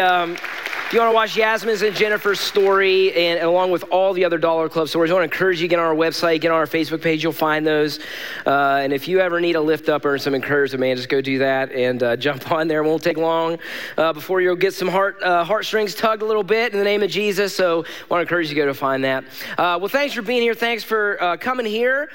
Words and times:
Um, 0.00 0.36
you 0.94 1.00
want 1.00 1.10
to 1.10 1.14
watch 1.14 1.36
Yasmin's 1.36 1.82
and 1.82 1.96
Jennifer's 1.96 2.38
story, 2.38 3.12
and, 3.14 3.40
along 3.40 3.72
with 3.72 3.82
all 3.90 4.12
the 4.12 4.24
other 4.24 4.38
Dollar 4.38 4.68
Club 4.68 4.88
stories, 4.88 5.10
I 5.10 5.14
want 5.14 5.28
to 5.28 5.34
encourage 5.34 5.60
you 5.60 5.66
to 5.66 5.68
get 5.68 5.80
on 5.80 5.86
our 5.86 5.94
website, 5.94 6.40
get 6.40 6.52
on 6.52 6.58
our 6.58 6.68
Facebook 6.68 7.02
page. 7.02 7.20
You'll 7.20 7.32
find 7.32 7.66
those. 7.66 7.98
Uh, 8.46 8.76
and 8.80 8.92
if 8.92 9.08
you 9.08 9.18
ever 9.18 9.40
need 9.40 9.56
a 9.56 9.60
lift 9.60 9.88
up 9.88 10.04
or 10.04 10.16
some 10.18 10.36
encouragement, 10.36 10.80
man, 10.80 10.96
just 10.96 11.08
go 11.08 11.20
do 11.20 11.38
that 11.38 11.72
and 11.72 12.00
uh, 12.00 12.16
jump 12.24 12.52
on 12.52 12.68
there. 12.68 12.84
It 12.84 12.86
won't 12.86 13.02
take 13.02 13.16
long 13.16 13.58
uh, 13.98 14.12
before 14.12 14.40
you'll 14.40 14.54
get 14.54 14.72
some 14.72 14.86
heart 14.86 15.20
uh, 15.20 15.42
heartstrings 15.42 15.96
tugged 15.96 16.22
a 16.22 16.24
little 16.24 16.44
bit 16.44 16.72
in 16.72 16.78
the 16.78 16.84
name 16.84 17.02
of 17.02 17.10
Jesus. 17.10 17.56
So 17.56 17.82
I 17.82 18.04
want 18.08 18.20
to 18.20 18.20
encourage 18.20 18.48
you 18.48 18.54
to 18.54 18.60
go 18.60 18.66
to 18.66 18.74
find 18.74 19.02
that. 19.02 19.24
Uh, 19.58 19.78
well, 19.80 19.88
thanks 19.88 20.14
for 20.14 20.22
being 20.22 20.42
here. 20.42 20.54
Thanks 20.54 20.84
for 20.84 21.20
uh, 21.20 21.36
coming 21.36 21.66
here. 21.66 22.08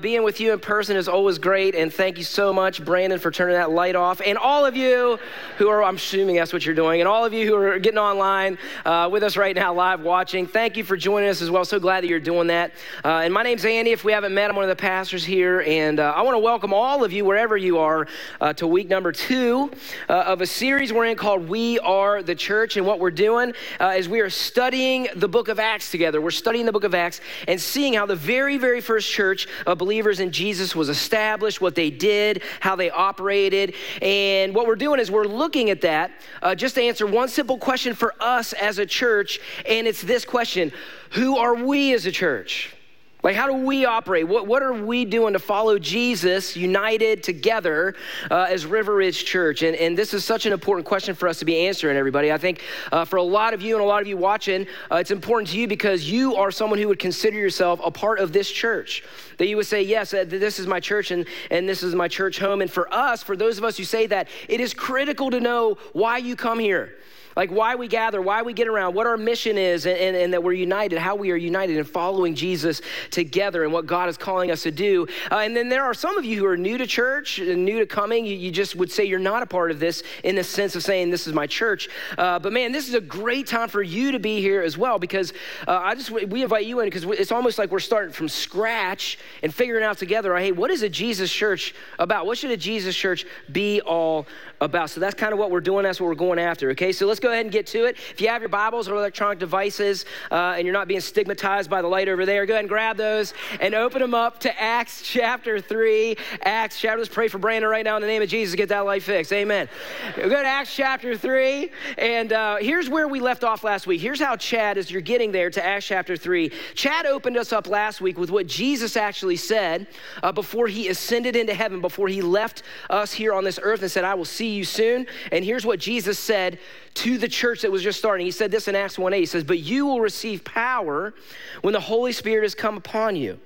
being 0.00 0.24
with 0.24 0.40
you 0.40 0.52
in 0.52 0.58
person 0.58 0.96
is 0.96 1.06
always 1.06 1.38
great. 1.38 1.76
And 1.76 1.94
thank 1.94 2.18
you 2.18 2.24
so 2.24 2.52
much, 2.52 2.84
Brandon, 2.84 3.20
for 3.20 3.30
turning 3.30 3.54
that 3.54 3.70
light 3.70 3.94
off. 3.94 4.20
And 4.26 4.36
all 4.36 4.66
of 4.66 4.74
you 4.74 5.20
who 5.58 5.68
are, 5.68 5.84
I'm 5.84 5.96
assuming 5.96 6.34
that's 6.34 6.52
what 6.52 6.66
you're 6.66 6.74
doing, 6.74 7.00
and 7.00 7.06
all 7.06 7.24
of 7.24 7.32
you 7.32 7.46
who 7.46 7.54
are 7.54 7.78
getting 7.78 7.98
online 7.98 8.23
uh, 8.24 9.06
with 9.12 9.22
us 9.22 9.36
right 9.36 9.54
now, 9.54 9.74
live 9.74 10.00
watching. 10.00 10.46
Thank 10.46 10.78
you 10.78 10.84
for 10.84 10.96
joining 10.96 11.28
us 11.28 11.42
as 11.42 11.50
well. 11.50 11.62
So 11.66 11.78
glad 11.78 12.02
that 12.02 12.08
you're 12.08 12.18
doing 12.18 12.46
that. 12.46 12.72
Uh, 13.04 13.18
and 13.18 13.34
my 13.34 13.42
name's 13.42 13.66
Andy. 13.66 13.92
If 13.92 14.02
we 14.02 14.12
haven't 14.12 14.32
met, 14.32 14.48
I'm 14.48 14.56
one 14.56 14.64
of 14.64 14.70
the 14.70 14.80
pastors 14.80 15.26
here. 15.26 15.60
And 15.66 16.00
uh, 16.00 16.14
I 16.16 16.22
want 16.22 16.34
to 16.34 16.38
welcome 16.38 16.72
all 16.72 17.04
of 17.04 17.12
you, 17.12 17.22
wherever 17.22 17.54
you 17.54 17.78
are, 17.78 18.06
uh, 18.40 18.54
to 18.54 18.66
week 18.66 18.88
number 18.88 19.12
two 19.12 19.70
uh, 20.08 20.22
of 20.22 20.40
a 20.40 20.46
series 20.46 20.90
we're 20.90 21.04
in 21.04 21.16
called 21.16 21.50
We 21.50 21.78
Are 21.80 22.22
the 22.22 22.34
Church. 22.34 22.78
And 22.78 22.86
what 22.86 22.98
we're 22.98 23.10
doing 23.10 23.52
uh, 23.78 23.94
is 23.94 24.08
we 24.08 24.20
are 24.20 24.30
studying 24.30 25.08
the 25.16 25.28
book 25.28 25.48
of 25.48 25.60
Acts 25.60 25.90
together. 25.90 26.22
We're 26.22 26.30
studying 26.30 26.64
the 26.64 26.72
book 26.72 26.84
of 26.84 26.94
Acts 26.94 27.20
and 27.46 27.60
seeing 27.60 27.92
how 27.92 28.06
the 28.06 28.16
very, 28.16 28.56
very 28.56 28.80
first 28.80 29.10
church 29.10 29.48
of 29.66 29.76
believers 29.76 30.20
in 30.20 30.30
Jesus 30.30 30.74
was 30.74 30.88
established, 30.88 31.60
what 31.60 31.74
they 31.74 31.90
did, 31.90 32.42
how 32.60 32.74
they 32.74 32.88
operated. 32.88 33.74
And 34.00 34.54
what 34.54 34.66
we're 34.66 34.76
doing 34.76 34.98
is 34.98 35.10
we're 35.10 35.24
looking 35.24 35.68
at 35.68 35.82
that 35.82 36.10
just 36.56 36.76
to 36.76 36.82
answer 36.82 37.06
one 37.06 37.28
simple 37.28 37.58
question 37.58 37.94
for 38.04 38.14
us 38.20 38.52
as 38.52 38.78
a 38.78 38.84
church, 38.84 39.40
and 39.66 39.86
it's 39.86 40.02
this 40.02 40.26
question 40.26 40.72
Who 41.12 41.38
are 41.38 41.54
we 41.54 41.94
as 41.94 42.04
a 42.04 42.12
church? 42.12 42.76
Like, 43.22 43.34
how 43.34 43.46
do 43.46 43.54
we 43.54 43.86
operate? 43.86 44.28
What, 44.28 44.46
what 44.46 44.62
are 44.62 44.74
we 44.74 45.06
doing 45.06 45.32
to 45.32 45.38
follow 45.38 45.78
Jesus 45.78 46.54
united 46.54 47.22
together 47.22 47.94
uh, 48.30 48.44
as 48.50 48.66
River 48.66 48.96
Ridge 48.96 49.24
Church? 49.24 49.62
And, 49.62 49.74
and 49.76 49.96
this 49.96 50.12
is 50.12 50.22
such 50.22 50.44
an 50.44 50.52
important 50.52 50.86
question 50.86 51.14
for 51.14 51.26
us 51.26 51.38
to 51.38 51.46
be 51.46 51.66
answering, 51.66 51.96
everybody. 51.96 52.30
I 52.30 52.36
think 52.36 52.60
uh, 52.92 53.06
for 53.06 53.16
a 53.16 53.22
lot 53.22 53.54
of 53.54 53.62
you 53.62 53.74
and 53.74 53.82
a 53.82 53.86
lot 53.86 54.02
of 54.02 54.06
you 54.08 54.18
watching, 54.18 54.66
uh, 54.92 54.96
it's 54.96 55.10
important 55.10 55.48
to 55.52 55.58
you 55.58 55.66
because 55.66 56.10
you 56.10 56.36
are 56.36 56.50
someone 56.50 56.78
who 56.78 56.88
would 56.88 56.98
consider 56.98 57.38
yourself 57.38 57.80
a 57.82 57.90
part 57.90 58.18
of 58.18 58.34
this 58.34 58.50
church. 58.50 59.02
That 59.38 59.46
you 59.46 59.56
would 59.56 59.66
say, 59.66 59.80
yes, 59.80 60.12
uh, 60.12 60.26
this 60.28 60.58
is 60.58 60.66
my 60.66 60.78
church 60.78 61.10
and, 61.10 61.24
and 61.50 61.66
this 61.66 61.82
is 61.82 61.94
my 61.94 62.08
church 62.08 62.38
home. 62.38 62.60
And 62.60 62.70
for 62.70 62.92
us, 62.92 63.22
for 63.22 63.34
those 63.34 63.56
of 63.56 63.64
us 63.64 63.78
who 63.78 63.84
say 63.84 64.06
that, 64.08 64.28
it 64.46 64.60
is 64.60 64.74
critical 64.74 65.30
to 65.30 65.40
know 65.40 65.78
why 65.94 66.18
you 66.18 66.36
come 66.36 66.58
here 66.58 66.92
like 67.36 67.50
why 67.50 67.74
we 67.74 67.88
gather, 67.88 68.20
why 68.20 68.42
we 68.42 68.52
get 68.52 68.68
around, 68.68 68.94
what 68.94 69.06
our 69.06 69.16
mission 69.16 69.58
is, 69.58 69.86
and, 69.86 69.98
and, 69.98 70.16
and, 70.16 70.32
that 70.32 70.42
we're 70.42 70.52
united, 70.52 70.98
how 70.98 71.14
we 71.14 71.30
are 71.30 71.36
united 71.36 71.76
in 71.76 71.84
following 71.84 72.34
Jesus 72.34 72.80
together 73.10 73.64
and 73.64 73.72
what 73.72 73.86
God 73.86 74.08
is 74.08 74.16
calling 74.16 74.50
us 74.50 74.62
to 74.62 74.70
do. 74.70 75.06
Uh, 75.30 75.38
and 75.38 75.56
then 75.56 75.68
there 75.68 75.82
are 75.82 75.94
some 75.94 76.16
of 76.16 76.24
you 76.24 76.38
who 76.38 76.46
are 76.46 76.56
new 76.56 76.78
to 76.78 76.86
church, 76.86 77.38
new 77.38 77.78
to 77.78 77.86
coming. 77.86 78.24
You, 78.24 78.36
you, 78.36 78.50
just 78.50 78.76
would 78.76 78.90
say 78.90 79.04
you're 79.04 79.18
not 79.18 79.42
a 79.42 79.46
part 79.46 79.70
of 79.70 79.80
this 79.80 80.02
in 80.22 80.36
the 80.36 80.44
sense 80.44 80.76
of 80.76 80.82
saying, 80.82 81.10
This 81.10 81.26
is 81.26 81.32
my 81.32 81.46
church. 81.46 81.88
Uh, 82.16 82.38
but 82.38 82.52
man, 82.52 82.72
this 82.72 82.88
is 82.88 82.94
a 82.94 83.00
great 83.00 83.46
time 83.46 83.68
for 83.68 83.82
you 83.82 84.12
to 84.12 84.18
be 84.18 84.40
here 84.40 84.62
as 84.62 84.78
well 84.78 84.98
because 84.98 85.32
uh, 85.66 85.78
I 85.82 85.94
just, 85.94 86.10
we 86.10 86.42
invite 86.42 86.66
you 86.66 86.80
in 86.80 86.86
because 86.86 87.04
it's 87.04 87.32
almost 87.32 87.58
like 87.58 87.70
we're 87.70 87.80
starting 87.80 88.12
from 88.12 88.28
scratch 88.28 89.18
and 89.42 89.52
figuring 89.52 89.84
out 89.84 89.98
together, 89.98 90.36
hey, 90.36 90.52
what 90.52 90.70
is 90.70 90.82
a 90.82 90.88
Jesus 90.88 91.32
church 91.32 91.74
about? 91.98 92.26
What 92.26 92.38
should 92.38 92.50
a 92.50 92.56
Jesus 92.56 92.94
church 92.94 93.26
be 93.50 93.80
all 93.80 94.26
about? 94.60 94.90
So 94.90 95.00
that's 95.00 95.14
kind 95.14 95.32
of 95.32 95.38
what 95.38 95.50
we're 95.50 95.60
doing. 95.60 95.84
That's 95.84 96.00
what 96.00 96.06
we're 96.06 96.14
going 96.14 96.38
after. 96.38 96.70
Okay, 96.70 96.92
so 96.92 97.06
let's 97.06 97.20
go 97.20 97.30
ahead 97.30 97.44
and 97.44 97.52
get 97.52 97.66
to 97.68 97.84
it. 97.84 97.96
If 98.10 98.20
you 98.20 98.28
have 98.28 98.42
your 98.42 98.48
Bibles 98.48 98.88
or 98.88 98.94
electronic 98.94 99.38
devices 99.38 100.04
uh, 100.30 100.54
and 100.56 100.64
you're 100.64 100.72
not 100.72 100.88
being 100.88 101.00
stigmatized 101.00 101.68
by 101.68 101.82
the 101.82 101.88
light 101.88 102.08
over 102.08 102.24
there, 102.26 102.46
go 102.46 102.54
ahead 102.54 102.64
and 102.64 102.68
grab 102.68 102.96
those 102.96 103.34
and 103.60 103.74
open 103.74 104.00
them 104.00 104.14
up 104.14 104.40
to 104.40 104.60
Acts 104.60 105.02
chapter 105.02 105.60
3. 105.60 106.16
Acts 106.42 106.80
chapter, 106.80 106.98
let's 106.98 107.12
pray 107.12 107.28
for 107.28 107.38
Brandon 107.38 107.70
right 107.70 107.84
now 107.84 107.96
in 107.96 108.02
the 108.02 108.08
name 108.08 108.22
of 108.22 108.28
Jesus, 108.28 108.54
get 108.54 108.68
that 108.68 108.80
light 108.80 109.02
fixed. 109.02 109.32
Amen. 109.32 109.68
Go 110.16 110.28
to 110.28 110.46
Acts 110.46 110.74
chapter 110.74 111.16
3. 111.16 111.70
And 111.98 112.32
uh, 112.32 112.56
here's 112.56 112.88
where 112.88 113.08
we 113.08 113.20
left 113.20 113.44
off 113.44 113.64
last 113.64 113.86
week. 113.86 114.00
Here's 114.00 114.20
how 114.20 114.36
Chad, 114.36 114.78
as 114.78 114.90
you're 114.90 115.00
getting 115.02 115.32
there 115.32 115.50
to 115.50 115.64
Acts 115.64 115.86
chapter 115.86 116.16
3, 116.16 116.50
Chad 116.74 117.06
opened 117.06 117.36
us 117.36 117.52
up 117.52 117.68
last 117.68 118.00
week 118.00 118.18
with 118.18 118.30
what 118.30 118.46
Jesus 118.46 118.96
actually 118.96 119.36
said 119.36 119.86
uh, 120.22 120.32
before 120.32 120.68
he 120.68 120.88
ascended 120.88 121.36
into 121.36 121.54
heaven, 121.54 121.80
before 121.80 122.08
he 122.08 122.22
left 122.22 122.62
us 122.90 123.12
here 123.12 123.32
on 123.32 123.44
this 123.44 123.58
earth 123.62 123.82
and 123.82 123.90
said, 123.90 124.04
I 124.04 124.14
will 124.14 124.24
see 124.24 124.43
you 124.48 124.64
soon. 124.64 125.06
And 125.32 125.44
here's 125.44 125.66
what 125.66 125.78
Jesus 125.78 126.18
said 126.18 126.58
to 126.94 127.18
the 127.18 127.28
church 127.28 127.62
that 127.62 127.72
was 127.72 127.82
just 127.82 127.98
starting. 127.98 128.26
He 128.26 128.32
said 128.32 128.50
this 128.50 128.68
in 128.68 128.74
Acts 128.74 128.98
1 128.98 129.12
8. 129.12 129.18
He 129.18 129.26
says, 129.26 129.44
But 129.44 129.58
you 129.58 129.86
will 129.86 130.00
receive 130.00 130.44
power 130.44 131.14
when 131.62 131.72
the 131.72 131.80
Holy 131.80 132.12
Spirit 132.12 132.42
has 132.42 132.54
come 132.54 132.76
upon 132.76 133.16
you. 133.16 133.38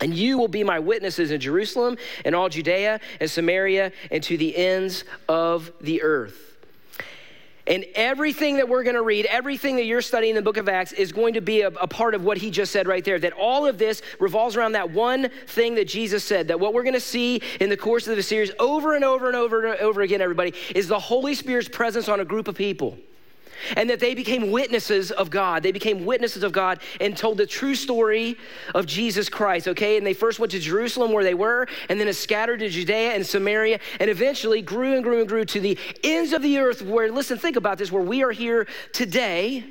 And 0.00 0.14
you 0.14 0.38
will 0.38 0.48
be 0.48 0.64
my 0.64 0.78
witnesses 0.78 1.30
in 1.30 1.40
Jerusalem 1.40 1.98
and 2.24 2.34
all 2.34 2.48
Judea 2.48 3.00
and 3.20 3.30
Samaria 3.30 3.92
and 4.10 4.22
to 4.22 4.36
the 4.36 4.56
ends 4.56 5.04
of 5.28 5.70
the 5.80 6.02
earth. 6.02 6.49
And 7.66 7.84
everything 7.94 8.56
that 8.56 8.68
we're 8.68 8.82
going 8.82 8.94
to 8.96 9.02
read, 9.02 9.26
everything 9.26 9.76
that 9.76 9.84
you're 9.84 10.02
studying 10.02 10.30
in 10.30 10.36
the 10.36 10.42
book 10.42 10.56
of 10.56 10.68
Acts 10.68 10.92
is 10.92 11.12
going 11.12 11.34
to 11.34 11.40
be 11.40 11.60
a, 11.60 11.68
a, 11.68 11.86
part 11.86 12.14
of 12.14 12.24
what 12.24 12.38
he 12.38 12.50
just 12.50 12.72
said 12.72 12.88
right 12.88 13.04
there. 13.04 13.18
That 13.18 13.32
all 13.34 13.66
of 13.66 13.78
this 13.78 14.02
revolves 14.18 14.56
around 14.56 14.72
that 14.72 14.90
one 14.90 15.30
thing 15.46 15.74
that 15.74 15.86
Jesus 15.86 16.24
said. 16.24 16.48
That 16.48 16.58
what 16.58 16.74
we're 16.74 16.82
going 16.82 16.94
to 16.94 17.00
see 17.00 17.42
in 17.60 17.68
the 17.68 17.76
course 17.76 18.08
of 18.08 18.16
the 18.16 18.22
series 18.22 18.50
over 18.58 18.94
and 18.94 19.04
over 19.04 19.26
and 19.26 19.36
over 19.36 19.66
and 19.66 19.80
over 19.80 20.00
again, 20.00 20.20
everybody, 20.20 20.54
is 20.74 20.88
the 20.88 20.98
Holy 20.98 21.34
Spirit's 21.34 21.68
presence 21.68 22.08
on 22.08 22.20
a 22.20 22.24
group 22.24 22.48
of 22.48 22.54
people 22.54 22.98
and 23.76 23.88
that 23.90 24.00
they 24.00 24.14
became 24.14 24.50
witnesses 24.50 25.10
of 25.10 25.30
God. 25.30 25.62
They 25.62 25.72
became 25.72 26.04
witnesses 26.04 26.42
of 26.42 26.52
God 26.52 26.80
and 27.00 27.16
told 27.16 27.38
the 27.38 27.46
true 27.46 27.74
story 27.74 28.36
of 28.74 28.86
Jesus 28.86 29.28
Christ, 29.28 29.68
okay? 29.68 29.96
And 29.96 30.06
they 30.06 30.14
first 30.14 30.38
went 30.38 30.52
to 30.52 30.58
Jerusalem 30.58 31.12
where 31.12 31.24
they 31.24 31.34
were, 31.34 31.66
and 31.88 32.00
then 32.00 32.08
it 32.08 32.14
scattered 32.14 32.60
to 32.60 32.68
Judea 32.68 33.14
and 33.14 33.26
Samaria, 33.26 33.80
and 33.98 34.10
eventually 34.10 34.62
grew 34.62 34.94
and 34.94 35.02
grew 35.02 35.20
and 35.20 35.28
grew 35.28 35.44
to 35.44 35.60
the 35.60 35.78
ends 36.02 36.32
of 36.32 36.42
the 36.42 36.58
earth 36.58 36.82
where, 36.82 37.10
listen, 37.10 37.38
think 37.38 37.56
about 37.56 37.78
this, 37.78 37.90
where 37.92 38.02
we 38.02 38.22
are 38.22 38.32
here 38.32 38.66
today 38.92 39.64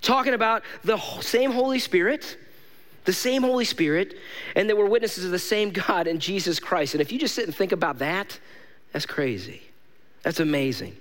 talking 0.00 0.34
about 0.34 0.62
the 0.82 0.98
same 1.20 1.50
Holy 1.50 1.78
Spirit. 1.78 2.38
The 3.06 3.12
same 3.12 3.42
Holy 3.42 3.66
Spirit, 3.66 4.14
and 4.56 4.66
that 4.70 4.78
we're 4.78 4.86
witnesses 4.86 5.26
of 5.26 5.30
the 5.30 5.38
same 5.38 5.68
God 5.68 6.06
and 6.06 6.18
Jesus 6.18 6.58
Christ. 6.58 6.94
And 6.94 7.02
if 7.02 7.12
you 7.12 7.18
just 7.18 7.34
sit 7.34 7.44
and 7.44 7.54
think 7.54 7.72
about 7.72 7.98
that, 7.98 8.40
that's 8.92 9.04
crazy. 9.04 9.60
That's 10.22 10.40
amazing. 10.40 10.96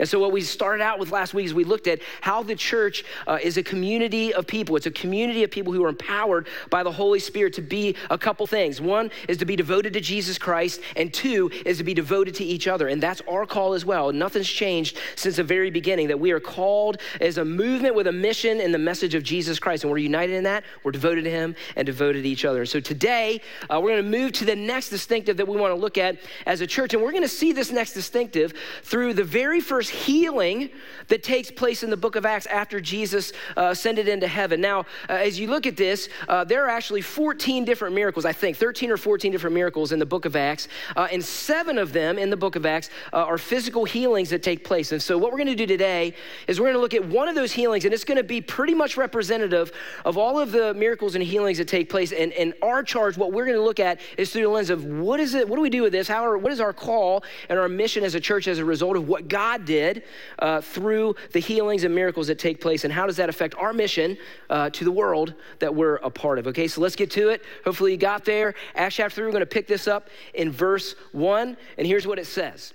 And 0.00 0.08
so, 0.08 0.18
what 0.18 0.32
we 0.32 0.40
started 0.40 0.82
out 0.82 0.98
with 0.98 1.12
last 1.12 1.34
week 1.34 1.44
is 1.44 1.52
we 1.52 1.62
looked 1.62 1.86
at 1.86 2.00
how 2.22 2.42
the 2.42 2.56
church 2.56 3.04
uh, 3.26 3.38
is 3.40 3.58
a 3.58 3.62
community 3.62 4.32
of 4.32 4.46
people. 4.46 4.74
It's 4.76 4.86
a 4.86 4.90
community 4.90 5.44
of 5.44 5.50
people 5.50 5.74
who 5.74 5.84
are 5.84 5.90
empowered 5.90 6.48
by 6.70 6.82
the 6.82 6.90
Holy 6.90 7.18
Spirit 7.18 7.52
to 7.54 7.62
be 7.62 7.94
a 8.08 8.16
couple 8.16 8.46
things. 8.46 8.80
One 8.80 9.10
is 9.28 9.36
to 9.36 9.44
be 9.44 9.56
devoted 9.56 9.92
to 9.92 10.00
Jesus 10.00 10.38
Christ, 10.38 10.80
and 10.96 11.12
two 11.12 11.50
is 11.66 11.76
to 11.76 11.84
be 11.84 11.92
devoted 11.92 12.34
to 12.36 12.44
each 12.44 12.66
other. 12.66 12.88
And 12.88 13.02
that's 13.02 13.20
our 13.28 13.44
call 13.44 13.74
as 13.74 13.84
well. 13.84 14.10
Nothing's 14.10 14.48
changed 14.48 14.98
since 15.16 15.36
the 15.36 15.44
very 15.44 15.70
beginning 15.70 16.08
that 16.08 16.18
we 16.18 16.30
are 16.30 16.40
called 16.40 16.96
as 17.20 17.36
a 17.36 17.44
movement 17.44 17.94
with 17.94 18.06
a 18.06 18.12
mission 18.12 18.58
and 18.58 18.72
the 18.72 18.78
message 18.78 19.14
of 19.14 19.22
Jesus 19.22 19.58
Christ. 19.58 19.84
And 19.84 19.90
we're 19.90 19.98
united 19.98 20.34
in 20.34 20.44
that. 20.44 20.64
We're 20.82 20.92
devoted 20.92 21.24
to 21.24 21.30
Him 21.30 21.54
and 21.76 21.84
devoted 21.84 22.22
to 22.22 22.28
each 22.28 22.46
other. 22.46 22.64
So, 22.64 22.80
today, 22.80 23.42
uh, 23.68 23.78
we're 23.82 23.90
going 23.90 24.02
to 24.10 24.18
move 24.18 24.32
to 24.32 24.46
the 24.46 24.56
next 24.56 24.88
distinctive 24.88 25.36
that 25.36 25.46
we 25.46 25.58
want 25.58 25.74
to 25.74 25.78
look 25.78 25.98
at 25.98 26.16
as 26.46 26.62
a 26.62 26.66
church. 26.66 26.94
And 26.94 27.02
we're 27.02 27.12
going 27.12 27.22
to 27.22 27.28
see 27.28 27.52
this 27.52 27.70
next 27.70 27.92
distinctive 27.92 28.54
through 28.82 29.12
the 29.12 29.24
very 29.24 29.60
first 29.60 29.89
healing 29.90 30.70
that 31.08 31.22
takes 31.22 31.50
place 31.50 31.82
in 31.82 31.90
the 31.90 31.96
book 31.96 32.16
of 32.16 32.24
Acts 32.24 32.46
after 32.46 32.80
Jesus 32.80 33.32
uh, 33.56 33.68
ascended 33.70 34.08
into 34.08 34.26
heaven. 34.26 34.60
Now, 34.60 34.80
uh, 35.08 35.14
as 35.14 35.38
you 35.38 35.48
look 35.48 35.66
at 35.66 35.76
this, 35.76 36.08
uh, 36.28 36.44
there 36.44 36.64
are 36.64 36.68
actually 36.68 37.02
14 37.02 37.64
different 37.64 37.94
miracles, 37.94 38.24
I 38.24 38.32
think, 38.32 38.56
13 38.56 38.90
or 38.90 38.96
14 38.96 39.32
different 39.32 39.54
miracles 39.54 39.92
in 39.92 39.98
the 39.98 40.06
book 40.06 40.24
of 40.24 40.36
Acts, 40.36 40.68
uh, 40.96 41.08
and 41.10 41.22
seven 41.22 41.78
of 41.78 41.92
them 41.92 42.18
in 42.18 42.30
the 42.30 42.36
book 42.36 42.56
of 42.56 42.64
Acts 42.64 42.90
uh, 43.12 43.18
are 43.18 43.38
physical 43.38 43.84
healings 43.84 44.30
that 44.30 44.42
take 44.42 44.64
place. 44.64 44.92
And 44.92 45.02
so, 45.02 45.18
what 45.18 45.32
we're 45.32 45.38
going 45.38 45.48
to 45.48 45.54
do 45.54 45.66
today 45.66 46.14
is 46.46 46.60
we're 46.60 46.72
going 46.72 46.74
to 46.74 46.80
look 46.80 46.94
at 46.94 47.04
one 47.04 47.28
of 47.28 47.34
those 47.34 47.52
healings, 47.52 47.84
and 47.84 47.92
it's 47.92 48.04
going 48.04 48.16
to 48.16 48.24
be 48.24 48.40
pretty 48.40 48.74
much 48.74 48.96
representative 48.96 49.72
of 50.04 50.16
all 50.16 50.38
of 50.38 50.52
the 50.52 50.72
miracles 50.74 51.14
and 51.14 51.24
healings 51.24 51.58
that 51.58 51.68
take 51.68 51.90
place. 51.90 52.12
And, 52.12 52.32
and 52.34 52.54
our 52.62 52.82
charge, 52.82 53.16
what 53.16 53.32
we're 53.32 53.44
going 53.44 53.56
to 53.56 53.62
look 53.62 53.80
at, 53.80 54.00
is 54.16 54.32
through 54.32 54.42
the 54.42 54.48
lens 54.48 54.70
of 54.70 54.84
what 54.84 55.20
is 55.20 55.34
it, 55.34 55.48
what 55.48 55.56
do 55.56 55.62
we 55.62 55.70
do 55.70 55.82
with 55.82 55.92
this? 55.92 56.06
How 56.06 56.24
are, 56.24 56.38
what 56.38 56.52
is 56.52 56.60
our 56.60 56.72
call 56.72 57.24
and 57.48 57.58
our 57.58 57.68
mission 57.68 58.04
as 58.04 58.14
a 58.14 58.20
church 58.20 58.46
as 58.46 58.58
a 58.58 58.64
result 58.64 58.96
of 58.96 59.08
what 59.08 59.28
God 59.28 59.64
did? 59.64 59.79
Did 59.80 60.02
uh, 60.38 60.60
through 60.60 61.14
the 61.32 61.40
healings 61.40 61.84
and 61.84 61.94
miracles 61.94 62.26
that 62.26 62.38
take 62.38 62.60
place, 62.60 62.84
and 62.84 62.92
how 62.92 63.06
does 63.06 63.16
that 63.16 63.28
affect 63.28 63.54
our 63.56 63.72
mission 63.72 64.16
uh, 64.48 64.70
to 64.70 64.84
the 64.84 64.92
world 64.92 65.34
that 65.58 65.74
we're 65.74 65.96
a 65.96 66.10
part 66.10 66.38
of? 66.38 66.46
Okay, 66.46 66.68
so 66.68 66.80
let's 66.80 66.96
get 66.96 67.10
to 67.12 67.30
it. 67.30 67.42
Hopefully, 67.64 67.92
you 67.92 67.98
got 67.98 68.24
there. 68.24 68.54
Acts 68.74 68.96
chapter 68.96 69.16
3, 69.16 69.24
we're 69.24 69.32
going 69.32 69.40
to 69.40 69.46
pick 69.46 69.66
this 69.66 69.88
up 69.88 70.08
in 70.34 70.50
verse 70.50 70.94
1, 71.12 71.56
and 71.78 71.86
here's 71.86 72.06
what 72.06 72.18
it 72.18 72.26
says. 72.26 72.74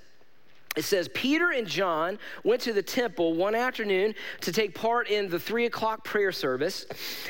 It 0.76 0.84
says 0.84 1.08
Peter 1.10 1.52
and 1.52 1.68
John 1.68 2.20
went 2.44 2.62
to 2.62 2.74
the 2.74 2.84
temple 2.84 3.34
one 3.34 3.56
afternoon 3.56 4.14
to 4.42 4.52
take 4.52 4.76
part 4.76 5.10
in 5.10 5.30
the 5.30 5.40
three 5.40 5.66
o'clock 5.66 6.04
prayer 6.04 6.32
service. 6.32 6.86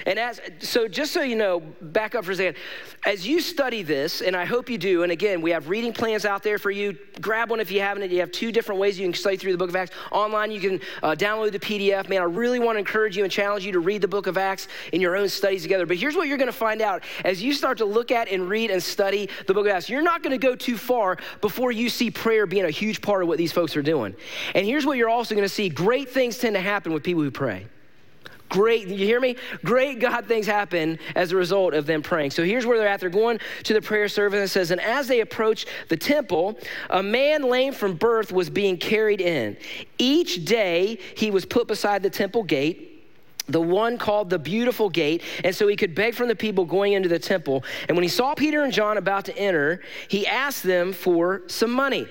And 0.05 0.17
as 0.17 0.41
so, 0.59 0.87
just 0.87 1.11
so 1.11 1.21
you 1.21 1.35
know, 1.35 1.61
back 1.81 2.15
up 2.15 2.25
for 2.25 2.31
a 2.31 2.35
second. 2.35 2.57
As 3.05 3.27
you 3.27 3.39
study 3.39 3.83
this, 3.83 4.21
and 4.21 4.35
I 4.35 4.45
hope 4.45 4.69
you 4.69 4.77
do, 4.77 5.03
and 5.03 5.11
again, 5.11 5.41
we 5.41 5.51
have 5.51 5.69
reading 5.69 5.93
plans 5.93 6.25
out 6.25 6.43
there 6.43 6.57
for 6.57 6.71
you. 6.71 6.97
Grab 7.21 7.49
one 7.49 7.59
if 7.59 7.71
you 7.71 7.81
haven't. 7.81 8.09
You 8.11 8.19
have 8.19 8.31
two 8.31 8.51
different 8.51 8.81
ways 8.81 8.99
you 8.99 9.05
can 9.05 9.13
study 9.13 9.37
through 9.37 9.51
the 9.51 9.57
book 9.57 9.69
of 9.69 9.75
Acts. 9.75 9.95
Online, 10.11 10.51
you 10.51 10.59
can 10.59 10.79
uh, 11.03 11.15
download 11.15 11.51
the 11.51 11.59
PDF. 11.59 12.09
Man, 12.09 12.21
I 12.21 12.25
really 12.25 12.59
want 12.59 12.75
to 12.75 12.79
encourage 12.79 13.15
you 13.15 13.23
and 13.23 13.31
challenge 13.31 13.65
you 13.65 13.71
to 13.73 13.79
read 13.79 14.01
the 14.01 14.07
book 14.07 14.27
of 14.27 14.37
Acts 14.37 14.67
in 14.91 15.01
your 15.01 15.15
own 15.15 15.29
studies 15.29 15.61
together. 15.61 15.85
But 15.85 15.97
here's 15.97 16.15
what 16.15 16.27
you're 16.27 16.37
going 16.37 16.47
to 16.47 16.53
find 16.53 16.81
out 16.81 17.03
as 17.23 17.41
you 17.41 17.53
start 17.53 17.77
to 17.77 17.85
look 17.85 18.11
at 18.11 18.29
and 18.29 18.49
read 18.49 18.71
and 18.71 18.81
study 18.81 19.29
the 19.47 19.53
book 19.53 19.67
of 19.67 19.71
Acts. 19.71 19.89
You're 19.89 20.01
not 20.01 20.23
going 20.23 20.31
to 20.31 20.37
go 20.37 20.55
too 20.55 20.77
far 20.77 21.17
before 21.41 21.71
you 21.71 21.89
see 21.89 22.09
prayer 22.09 22.45
being 22.45 22.65
a 22.65 22.71
huge 22.71 23.01
part 23.01 23.21
of 23.21 23.27
what 23.27 23.34
what 23.35 23.39
these 23.39 23.51
folks 23.51 23.75
are 23.75 23.81
doing. 23.81 24.15
And 24.53 24.65
here's 24.65 24.85
what 24.85 24.97
you're 24.97 25.09
also 25.09 25.35
going 25.35 25.45
to 25.45 25.53
see 25.53 25.67
great 25.67 26.09
things 26.09 26.37
tend 26.37 26.55
to 26.55 26.61
happen 26.61 26.93
with 26.93 27.03
people 27.03 27.21
who 27.21 27.31
pray. 27.31 27.67
Great, 28.47 28.87
you 28.87 29.05
hear 29.05 29.19
me? 29.19 29.35
Great 29.65 29.99
God 29.99 30.25
things 30.25 30.45
happen 30.45 30.99
as 31.15 31.33
a 31.33 31.35
result 31.35 31.73
of 31.73 31.85
them 31.85 32.01
praying. 32.01 32.31
So 32.31 32.45
here's 32.45 32.65
where 32.65 32.77
they're 32.77 32.87
at. 32.87 33.01
They're 33.01 33.09
going 33.09 33.39
to 33.63 33.73
the 33.73 33.81
prayer 33.81 34.07
service 34.07 34.37
and 34.37 34.45
it 34.45 34.49
says, 34.49 34.71
And 34.71 34.79
as 34.79 35.09
they 35.09 35.19
approached 35.19 35.67
the 35.89 35.97
temple, 35.97 36.57
a 36.89 37.03
man 37.03 37.43
lame 37.43 37.73
from 37.73 37.95
birth 37.95 38.31
was 38.31 38.49
being 38.49 38.77
carried 38.77 39.19
in. 39.19 39.57
Each 39.97 40.45
day 40.45 40.99
he 41.17 41.29
was 41.29 41.43
put 41.43 41.67
beside 41.67 42.03
the 42.03 42.09
temple 42.09 42.43
gate 42.43 42.95
the 43.47 43.61
one 43.61 43.97
called 43.97 44.29
the 44.29 44.39
beautiful 44.39 44.89
gate, 44.89 45.21
and 45.43 45.55
so 45.55 45.67
he 45.67 45.75
could 45.75 45.93
beg 45.93 46.15
from 46.15 46.27
the 46.27 46.35
people 46.35 46.65
going 46.65 46.93
into 46.93 47.09
the 47.09 47.19
temple. 47.19 47.63
And 47.87 47.95
when 47.95 48.01
he 48.01 48.09
saw 48.09 48.33
Peter 48.33 48.63
and 48.63 48.73
John 48.73 48.97
about 48.97 49.25
to 49.25 49.37
enter, 49.37 49.81
he 50.07 50.25
asked 50.25 50.63
them 50.63 50.93
for 50.93 51.43
some 51.47 51.71
money. 51.71 52.07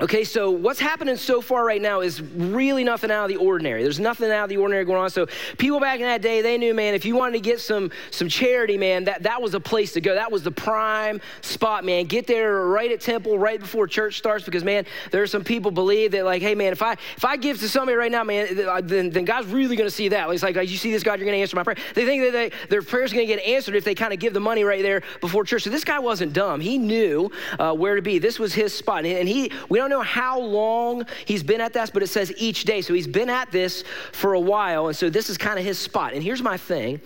Okay, 0.00 0.24
so 0.24 0.50
what's 0.50 0.80
happening 0.80 1.18
so 1.18 1.42
far 1.42 1.66
right 1.66 1.80
now 1.80 2.00
is 2.00 2.22
really 2.22 2.82
nothing 2.82 3.10
out 3.10 3.24
of 3.24 3.28
the 3.28 3.36
ordinary. 3.36 3.82
There's 3.82 4.00
nothing 4.00 4.30
out 4.30 4.44
of 4.44 4.48
the 4.48 4.56
ordinary 4.56 4.86
going 4.86 4.98
on. 4.98 5.10
So 5.10 5.26
people 5.58 5.80
back 5.80 5.96
in 5.96 6.06
that 6.06 6.22
day, 6.22 6.40
they 6.40 6.56
knew, 6.56 6.72
man, 6.72 6.94
if 6.94 7.04
you 7.04 7.14
wanted 7.14 7.32
to 7.32 7.40
get 7.40 7.60
some 7.60 7.90
some 8.10 8.26
charity, 8.26 8.78
man, 8.78 9.04
that, 9.04 9.24
that 9.24 9.42
was 9.42 9.52
a 9.52 9.60
place 9.60 9.92
to 9.92 10.00
go. 10.00 10.14
That 10.14 10.32
was 10.32 10.42
the 10.42 10.50
prime 10.50 11.20
spot, 11.42 11.84
man. 11.84 12.06
Get 12.06 12.26
there 12.26 12.68
right 12.68 12.90
at 12.90 13.02
temple, 13.02 13.38
right 13.38 13.60
before 13.60 13.86
church 13.86 14.16
starts, 14.16 14.46
because 14.46 14.64
man, 14.64 14.86
there 15.10 15.22
are 15.22 15.26
some 15.26 15.44
people 15.44 15.70
believe 15.70 16.12
that, 16.12 16.24
like, 16.24 16.40
hey, 16.40 16.54
man, 16.54 16.72
if 16.72 16.80
I 16.80 16.92
if 16.92 17.24
I 17.26 17.36
give 17.36 17.60
to 17.60 17.68
somebody 17.68 17.94
right 17.94 18.10
now, 18.10 18.24
man, 18.24 18.56
then, 18.86 19.10
then 19.10 19.26
God's 19.26 19.48
really 19.48 19.76
gonna 19.76 19.90
see 19.90 20.08
that. 20.08 20.30
It's 20.30 20.42
like, 20.42 20.56
you 20.56 20.78
see 20.78 20.90
this 20.90 21.02
God, 21.02 21.18
you're 21.18 21.26
gonna 21.26 21.36
answer 21.36 21.54
my 21.54 21.64
prayer. 21.64 21.76
They 21.94 22.06
think 22.06 22.22
that 22.24 22.32
they, 22.32 22.50
their 22.70 22.80
prayer's 22.80 23.12
gonna 23.12 23.26
get 23.26 23.40
answered 23.40 23.76
if 23.76 23.84
they 23.84 23.94
kind 23.94 24.14
of 24.14 24.18
give 24.18 24.32
the 24.32 24.40
money 24.40 24.64
right 24.64 24.82
there 24.82 25.02
before 25.20 25.44
church. 25.44 25.64
So 25.64 25.70
this 25.70 25.84
guy 25.84 25.98
wasn't 25.98 26.32
dumb. 26.32 26.62
He 26.62 26.78
knew 26.78 27.30
uh, 27.58 27.74
where 27.74 27.94
to 27.94 28.00
be. 28.00 28.18
This 28.18 28.38
was 28.38 28.54
his 28.54 28.72
spot. 28.72 29.04
And 29.04 29.28
he, 29.28 29.52
we 29.68 29.81
don't 29.82 29.90
know 29.90 30.00
how 30.00 30.40
long 30.40 31.06
he's 31.24 31.42
been 31.42 31.60
at 31.60 31.72
this, 31.72 31.90
but 31.90 32.02
it 32.02 32.06
says 32.06 32.32
each 32.36 32.64
day. 32.64 32.80
So 32.80 32.94
he's 32.94 33.06
been 33.06 33.28
at 33.28 33.50
this 33.50 33.84
for 34.12 34.34
a 34.34 34.40
while. 34.40 34.86
And 34.86 34.96
so 34.96 35.10
this 35.10 35.28
is 35.28 35.36
kind 35.36 35.58
of 35.58 35.64
his 35.64 35.78
spot. 35.78 36.14
And 36.14 36.22
here's 36.22 36.42
my 36.42 36.56
thing 36.56 37.00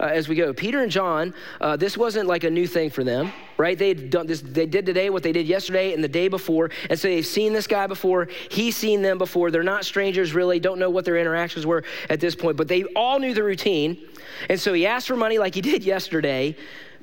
uh, 0.00 0.04
as 0.04 0.28
we 0.28 0.34
go 0.34 0.52
Peter 0.52 0.82
and 0.82 0.90
John, 0.90 1.34
uh, 1.60 1.76
this 1.76 1.96
wasn't 1.96 2.28
like 2.28 2.44
a 2.44 2.50
new 2.50 2.66
thing 2.66 2.90
for 2.90 3.04
them, 3.04 3.32
right? 3.56 3.78
They 3.78 3.94
done 3.94 4.26
this, 4.26 4.40
they 4.40 4.66
did 4.66 4.86
today 4.86 5.10
what 5.10 5.22
they 5.22 5.32
did 5.32 5.46
yesterday 5.46 5.92
and 5.92 6.02
the 6.02 6.08
day 6.08 6.28
before. 6.28 6.70
And 6.90 6.98
so 6.98 7.08
they've 7.08 7.26
seen 7.26 7.52
this 7.52 7.66
guy 7.66 7.86
before. 7.86 8.28
He's 8.50 8.76
seen 8.76 9.02
them 9.02 9.18
before. 9.18 9.50
They're 9.50 9.62
not 9.62 9.84
strangers, 9.84 10.34
really, 10.34 10.58
don't 10.58 10.78
know 10.78 10.90
what 10.90 11.04
their 11.04 11.18
interactions 11.18 11.66
were 11.66 11.84
at 12.08 12.20
this 12.20 12.34
point, 12.34 12.56
but 12.56 12.68
they 12.68 12.84
all 12.96 13.18
knew 13.18 13.34
the 13.34 13.44
routine. 13.44 13.98
And 14.48 14.58
so 14.58 14.72
he 14.72 14.86
asked 14.86 15.06
for 15.06 15.16
money 15.16 15.38
like 15.38 15.54
he 15.54 15.60
did 15.60 15.84
yesterday. 15.84 16.56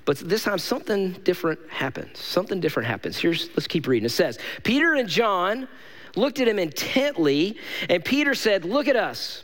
But 0.05 0.17
this 0.17 0.43
time 0.43 0.57
something 0.57 1.13
different 1.23 1.59
happens. 1.69 2.19
Something 2.19 2.59
different 2.59 2.87
happens. 2.87 3.17
Here's, 3.17 3.49
let's 3.49 3.67
keep 3.67 3.87
reading. 3.87 4.05
It 4.05 4.09
says, 4.09 4.39
Peter 4.63 4.93
and 4.93 5.07
John 5.07 5.67
looked 6.15 6.39
at 6.39 6.47
him 6.47 6.59
intently, 6.59 7.57
and 7.89 8.03
Peter 8.03 8.33
said, 8.33 8.65
Look 8.65 8.87
at 8.87 8.95
us. 8.95 9.43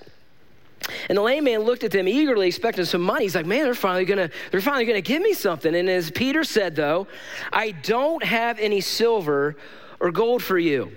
And 1.10 1.18
the 1.18 1.22
lame 1.22 1.46
man 1.46 1.62
looked 1.62 1.84
at 1.84 1.92
them 1.92 2.08
eagerly, 2.08 2.48
expecting 2.48 2.86
some 2.86 3.02
money. 3.02 3.26
He's 3.26 3.34
like, 3.34 3.48
man, 3.48 3.64
they're 3.64 3.74
finally 3.74 4.06
gonna, 4.06 4.30
they're 4.52 4.62
finally 4.62 4.86
gonna 4.86 5.02
give 5.02 5.22
me 5.22 5.34
something. 5.34 5.74
And 5.74 5.90
as 5.90 6.12
Peter 6.12 6.44
said, 6.44 6.76
though, 6.76 7.08
I 7.52 7.72
don't 7.72 8.24
have 8.24 8.60
any 8.60 8.82
silver 8.82 9.56
or 10.00 10.12
gold 10.12 10.44
for 10.44 10.60
you 10.60 10.96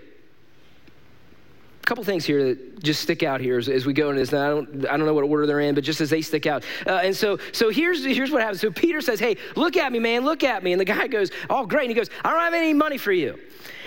couple 1.88 2.05
things 2.05 2.26
here 2.26 2.44
that 2.44 2.82
just 2.82 3.00
stick 3.00 3.23
out 3.23 3.40
here 3.40 3.56
as, 3.56 3.67
as 3.67 3.87
we 3.87 3.94
go 3.94 4.11
into 4.11 4.20
this. 4.20 4.31
Now, 4.31 4.44
I 4.44 4.49
don't, 4.50 4.87
I 4.87 4.96
don't 4.99 5.06
know 5.06 5.14
what 5.14 5.25
order 5.25 5.46
they're 5.46 5.61
in, 5.61 5.75
but 5.75 5.82
just 5.85 6.02
as 6.02 6.11
they 6.11 6.20
stick 6.20 6.44
out. 6.44 6.62
Uh, 6.87 7.00
and 7.02 7.17
so, 7.17 7.38
so 7.52 7.70
here's, 7.70 8.05
here's 8.05 8.31
what 8.31 8.43
happens. 8.43 8.61
So 8.61 8.70
Peter 8.70 9.00
says, 9.00 9.19
hey, 9.19 9.38
look 9.56 9.79
at 9.79 9.90
me, 9.90 9.99
man, 9.99 10.23
look 10.26 10.44
at 10.44 10.62
me. 10.62 10.73
And 10.73 10.81
the 10.81 10.85
guy 10.85 11.06
goes, 11.08 11.31
oh, 11.49 11.64
great. 11.64 11.85
And 11.85 11.90
he 11.90 11.94
goes, 11.94 12.11
I 12.23 12.31
don't 12.31 12.40
have 12.40 12.52
any 12.52 12.75
money 12.75 12.99
for 12.99 13.11
you. 13.11 13.38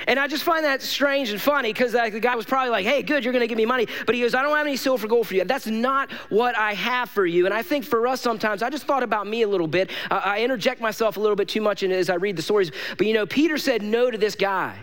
And 0.07 0.19
I 0.19 0.27
just 0.27 0.43
find 0.43 0.65
that 0.65 0.81
strange 0.81 1.29
and 1.29 1.39
funny 1.39 1.71
because 1.71 1.91
the 1.91 2.19
guy 2.19 2.35
was 2.35 2.47
probably 2.47 2.71
like, 2.71 2.87
hey, 2.87 3.03
good, 3.03 3.23
you're 3.23 3.33
going 3.33 3.43
to 3.43 3.47
give 3.47 3.57
me 3.57 3.67
money. 3.67 3.85
But 4.07 4.15
he 4.15 4.21
goes, 4.21 4.33
I 4.33 4.41
don't 4.41 4.57
have 4.57 4.65
any 4.65 4.77
silver 4.77 5.07
gold 5.07 5.27
for 5.27 5.35
you. 5.35 5.43
That's 5.43 5.67
not 5.67 6.11
what 6.29 6.57
I 6.57 6.73
have 6.73 7.11
for 7.11 7.23
you. 7.23 7.45
And 7.45 7.53
I 7.53 7.61
think 7.61 7.85
for 7.85 8.07
us 8.07 8.19
sometimes, 8.19 8.63
I 8.63 8.71
just 8.71 8.85
thought 8.85 9.03
about 9.03 9.27
me 9.27 9.43
a 9.43 9.47
little 9.47 9.67
bit. 9.67 9.91
Uh, 10.09 10.21
I 10.25 10.41
interject 10.41 10.81
myself 10.81 11.17
a 11.17 11.19
little 11.19 11.35
bit 11.35 11.47
too 11.47 11.61
much 11.61 11.83
as 11.83 12.09
I 12.09 12.15
read 12.15 12.35
the 12.35 12.41
stories. 12.41 12.71
But 12.97 13.05
you 13.05 13.13
know, 13.13 13.27
Peter 13.27 13.59
said 13.59 13.83
no 13.83 14.09
to 14.09 14.17
this 14.17 14.33
guy 14.33 14.79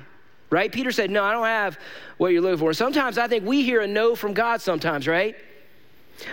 right? 0.50 0.70
Peter 0.70 0.90
said, 0.90 1.10
No, 1.10 1.24
I 1.24 1.32
don't 1.32 1.46
have 1.46 1.78
what 2.16 2.28
you're 2.28 2.42
looking 2.42 2.58
for. 2.58 2.72
Sometimes 2.72 3.18
I 3.18 3.28
think 3.28 3.44
we 3.44 3.62
hear 3.62 3.80
a 3.80 3.86
no 3.86 4.14
from 4.14 4.34
God 4.34 4.60
sometimes, 4.60 5.06
right? 5.06 5.36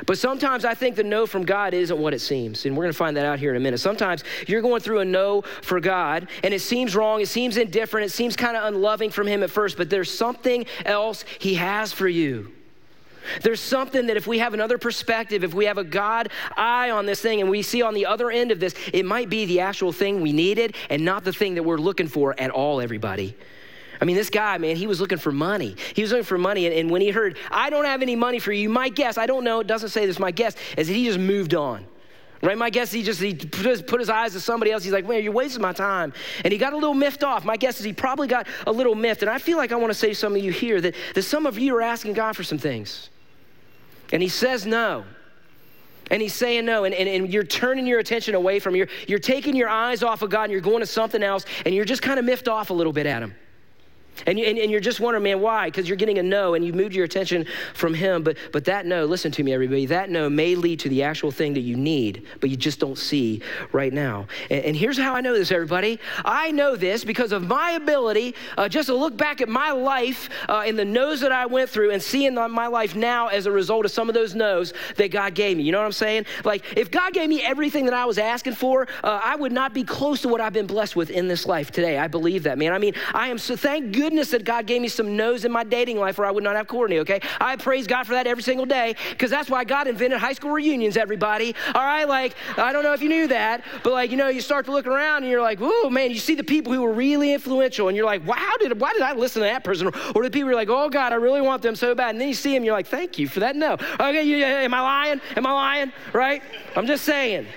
But 0.06 0.18
sometimes 0.18 0.66
I 0.66 0.74
think 0.74 0.96
the 0.96 1.04
no 1.04 1.28
from 1.28 1.46
God 1.46 1.74
isn't 1.74 1.98
what 1.98 2.14
it 2.14 2.20
seems. 2.20 2.66
And 2.66 2.76
we're 2.76 2.84
going 2.84 2.94
to 2.94 2.98
find 2.98 3.16
that 3.18 3.26
out 3.26 3.40
here 3.40 3.52
in 3.52 3.58
a 3.58 3.60
minute. 3.60 3.80
Sometimes 3.80 4.24
you're 4.48 4.62
going 4.62 4.82
through 4.82 5.00
a 5.00 5.06
no 5.06 5.44
for 5.62 5.80
God 5.80 6.28
and 6.44 6.54
it 6.54 6.62
seems 6.62 6.96
wrong, 6.96 7.22
it 7.22 7.28
seems 7.28 7.58
indifferent, 7.58 8.06
it 8.06 8.10
seems 8.10 8.36
kind 8.36 8.58
of 8.58 8.66
unloving 8.66 9.12
from 9.12 9.28
Him 9.28 9.44
at 9.44 9.52
first, 9.52 9.78
but 9.78 9.90
there's 9.90 10.12
something 10.12 10.66
else 10.86 11.24
He 11.40 11.56
has 11.56 11.92
for 11.92 12.08
you. 12.08 12.52
There's 13.42 13.60
something 13.60 14.06
that 14.08 14.18
if 14.18 14.28
we 14.28 14.40
have 14.40 14.54
another 14.54 14.78
perspective, 14.78 15.44
if 15.44 15.54
we 15.54 15.66
have 15.66 15.80
a 15.80 15.84
God 15.84 16.30
eye 16.56 16.92
on 16.92 17.08
this 17.08 17.22
thing 17.22 17.42
and 17.42 17.50
we 17.50 17.64
see 17.64 17.82
on 17.82 17.96
the 17.96 18.06
other 18.06 18.30
end 18.30 18.52
of 18.52 18.60
this, 18.60 18.76
it 18.94 19.04
might 19.04 19.30
be 19.30 19.46
the 19.46 19.62
actual 19.62 19.92
thing 19.92 20.22
we 20.22 20.32
needed 20.32 20.76
and 20.92 21.04
not 21.04 21.24
the 21.24 21.34
thing 21.34 21.56
that 21.56 21.64
we're 21.64 21.78
looking 21.78 22.08
for 22.08 22.40
at 22.40 22.52
all, 22.52 22.82
everybody. 22.82 23.36
I 24.02 24.06
mean, 24.06 24.16
this 24.16 24.30
guy, 24.30 24.58
man, 24.58 24.76
he 24.76 24.88
was 24.88 25.00
looking 25.00 25.18
for 25.18 25.32
money. 25.32 25.76
He 25.94 26.02
was 26.02 26.12
looking 26.12 26.26
for 26.26 26.38
money. 26.38 26.66
And, 26.66 26.76
and, 26.76 26.90
when 26.90 27.02
he 27.02 27.10
heard, 27.10 27.38
I 27.50 27.70
don't 27.70 27.86
have 27.86 28.02
any 28.02 28.16
money 28.16 28.40
for 28.40 28.52
you, 28.52 28.70
my 28.70 28.90
guess, 28.90 29.18
I 29.18 29.26
don't 29.26 29.44
know, 29.44 29.60
it 29.60 29.68
doesn't 29.68 29.90
say 29.90 30.06
this, 30.06 30.20
my 30.20 30.32
guess 30.32 30.56
is 30.78 30.88
that 30.88 30.94
he 30.94 31.06
just 31.06 31.20
moved 31.20 31.54
on. 31.54 31.86
Right? 32.42 32.58
My 32.58 32.70
guess 32.70 32.92
he 32.92 33.02
just 33.02 33.20
he 33.20 33.34
put 33.34 33.66
his, 33.66 33.82
put 33.82 34.00
his 34.00 34.10
eyes 34.10 34.34
to 34.34 34.40
somebody 34.40 34.72
else. 34.72 34.84
He's 34.84 34.94
like, 34.94 35.08
man, 35.08 35.24
you're 35.24 35.34
wasting 35.34 35.62
my 35.62 35.74
time. 35.74 36.14
And 36.44 36.52
he 36.52 36.60
got 36.60 36.74
a 36.74 36.76
little 36.76 36.94
miffed 36.94 37.24
off. 37.24 37.44
My 37.44 37.58
guess 37.58 37.80
is 37.80 37.86
he 37.86 37.94
probably 37.94 38.28
got 38.28 38.48
a 38.68 38.72
little 38.72 38.94
miffed. 38.94 39.24
And 39.24 39.32
I 39.32 39.40
feel 39.40 39.58
like 39.58 39.72
I 39.72 39.76
want 39.76 39.92
to 39.92 39.98
say 39.98 40.10
to 40.10 40.16
some 40.16 40.36
of 40.36 40.44
you 40.44 40.52
here 40.52 40.80
that, 40.82 40.96
that 41.16 41.24
some 41.24 41.46
of 41.46 41.58
you 41.58 41.76
are 41.76 41.82
asking 41.82 42.14
God 42.14 42.36
for 42.36 42.44
some 42.44 42.58
things. 42.58 43.10
And 44.12 44.22
he 44.22 44.30
says 44.30 44.66
no. 44.66 45.06
And 46.12 46.22
he's 46.22 46.34
saying 46.34 46.66
no, 46.66 46.84
and, 46.84 46.94
and, 46.94 47.10
and 47.10 47.34
you're 47.34 47.44
turning 47.44 47.88
your 47.88 48.00
attention 48.00 48.36
away 48.36 48.60
from 48.60 48.76
you're 48.76 48.88
you're 49.08 49.18
taking 49.18 49.56
your 49.56 49.70
eyes 49.70 50.04
off 50.04 50.22
of 50.22 50.30
God 50.30 50.44
and 50.44 50.52
you're 50.52 50.62
going 50.62 50.82
to 50.82 50.86
something 50.86 51.24
else, 51.24 51.46
and 51.66 51.74
you're 51.74 51.86
just 51.86 52.04
kind 52.04 52.20
of 52.20 52.26
miffed 52.26 52.48
off 52.48 52.70
a 52.70 52.74
little 52.74 52.94
bit 52.94 53.08
at 53.08 53.24
him. 53.24 53.34
And, 54.26 54.40
you, 54.40 54.46
and, 54.46 54.58
and, 54.58 54.72
you're 54.72 54.80
just 54.80 55.00
wondering, 55.00 55.24
man, 55.24 55.42
why? 55.42 55.68
Because 55.68 55.88
you're 55.88 55.98
getting 55.98 56.18
a 56.18 56.24
no 56.24 56.54
and 56.54 56.66
you've 56.66 56.76
moved 56.76 56.96
your 56.96 57.06
attention 57.06 57.46
from 57.74 57.94
him. 57.94 58.24
But, 58.24 58.38
but 58.52 58.66
that 58.66 58.86
no, 58.86 59.06
listen 59.06 59.32
to 59.34 59.44
me, 59.44 59.54
everybody, 59.54 59.86
that 59.88 60.10
no 60.10 60.30
may 60.30 60.56
lead 60.56 60.80
to 60.82 60.90
the 60.90 61.04
actual 61.04 61.32
thing 61.32 61.54
that 61.54 61.62
you 61.62 61.76
need, 61.76 62.26
but 62.40 62.50
you 62.50 62.56
just 62.56 62.80
don't 62.80 62.98
see 62.98 63.42
right 63.72 63.94
now. 63.94 64.28
And, 64.50 64.66
and 64.66 64.76
here's 64.76 64.98
how 64.98 65.14
I 65.14 65.22
know 65.22 65.34
this, 65.34 65.52
everybody. 65.52 66.00
I 66.24 66.52
know 66.52 66.76
this 66.76 67.04
because 67.04 67.32
of 67.32 67.48
my 67.48 67.72
ability 67.72 68.36
uh, 68.58 68.70
just 68.70 68.88
to 68.88 68.96
look 68.96 69.18
back 69.18 69.42
at 69.42 69.50
my 69.50 69.72
life 69.72 70.30
uh, 70.50 70.64
and 70.66 70.78
the 70.78 70.86
no's 70.86 71.22
that 71.22 71.32
I 71.32 71.46
went 71.46 71.70
through 71.70 71.92
and 71.92 72.02
seeing 72.02 72.36
my 72.36 72.68
life 72.68 72.96
now 72.96 73.28
as 73.28 73.46
a 73.46 73.52
result 73.52 73.86
of 73.86 73.92
some 73.92 74.10
of 74.10 74.16
those 74.16 74.36
no's 74.36 74.74
that 74.96 75.12
God 75.12 75.36
gave 75.36 75.58
me. 75.58 75.64
You 75.64 75.72
know 75.72 75.80
what 75.80 75.86
I'm 75.86 75.92
saying? 75.92 76.26
Like, 76.44 76.78
if 76.78 76.90
God 76.90 77.14
gave 77.14 77.30
me 77.30 77.42
everything 77.44 77.86
that 77.86 77.94
I 77.94 78.06
was 78.06 78.18
asking 78.18 78.54
for, 78.54 78.88
uh, 79.04 79.22
I 79.24 79.36
would 79.36 79.52
not 79.52 79.74
be 79.74 79.84
close 79.84 80.22
to 80.22 80.30
what 80.30 80.42
I've 80.42 80.54
been 80.54 80.68
blessed 80.68 80.96
with 80.96 81.10
in 81.10 81.28
this 81.28 81.46
life 81.46 81.72
today. 81.72 81.98
I 81.98 82.08
believe 82.08 82.44
that, 82.44 82.58
man. 82.58 82.72
I 82.74 82.78
mean, 82.78 82.94
I 83.14 83.28
am 83.28 83.38
so, 83.38 83.56
thank 83.56 83.92
goodness 83.92 84.05
goodness 84.06 84.30
that 84.30 84.46
God 84.46 84.68
gave 84.68 84.84
me 84.84 84.88
some 84.88 85.18
no's 85.18 85.46
in 85.46 85.52
my 85.52 85.64
dating 85.64 85.98
life 85.98 86.20
where 86.20 86.28
I 86.28 86.32
would 86.32 86.44
not 86.44 86.56
have 86.56 86.68
Courtney, 86.68 87.00
okay? 87.00 87.20
I 87.42 87.56
praise 87.56 87.88
God 87.88 88.04
for 88.04 88.14
that 88.14 88.28
every 88.28 88.44
single 88.44 88.68
day 88.68 88.96
because 89.10 89.32
that's 89.32 89.50
why 89.50 89.64
God 89.64 89.88
invented 89.88 90.20
high 90.20 90.34
school 90.34 90.52
reunions, 90.52 90.96
everybody. 90.96 91.56
All 91.74 91.82
right, 91.82 92.08
like, 92.08 92.36
I 92.56 92.72
don't 92.72 92.84
know 92.84 92.94
if 92.94 93.02
you 93.02 93.10
knew 93.10 93.26
that, 93.30 93.64
but 93.84 93.94
like, 93.94 94.12
you 94.12 94.18
know, 94.18 94.28
you 94.28 94.42
start 94.42 94.68
to 94.68 94.72
look 94.72 94.86
around 94.86 95.24
and 95.24 95.32
you're 95.32 95.42
like, 95.42 95.58
whoa, 95.60 95.90
man, 95.90 96.12
you 96.12 96.20
see 96.20 96.36
the 96.36 96.44
people 96.44 96.72
who 96.72 96.84
were 96.84 96.94
really 96.94 97.34
influential 97.34 97.88
and 97.88 97.98
you're 97.98 98.06
like, 98.06 98.24
wow, 98.28 98.54
did, 98.60 98.80
why 98.80 98.94
did 98.94 99.02
I 99.02 99.14
listen 99.14 99.42
to 99.42 99.48
that 99.48 99.64
person? 99.64 99.88
Or 100.14 100.22
the 100.24 100.30
people 100.30 100.52
are 100.52 100.56
like, 100.56 100.70
oh 100.70 100.88
God, 100.88 101.12
I 101.12 101.16
really 101.16 101.42
want 101.42 101.64
them 101.64 101.76
so 101.76 101.96
bad. 101.96 102.12
And 102.12 102.22
then 102.22 102.28
you 102.28 102.36
see 102.36 102.54
them, 102.54 102.64
you're 102.64 102.76
like, 102.76 102.86
thank 102.86 103.18
you 103.18 103.28
for 103.28 103.40
that 103.40 103.56
no. 103.56 103.74
Okay, 103.74 104.22
you, 104.22 104.38
am 104.46 104.76
I 104.76 104.82
lying? 104.82 105.22
Am 105.36 105.48
I 105.48 105.52
lying? 105.52 105.92
Right? 106.14 106.44
I'm 106.76 106.86
just 106.86 107.06
saying. 107.06 107.48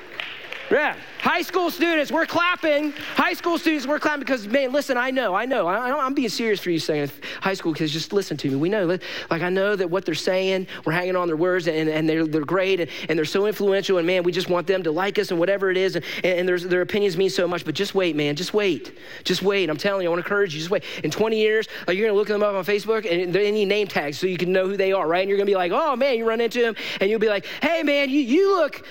Yeah. 0.71 0.97
High 1.21 1.43
school 1.43 1.71
students, 1.71 2.13
we're 2.13 2.27
clapping. 2.27 2.93
High 3.15 3.33
school 3.33 3.59
students, 3.59 3.87
we're 3.87 3.99
clapping 3.99 4.21
because, 4.21 4.47
man, 4.47 4.73
listen, 4.73 4.97
I 4.97 5.11
know, 5.11 5.35
I 5.35 5.47
know. 5.47 5.67
I, 5.67 6.07
am 6.07 6.15
being 6.15 6.29
serious 6.29 6.61
for 6.61 6.71
you 6.71 6.79
saying 6.79 7.11
high 7.41 7.55
school 7.55 7.75
kids, 7.75 7.93
just 7.93 8.13
listen 8.13 8.37
to 8.37 8.49
me. 8.49 8.57
We 8.57 8.69
know, 8.69 8.87
like, 8.87 9.43
I 9.43 9.49
know 9.49 9.75
that 9.75 9.91
what 9.91 10.05
they're 10.05 10.15
saying, 10.15 10.69
we're 10.85 10.93
hanging 10.93 11.17
on 11.17 11.27
their 11.27 11.37
words 11.37 11.67
and, 11.67 11.89
and 11.89 12.09
they're, 12.09 12.27
they're 12.27 12.45
great 12.45 12.81
and, 12.81 12.91
and 13.09 13.19
they're 13.19 13.25
so 13.25 13.47
influential. 13.47 13.99
And, 13.99 14.07
man, 14.07 14.23
we 14.23 14.31
just 14.31 14.49
want 14.49 14.67
them 14.67 14.83
to 14.85 14.93
like 14.93 15.19
us 15.19 15.31
and 15.31 15.41
whatever 15.41 15.71
it 15.71 15.77
is. 15.77 15.97
And, 15.97 16.05
and 16.25 16.49
their 16.49 16.83
opinions 16.83 17.17
mean 17.17 17.31
so 17.31 17.49
much. 17.49 17.65
But 17.65 17.75
just 17.75 17.95
wait, 17.95 18.15
man. 18.15 18.37
Just 18.37 18.55
wait. 18.55 18.97
Just 19.25 19.43
wait. 19.43 19.69
I'm 19.69 19.77
telling 19.77 20.03
you, 20.03 20.09
I 20.09 20.11
want 20.11 20.23
to 20.23 20.27
encourage 20.27 20.55
you. 20.55 20.61
Just 20.61 20.71
wait. 20.71 20.85
In 21.03 21.11
20 21.11 21.37
years, 21.37 21.67
like, 21.87 21.97
you're 21.97 22.07
going 22.07 22.15
to 22.15 22.19
look 22.19 22.29
them 22.29 22.43
up 22.43 22.55
on 22.55 22.65
Facebook 22.65 23.11
and 23.11 23.33
there 23.33 23.43
any 23.43 23.65
name 23.65 23.89
tags 23.89 24.19
so 24.19 24.27
you 24.29 24.39
can 24.39 24.53
know 24.53 24.69
who 24.69 24.77
they 24.77 24.93
are, 24.93 25.09
right? 25.09 25.21
And 25.21 25.29
you're 25.29 25.39
going 25.39 25.47
to 25.47 25.51
be 25.51 25.57
like, 25.57 25.73
oh, 25.73 25.97
man, 25.97 26.17
you 26.17 26.27
run 26.29 26.41
into 26.41 26.61
them 26.61 26.77
and 27.01 27.11
you'll 27.11 27.19
be 27.19 27.29
like, 27.29 27.45
hey, 27.61 27.83
man, 27.83 28.09
you, 28.09 28.21
you 28.21 28.57
look 28.57 28.85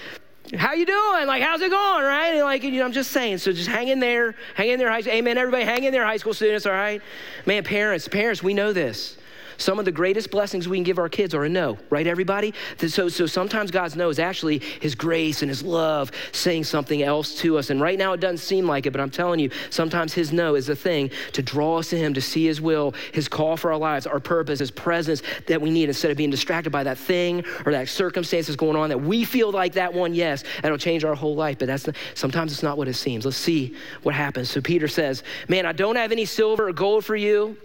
how 0.55 0.73
you 0.73 0.85
doing? 0.85 1.27
Like, 1.27 1.43
how's 1.43 1.61
it 1.61 1.71
going, 1.71 2.03
right? 2.03 2.33
And 2.35 2.41
like, 2.41 2.63
you 2.63 2.71
know, 2.71 2.85
I'm 2.85 2.91
just 2.91 3.11
saying, 3.11 3.39
so 3.39 3.51
just 3.51 3.69
hang 3.69 3.89
in 3.89 3.99
there, 3.99 4.35
hang 4.55 4.69
in 4.69 4.79
there, 4.79 4.89
high 4.89 5.01
school. 5.01 5.13
Amen, 5.13 5.37
everybody, 5.37 5.65
hang 5.65 5.83
in 5.83 5.91
there, 5.91 6.05
high 6.05 6.17
school 6.17 6.33
students, 6.33 6.65
all 6.65 6.71
right? 6.71 7.01
Man, 7.45 7.63
parents, 7.63 8.07
parents, 8.07 8.41
we 8.41 8.53
know 8.53 8.71
this. 8.71 9.17
Some 9.57 9.79
of 9.79 9.85
the 9.85 9.91
greatest 9.91 10.31
blessings 10.31 10.67
we 10.67 10.77
can 10.77 10.83
give 10.83 10.99
our 10.99 11.09
kids 11.09 11.33
are 11.33 11.43
a 11.43 11.49
no, 11.49 11.77
right, 11.89 12.05
everybody? 12.05 12.53
So, 12.77 13.09
so 13.09 13.25
sometimes 13.25 13.71
God's 13.71 13.95
no 13.95 14.09
is 14.09 14.19
actually 14.19 14.59
His 14.59 14.95
grace 14.95 15.41
and 15.41 15.49
His 15.49 15.63
love 15.63 16.11
saying 16.31 16.65
something 16.65 17.01
else 17.01 17.35
to 17.39 17.57
us. 17.57 17.69
And 17.69 17.81
right 17.81 17.97
now 17.97 18.13
it 18.13 18.19
doesn't 18.19 18.37
seem 18.37 18.67
like 18.67 18.85
it, 18.85 18.91
but 18.91 19.01
I'm 19.01 19.09
telling 19.09 19.39
you, 19.39 19.49
sometimes 19.69 20.13
His 20.13 20.31
no 20.31 20.55
is 20.55 20.67
the 20.67 20.75
thing 20.75 21.09
to 21.33 21.41
draw 21.41 21.79
us 21.79 21.89
to 21.89 21.97
Him, 21.97 22.13
to 22.13 22.21
see 22.21 22.45
His 22.45 22.61
will, 22.61 22.93
His 23.13 23.27
call 23.27 23.57
for 23.57 23.71
our 23.71 23.77
lives, 23.77 24.05
our 24.05 24.19
purpose, 24.19 24.59
His 24.59 24.71
presence 24.71 25.23
that 25.47 25.61
we 25.61 25.69
need 25.69 25.89
instead 25.89 26.11
of 26.11 26.17
being 26.17 26.29
distracted 26.29 26.69
by 26.69 26.83
that 26.83 26.97
thing 26.97 27.43
or 27.65 27.71
that 27.71 27.89
circumstance 27.89 28.47
that's 28.47 28.55
going 28.55 28.75
on 28.75 28.89
that 28.89 28.99
we 28.99 29.23
feel 29.23 29.51
like 29.51 29.73
that 29.73 29.93
one, 29.93 30.13
yes, 30.13 30.43
that'll 30.61 30.77
change 30.77 31.03
our 31.03 31.15
whole 31.15 31.35
life. 31.35 31.57
But 31.57 31.67
that's 31.67 31.87
not, 31.87 31.95
sometimes 32.13 32.51
it's 32.51 32.63
not 32.63 32.77
what 32.77 32.87
it 32.87 32.93
seems. 32.93 33.25
Let's 33.25 33.37
see 33.37 33.75
what 34.03 34.13
happens. 34.13 34.49
So 34.49 34.61
Peter 34.61 34.87
says, 34.87 35.23
Man, 35.47 35.65
I 35.65 35.71
don't 35.71 35.95
have 35.95 36.11
any 36.11 36.25
silver 36.25 36.67
or 36.67 36.73
gold 36.73 37.05
for 37.05 37.15
you 37.15 37.57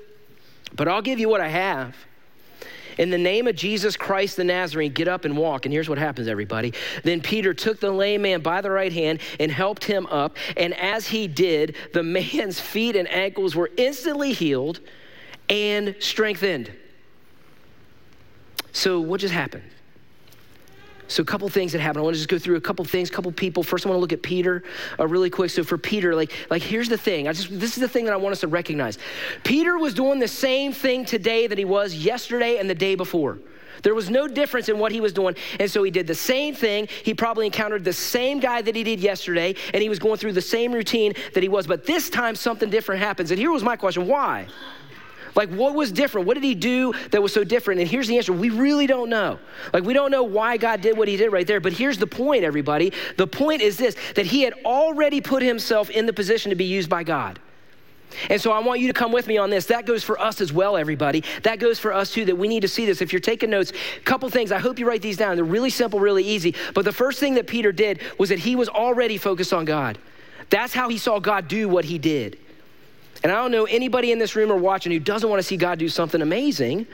but 0.75 0.89
I'll 0.89 1.03
give 1.03 1.19
you 1.19 1.29
what 1.29 1.41
I 1.41 1.49
have. 1.49 1.97
In 2.99 3.11
the 3.11 3.19
name 3.19 3.47
of 3.47 3.57
Jesus 3.57 3.97
Christ 3.97 4.37
the 4.37 4.45
Nazarene, 4.45 4.93
get 4.93 5.09
up 5.09 5.25
and 5.25 5.37
walk. 5.37 5.65
And 5.65 5.73
here's 5.73 5.89
what 5.89 5.99
happens, 5.99 6.29
everybody. 6.29 6.75
Then 7.05 7.21
Peter 7.21 7.55
took 7.55 7.81
the 7.81 7.91
lame 7.91 8.23
man 8.23 8.41
by 8.41 8.61
the 8.61 8.71
right 8.71 8.93
hand 8.93 9.21
and 9.41 9.51
helped 9.51 9.85
him 9.85 10.07
up. 10.07 10.37
And 10.57 10.75
as 10.75 11.07
he 11.07 11.27
did, 11.27 11.77
the 11.93 12.03
man's 12.03 12.61
feet 12.61 12.97
and 12.97 13.09
ankles 13.09 13.55
were 13.55 13.71
instantly 13.77 14.33
healed 14.33 14.81
and 15.49 15.95
strengthened. 15.99 16.71
So, 18.73 19.01
what 19.01 19.21
just 19.21 19.35
happened? 19.35 19.65
So, 21.13 21.23
a 21.23 21.27
couple 21.27 21.47
things 21.51 21.73
that 21.73 21.81
happened. 21.81 22.01
I 22.01 22.05
want 22.05 22.15
to 22.15 22.19
just 22.19 22.31
go 22.31 22.39
through 22.39 22.57
a 22.57 22.61
couple 22.61 22.85
things, 22.87 23.11
a 23.11 23.13
couple 23.13 23.31
people. 23.33 23.63
First, 23.63 23.85
I 23.85 23.91
want 23.91 23.99
to 23.99 24.01
look 24.01 24.15
at 24.15 24.23
Peter 24.23 24.65
uh, 24.99 25.07
really 25.07 25.29
quick. 25.29 25.51
So, 25.51 25.63
for 25.63 25.77
Peter, 25.77 26.15
like, 26.15 26.33
like 26.49 26.63
here's 26.63 26.89
the 26.89 26.97
thing. 26.97 27.29
I 27.29 27.35
just 27.35 27.51
this 27.51 27.77
is 27.77 27.83
the 27.83 27.89
thing 27.89 28.07
that 28.07 28.15
I 28.15 28.17
want 28.17 28.33
us 28.33 28.41
to 28.41 28.49
recognize. 28.49 28.97
Peter 29.45 29.77
was 29.77 29.93
doing 29.93 30.19
the 30.19 30.29
same 30.29 30.73
thing 30.73 31.05
today 31.05 31.47
that 31.47 31.59
he 31.59 31.67
was 31.67 31.95
yesterday 31.95 32.57
and 32.57 32.69
the 32.69 32.75
day 32.75 32.95
before. 32.95 33.39
There 33.83 33.95
was 33.95 34.09
no 34.09 34.27
difference 34.27 34.69
in 34.69 34.79
what 34.79 34.93
he 34.93 35.01
was 35.01 35.13
doing. 35.13 35.35
And 35.61 35.71
so 35.71 35.83
he 35.83 35.91
did 35.91 36.07
the 36.07 36.15
same 36.15 36.55
thing. 36.55 36.89
He 37.03 37.15
probably 37.15 37.47
encountered 37.47 37.85
the 37.85 37.93
same 37.93 38.41
guy 38.41 38.63
that 38.63 38.75
he 38.75 38.85
did 38.85 39.01
yesterday, 39.01 39.55
and 39.75 39.83
he 39.83 39.89
was 39.89 39.99
going 39.99 40.17
through 40.17 40.33
the 40.33 40.41
same 40.41 40.73
routine 40.73 41.15
that 41.35 41.43
he 41.43 41.49
was. 41.49 41.67
But 41.67 41.85
this 41.85 42.09
time, 42.09 42.37
something 42.37 42.71
different 42.71 43.03
happens. 43.03 43.31
And 43.31 43.39
here 43.39 43.51
was 43.51 43.63
my 43.63 43.77
question 43.77 44.07
why? 44.07 44.47
Like, 45.35 45.51
what 45.51 45.75
was 45.75 45.93
different? 45.93 46.27
What 46.27 46.35
did 46.35 46.45
he 46.45 46.55
do 46.55 46.93
that 47.11 47.23
was 47.23 47.33
so 47.33 47.45
different? 47.45 47.81
And 47.81 47.89
here's 47.89 48.09
the 48.09 48.17
answer 48.17 48.33
we 48.33 48.51
really 48.51 48.87
don't 48.87 49.09
know. 49.09 49.39
Like, 49.73 49.85
we 49.85 49.93
don't 49.93 50.11
know 50.11 50.23
why 50.23 50.57
God 50.57 50.81
did 50.81 50.97
what 50.97 51.09
he 51.09 51.17
did 51.17 51.33
right 51.33 51.47
there. 51.47 51.61
But 51.61 51.73
here's 51.73 51.99
the 51.99 52.07
point, 52.07 52.45
everybody. 52.45 52.93
The 53.17 53.27
point 53.27 53.63
is 53.63 53.77
this 53.77 53.97
that 54.15 54.27
he 54.27 54.43
had 54.43 54.55
already 54.65 55.21
put 55.21 55.43
himself 55.43 55.91
in 55.91 56.07
the 56.07 56.13
position 56.13 56.51
to 56.51 56.57
be 56.57 56.65
used 56.65 56.91
by 56.91 57.05
God. 57.05 57.39
And 58.29 58.41
so 58.41 58.53
I 58.53 58.59
want 58.61 58.81
you 58.81 58.89
to 58.89 58.93
come 58.93 59.13
with 59.13 59.27
me 59.27 59.39
on 59.39 59.51
this. 59.51 59.67
That 59.67 59.87
goes 59.87 60.05
for 60.05 60.21
us 60.21 60.41
as 60.41 60.53
well, 60.53 60.77
everybody. 60.77 61.25
That 61.43 61.59
goes 61.59 61.79
for 61.79 61.93
us 61.93 62.13
too, 62.13 62.25
that 62.27 62.37
we 62.37 62.49
need 62.49 62.61
to 62.61 62.69
see 62.69 62.87
this. 62.87 63.01
If 63.01 63.13
you're 63.13 63.21
taking 63.21 63.51
notes, 63.51 63.73
a 63.97 64.01
couple 64.01 64.29
things, 64.29 64.53
I 64.53 64.59
hope 64.59 64.79
you 64.79 64.87
write 64.87 65.03
these 65.03 65.17
down. 65.17 65.37
They're 65.37 65.45
really 65.45 65.71
simple, 65.71 66.01
really 66.01 66.25
easy. 66.25 66.55
But 66.75 66.85
the 66.85 66.93
first 66.93 67.21
thing 67.21 67.35
that 67.35 67.47
Peter 67.47 67.73
did 67.73 68.01
was 68.19 68.29
that 68.29 68.39
he 68.39 68.57
was 68.57 68.69
already 68.69 69.17
focused 69.17 69.53
on 69.53 69.65
God. 69.65 69.99
That's 70.51 70.75
how 70.75 70.89
he 70.89 70.99
saw 70.99 71.19
God 71.19 71.49
do 71.49 71.69
what 71.69 71.85
he 71.85 71.99
did. 71.99 72.39
And 73.23 73.31
I 73.31 73.37
don't 73.37 73.53
know 73.53 73.65
anybody 73.65 74.13
in 74.13 74.19
this 74.19 74.35
room 74.35 74.51
or 74.51 74.57
watching 74.57 74.93
who 74.93 74.99
doesn't 74.99 75.29
want 75.29 75.39
to 75.39 75.45
see 75.45 75.57
God 75.57 75.79
do 75.79 75.89
something 75.89 76.21
amazing 76.21 76.87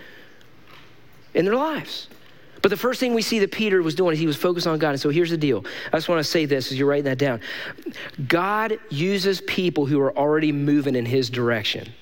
in 1.35 1.45
their 1.45 1.57
lives. 1.57 2.09
But 2.61 2.71
the 2.71 2.77
first 2.77 2.99
thing 3.01 3.15
we 3.15 3.23
see 3.23 3.39
that 3.39 3.53
Peter 3.53 3.83
was 3.83 3.95
doing 3.95 4.13
is 4.13 4.19
he 4.19 4.27
was 4.27 4.37
focused 4.37 4.67
on 4.67 4.79
God. 4.79 4.91
And 4.91 5.01
so 5.01 5.11
here's 5.11 5.31
the 5.31 5.37
deal. 5.37 5.65
I 5.93 5.97
just 5.97 6.09
want 6.09 6.19
to 6.19 6.25
say 6.25 6.45
this 6.45 6.73
as 6.73 6.79
you're 6.79 6.89
writing 6.89 7.05
that 7.05 7.19
down. 7.19 7.41
God 8.27 8.79
uses 8.91 9.41
people 9.43 9.87
who 9.87 10.01
are 10.01 10.17
already 10.19 10.51
moving 10.51 10.97
in 10.97 11.07
his 11.07 11.31
direction. 11.31 11.93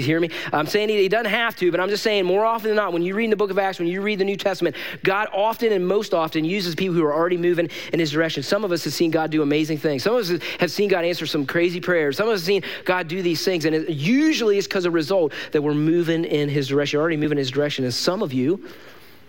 You 0.00 0.06
hear 0.06 0.20
me? 0.20 0.30
I'm 0.50 0.66
saying 0.66 0.88
he, 0.88 0.96
he, 0.96 1.08
doesn't 1.08 1.30
have 1.30 1.54
to, 1.56 1.70
but 1.70 1.78
I'm 1.78 1.90
just 1.90 2.02
saying 2.02 2.24
more 2.24 2.42
often 2.42 2.68
than 2.68 2.76
not, 2.76 2.94
when 2.94 3.02
you 3.02 3.14
read 3.14 3.24
in 3.24 3.30
the 3.30 3.36
book 3.36 3.50
of 3.50 3.58
Acts, 3.58 3.78
when 3.78 3.86
you 3.86 4.00
read 4.00 4.18
the 4.18 4.24
New 4.24 4.36
Testament, 4.36 4.74
God 5.04 5.28
often 5.32 5.72
and 5.72 5.86
most 5.86 6.14
often 6.14 6.42
uses 6.42 6.74
people 6.74 6.94
who 6.94 7.04
are 7.04 7.12
already 7.12 7.36
moving 7.36 7.68
in 7.92 8.00
his 8.00 8.10
direction. 8.10 8.42
Some 8.42 8.64
of 8.64 8.72
us 8.72 8.82
have 8.84 8.94
seen 8.94 9.10
God 9.10 9.30
do 9.30 9.42
amazing 9.42 9.76
things. 9.76 10.02
Some 10.02 10.14
of 10.14 10.20
us 10.20 10.42
have 10.58 10.70
seen 10.70 10.88
God 10.88 11.04
answer 11.04 11.26
some 11.26 11.44
crazy 11.44 11.80
prayers. 11.80 12.16
Some 12.16 12.28
of 12.28 12.34
us 12.34 12.40
have 12.40 12.46
seen 12.46 12.62
God 12.86 13.08
do 13.08 13.20
these 13.20 13.44
things, 13.44 13.66
and 13.66 13.74
it 13.74 13.90
usually 13.90 14.56
it's 14.56 14.66
because 14.66 14.86
of 14.86 14.94
result 14.94 15.34
that 15.52 15.60
we're 15.60 15.74
moving 15.74 16.24
in 16.24 16.48
his 16.48 16.68
direction, 16.68 16.98
already 16.98 17.18
moving 17.18 17.36
in 17.36 17.40
his 17.40 17.50
direction. 17.50 17.84
And 17.84 17.92
some 17.92 18.22
of 18.22 18.32
you, 18.32 18.66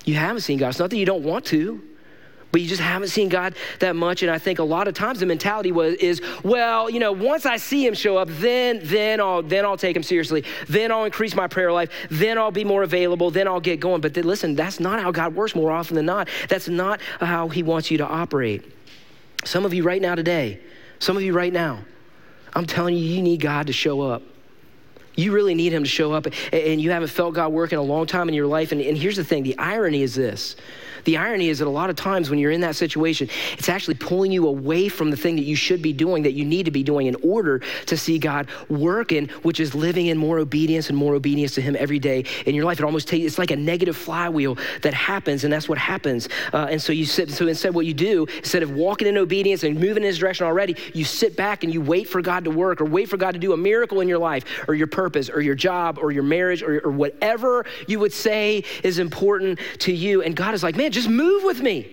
you 0.06 0.16
haven't 0.16 0.42
seen 0.42 0.58
God. 0.58 0.70
It's 0.70 0.80
not 0.80 0.90
that 0.90 0.98
you 0.98 1.06
don't 1.06 1.24
want 1.24 1.44
to 1.48 1.82
but 2.52 2.62
you 2.62 2.68
just 2.68 2.82
haven't 2.82 3.10
seen 3.10 3.30
God 3.30 3.56
that 3.80 3.96
much. 3.96 4.24
And 4.24 4.32
I 4.32 4.38
think 4.38 4.60
a 4.60 4.64
lot 4.64 4.88
of 4.88 4.94
times 4.94 5.20
the 5.20 5.26
mentality 5.26 5.72
was 5.72 5.96
is, 5.96 6.22
well, 6.44 6.90
you 6.90 7.00
know, 7.00 7.12
once 7.12 7.46
I 7.46 7.58
see 7.58 7.86
him 7.86 7.94
show 7.94 8.18
up, 8.18 8.28
then 8.30 8.80
then 8.84 9.20
I'll 9.20 9.42
then 9.42 9.66
I'll 9.66 9.78
take 9.78 9.96
him 9.96 10.04
seriously. 10.04 10.44
Then 10.68 10.92
I'll 10.92 11.06
increase 11.06 11.36
my 11.36 11.48
prayer 11.48 11.72
life. 11.72 11.90
Then 12.10 12.38
I'll 12.38 12.52
be 12.52 12.64
more 12.64 12.84
available. 12.84 13.32
Then 13.32 13.48
I'll 13.48 13.62
get 13.62 13.80
going. 13.80 14.02
But 14.02 14.14
then, 14.14 14.26
listen, 14.26 14.56
that's 14.56 14.80
not 14.80 15.02
how 15.02 15.12
God 15.12 15.36
works 15.36 15.56
more 15.56 15.72
often 15.72 15.96
than 15.96 16.06
not. 16.06 16.28
That's 16.50 16.68
not 16.68 17.02
how 17.20 17.48
he 17.48 17.64
wants 17.64 17.90
you 17.92 17.98
to 18.00 18.08
operate. 18.08 18.64
Some 19.46 19.66
of 19.66 19.74
you 19.74 19.84
right 19.84 20.02
now 20.02 20.16
today, 20.16 20.60
some 21.00 21.18
of 21.18 21.24
you 21.24 21.34
right 21.34 21.52
now, 21.52 21.80
I'm 22.54 22.66
telling 22.66 22.96
you, 22.96 23.04
you 23.04 23.22
need 23.22 23.40
God 23.40 23.68
to 23.68 23.74
show 23.74 24.02
up. 24.02 24.22
You 25.16 25.34
really 25.34 25.56
need 25.56 25.74
him 25.74 25.84
to 25.84 25.90
show 25.90 26.14
up, 26.14 26.28
and 26.54 26.82
you 26.82 26.92
haven't 26.92 27.10
felt 27.10 27.34
God 27.34 27.52
work 27.52 27.72
in 27.72 27.80
a 27.80 27.84
long 27.84 28.06
time 28.06 28.30
in 28.30 28.34
your 28.34 28.48
life. 28.48 28.72
And, 28.72 28.82
and 28.82 28.98
here's 28.98 29.18
the 29.18 29.24
thing 29.24 29.44
the 29.44 29.58
irony 29.58 30.02
is 30.02 30.16
this 30.16 30.56
the 31.06 31.18
irony 31.18 31.50
is 31.50 31.60
that 31.60 31.68
a 31.68 31.70
lot 31.70 31.90
of 31.90 31.96
times 31.96 32.30
when 32.30 32.40
you're 32.40 32.52
in 32.52 32.62
that 32.62 32.76
situation, 32.76 33.30
it's 33.54 33.70
actually 33.70 33.96
pulling 33.96 34.32
you 34.32 34.48
away 34.48 34.90
from 34.90 35.10
the 35.10 35.18
thing 35.18 35.36
that 35.36 35.44
you 35.44 35.56
should 35.56 35.82
be 35.82 35.94
doing, 35.94 36.24
that 36.24 36.34
you 36.34 36.46
need 36.46 36.66
to 36.66 36.72
be 36.72 36.84
doing 36.84 37.08
in 37.08 37.16
order 37.24 37.60
to 37.88 37.98
see 37.98 38.20
God 38.20 38.48
working, 38.70 39.28
which 39.44 39.60
is 39.60 39.74
living 39.74 40.08
in 40.08 40.18
more 40.18 40.40
obedience 40.40 40.90
and 40.90 40.98
more 40.98 41.16
obedience 41.16 41.56
to 41.56 41.62
Him 41.62 41.76
every 41.80 42.00
day 42.00 42.26
in 42.46 42.56
your 42.56 42.66
life. 42.66 42.80
It 42.80 42.86
almost 42.86 43.08
takes, 43.08 43.26
it's 43.26 43.40
like 43.40 43.52
a 43.52 43.56
negative 43.56 43.98
flywheel 43.98 44.58
that 44.82 44.94
happens, 44.94 45.44
and 45.44 45.52
that's 45.52 45.68
what 45.68 45.78
happens. 45.78 46.30
Uh, 46.54 46.68
and 46.70 46.82
so 46.82 46.94
you 46.94 47.06
sit, 47.06 47.32
so 47.32 47.48
instead, 47.48 47.74
what 47.74 47.86
you 47.86 47.94
do, 47.94 48.28
instead 48.38 48.64
of 48.64 48.72
walking 48.72 49.08
in 49.08 49.18
obedience 49.18 49.64
and 49.64 49.76
moving 49.76 49.98
in 49.98 50.04
His 50.04 50.20
direction 50.20 50.46
already, 50.46 50.76
you 50.94 51.04
sit 51.04 51.36
back 51.36 51.64
and 51.64 51.74
you 51.74 51.82
wait 51.82 52.08
for 52.08 52.22
God 52.22 52.44
to 52.46 52.52
work 52.52 52.82
or 52.82 52.86
wait 52.86 53.10
for 53.10 53.18
God 53.18 53.32
to 53.32 53.40
do 53.40 53.54
a 53.54 53.58
miracle 53.58 54.02
in 54.02 54.08
your 54.08 54.20
life 54.20 54.46
or 54.68 54.76
your 54.76 54.88
purpose 55.02 55.32
or 55.32 55.42
your 55.42 55.56
job 55.56 55.98
or 56.00 56.12
your 56.12 56.22
marriage 56.22 56.62
or, 56.62 56.80
or 56.86 56.92
whatever 56.92 57.66
you 57.88 58.00
would 58.00 58.14
say 58.14 58.64
is 58.84 59.00
important 59.00 59.60
to 59.80 59.92
you. 59.92 60.22
And 60.22 60.36
God 60.36 60.54
is 60.54 60.62
like, 60.62 60.76
man, 60.76 60.92
just 60.92 61.10
move 61.10 61.44
with 61.44 61.60
me. 61.60 61.92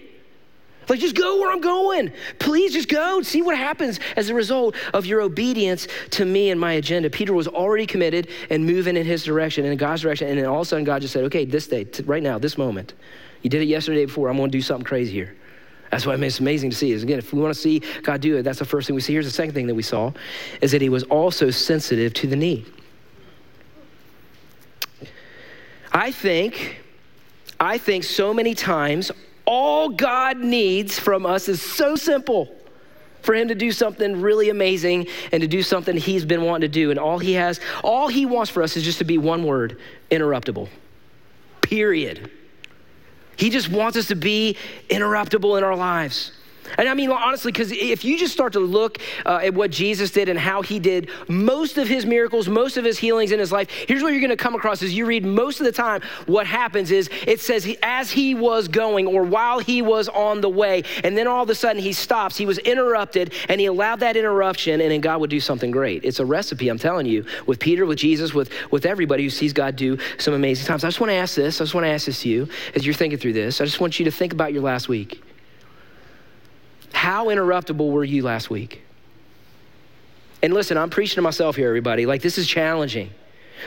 Like, 0.91 1.01
just 1.01 1.15
go 1.15 1.41
where 1.41 1.51
I'm 1.51 1.63
going. 1.63 2.13
Please 2.39 2.75
just 2.75 2.89
go 2.89 3.17
and 3.17 3.27
see 3.27 3.41
what 3.41 3.57
happens 3.57 3.99
as 4.17 4.29
a 4.29 4.35
result 4.35 4.75
of 4.93 5.07
your 5.07 5.23
obedience 5.23 5.89
to 6.11 6.27
me 6.27 6.51
and 6.51 6.61
my 6.61 6.73
agenda. 6.75 7.09
Peter 7.09 7.33
was 7.33 7.49
already 7.49 7.87
committed 7.87 8.29
and 8.51 8.67
moving 8.67 8.95
in 8.97 9.07
his 9.07 9.25
direction, 9.25 9.65
in 9.65 9.77
God's 9.79 10.03
direction. 10.03 10.29
And 10.29 10.39
then 10.39 10.45
all 10.45 10.61
of 10.61 10.63
a 10.63 10.65
sudden, 10.67 10.85
God 10.85 11.01
just 11.01 11.15
said, 11.15 11.25
okay, 11.25 11.47
this 11.47 11.67
day, 11.67 11.87
right 12.05 12.23
now, 12.23 12.39
this 12.39 12.59
moment. 12.59 12.93
You 13.41 13.49
did 13.49 13.63
it 13.63 13.67
yesterday 13.67 14.05
before. 14.05 14.29
I'm 14.29 14.37
going 14.37 14.51
to 14.51 14.59
do 14.59 14.63
something 14.63 14.85
crazy 14.85 15.13
here. 15.13 15.35
That's 15.91 16.05
why 16.05 16.15
it's 16.17 16.41
amazing 16.41 16.71
to 16.71 16.77
see. 16.77 16.93
Is 16.93 17.03
again, 17.03 17.19
if 17.19 17.33
we 17.33 17.41
want 17.41 17.55
to 17.55 17.61
see 17.61 17.83
God 18.03 18.21
do 18.21 18.37
it, 18.37 18.43
that's 18.43 18.59
the 18.59 18.65
first 18.65 18.87
thing 18.87 18.95
we 18.95 19.01
see. 19.01 19.15
Here's 19.15 19.25
the 19.25 19.33
second 19.33 19.55
thing 19.55 19.67
that 19.69 19.75
we 19.75 19.83
saw 19.83 20.13
is 20.61 20.73
that 20.73 20.83
he 20.83 20.91
was 20.91 21.05
also 21.05 21.51
sensitive 21.51 22.13
to 22.15 22.27
the 22.27 22.37
need. 22.37 22.67
I 25.93 26.13
think 26.13 26.83
I 27.61 27.79
think 27.79 28.05
so 28.05 28.33
many 28.33 28.55
times 28.55 29.11
all 29.45 29.89
God 29.89 30.39
needs 30.39 30.99
from 30.99 31.27
us 31.27 31.49
is 31.49 31.61
so 31.61 31.97
simple 31.97 32.55
for 33.23 33.35
him 33.35 33.49
to 33.49 33.55
do 33.55 33.73
something 33.73 34.21
really 34.21 34.51
amazing 34.51 35.07
and 35.33 35.41
to 35.41 35.49
do 35.49 35.63
something 35.63 35.97
he's 35.97 36.25
been 36.25 36.43
wanting 36.43 36.69
to 36.71 36.73
do. 36.73 36.91
And 36.91 36.99
all 36.99 37.19
he 37.19 37.33
has, 37.33 37.61
all 37.83 38.09
he 38.09 38.27
wants 38.27 38.51
for 38.51 38.63
us 38.63 38.77
is 38.77 38.85
just 38.85 38.99
to 38.99 39.05
be 39.05 39.19
one 39.19 39.45
word 39.45 39.79
interruptible. 40.11 40.69
Period. 41.63 42.31
He 43.37 43.51
just 43.51 43.69
wants 43.69 43.97
us 43.97 44.09
to 44.09 44.17
be 44.17 44.57
interruptible 44.89 45.59
in 45.59 45.65
our 45.65 45.77
lives. 45.77 46.33
And 46.77 46.89
I 46.89 46.95
mean, 46.95 47.11
honestly, 47.11 47.53
because 47.53 47.73
if 47.73 48.05
you 48.05 48.19
just 48.19 48.33
start 48.33 48.53
to 48.55 48.61
look 48.61 48.99
uh, 49.25 49.41
at 49.43 49.55
what 49.55 49.71
Jesus 49.71 50.11
did 50.11 50.29
and 50.29 50.39
how 50.39 50.63
he 50.63 50.79
did 50.79 51.09
most 51.29 51.79
of 51.79 51.89
his 51.89 52.05
miracles, 52.05 52.49
most 52.49 52.77
of 52.77 52.85
his 52.85 52.99
healings 52.99 53.33
in 53.33 53.39
his 53.39 53.53
life, 53.53 53.71
here's 53.71 54.03
what 54.03 54.13
you're 54.13 54.21
going 54.21 54.31
to 54.31 54.37
come 54.37 54.55
across 54.55 54.83
as 54.83 54.95
you 54.95 55.07
read 55.07 55.25
most 55.25 55.61
of 55.61 55.67
the 55.67 55.73
time, 55.73 56.03
what 56.27 56.47
happens 56.47 56.91
is 56.91 57.09
it 57.27 57.41
says 57.41 57.69
as 57.83 58.11
he 58.11 58.35
was 58.35 58.69
going 58.69 59.07
or 59.07 59.23
while 59.23 59.59
he 59.59 59.83
was 59.83 60.09
on 60.09 60.41
the 60.41 60.49
way, 60.49 60.83
and 61.05 61.17
then 61.17 61.27
all 61.27 61.43
of 61.43 61.51
a 61.51 61.55
sudden 61.55 61.81
he 61.81 61.93
stops. 61.93 62.37
He 62.37 62.47
was 62.47 62.59
interrupted 62.59 63.33
and 63.49 63.61
he 63.61 63.67
allowed 63.67 64.01
that 64.01 64.17
interruption, 64.17 64.81
and 64.81 64.91
then 64.91 65.01
God 65.01 65.21
would 65.21 65.31
do 65.31 65.41
something 65.41 65.71
great. 65.71 66.05
It's 66.05 66.21
a 66.21 66.27
recipe, 66.27 66.69
I'm 66.69 66.79
telling 66.79 67.07
you, 67.07 67.25
with 67.47 67.59
Peter, 67.61 67.87
with 67.87 67.99
Jesus, 67.99 68.35
with, 68.35 68.51
with 68.71 68.87
everybody 68.87 69.23
who 69.23 69.31
sees 69.31 69.53
God 69.53 69.77
do 69.77 69.99
some 70.19 70.35
amazing 70.35 70.67
times. 70.67 70.85
I 70.85 70.89
just 70.89 71.01
want 71.01 71.11
to 71.11 71.17
ask 71.17 71.35
this. 71.35 71.61
I 71.61 71.65
just 71.65 71.75
want 71.75 71.85
to 71.85 71.91
ask 71.91 72.07
this 72.07 72.23
to 72.23 72.29
you 72.29 72.49
as 72.75 72.85
you're 72.85 72.95
thinking 72.95 73.19
through 73.19 73.35
this. 73.35 73.61
I 73.61 73.65
just 73.65 73.81
want 73.81 73.99
you 73.99 74.05
to 74.05 74.11
think 74.11 74.33
about 74.33 74.53
your 74.53 74.63
last 74.63 74.89
week. 74.89 75.23
How 76.93 77.27
interruptible 77.27 77.91
were 77.91 78.05
you 78.05 78.23
last 78.23 78.51
week? 78.51 78.83
And 80.43 80.55
listen, 80.55 80.77
I'm 80.77 80.91
preaching 80.91 81.17
to 81.17 81.23
myself 81.23 81.57
here, 81.57 81.69
everybody. 81.69 82.07
Like, 82.07 82.23
this 82.23 82.39
is 82.39 82.47
challenging. 82.47 83.11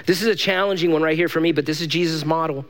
This 0.06 0.22
is 0.22 0.28
a 0.28 0.36
challenging 0.36 0.92
one 0.92 1.02
right 1.02 1.18
here 1.18 1.28
for 1.28 1.42
me, 1.42 1.52
but 1.52 1.66
this 1.66 1.82
is 1.82 1.88
Jesus' 1.88 2.26
model. 2.26 2.66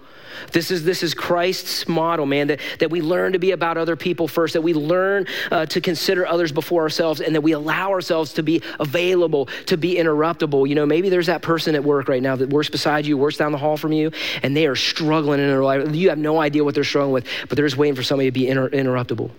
This 0.53 0.71
is, 0.71 0.83
this 0.83 1.03
is 1.03 1.13
Christ's 1.13 1.87
model, 1.87 2.25
man, 2.25 2.47
that, 2.47 2.59
that 2.79 2.89
we 2.89 3.01
learn 3.01 3.33
to 3.33 3.39
be 3.39 3.51
about 3.51 3.77
other 3.77 3.95
people 3.95 4.27
first, 4.27 4.53
that 4.53 4.61
we 4.61 4.73
learn 4.73 5.27
uh, 5.51 5.65
to 5.67 5.81
consider 5.81 6.25
others 6.25 6.51
before 6.51 6.81
ourselves, 6.81 7.21
and 7.21 7.35
that 7.35 7.41
we 7.41 7.51
allow 7.51 7.91
ourselves 7.91 8.33
to 8.33 8.43
be 8.43 8.61
available, 8.79 9.47
to 9.67 9.77
be 9.77 9.95
interruptible. 9.95 10.67
You 10.67 10.75
know, 10.75 10.85
maybe 10.85 11.09
there's 11.09 11.27
that 11.27 11.41
person 11.41 11.75
at 11.75 11.83
work 11.83 12.07
right 12.07 12.23
now 12.23 12.35
that 12.35 12.49
works 12.49 12.69
beside 12.69 13.05
you, 13.05 13.17
works 13.17 13.37
down 13.37 13.51
the 13.51 13.57
hall 13.57 13.77
from 13.77 13.91
you, 13.91 14.11
and 14.41 14.55
they 14.55 14.65
are 14.65 14.75
struggling 14.75 15.39
in 15.39 15.47
their 15.47 15.63
life. 15.63 15.93
You 15.93 16.09
have 16.09 16.17
no 16.17 16.39
idea 16.39 16.63
what 16.63 16.73
they're 16.73 16.83
struggling 16.83 17.13
with, 17.13 17.27
but 17.47 17.55
they're 17.55 17.67
just 17.67 17.77
waiting 17.77 17.95
for 17.95 18.03
somebody 18.03 18.29
to 18.29 18.31
be 18.31 18.47
inter- 18.47 18.69
interruptible. 18.69 19.29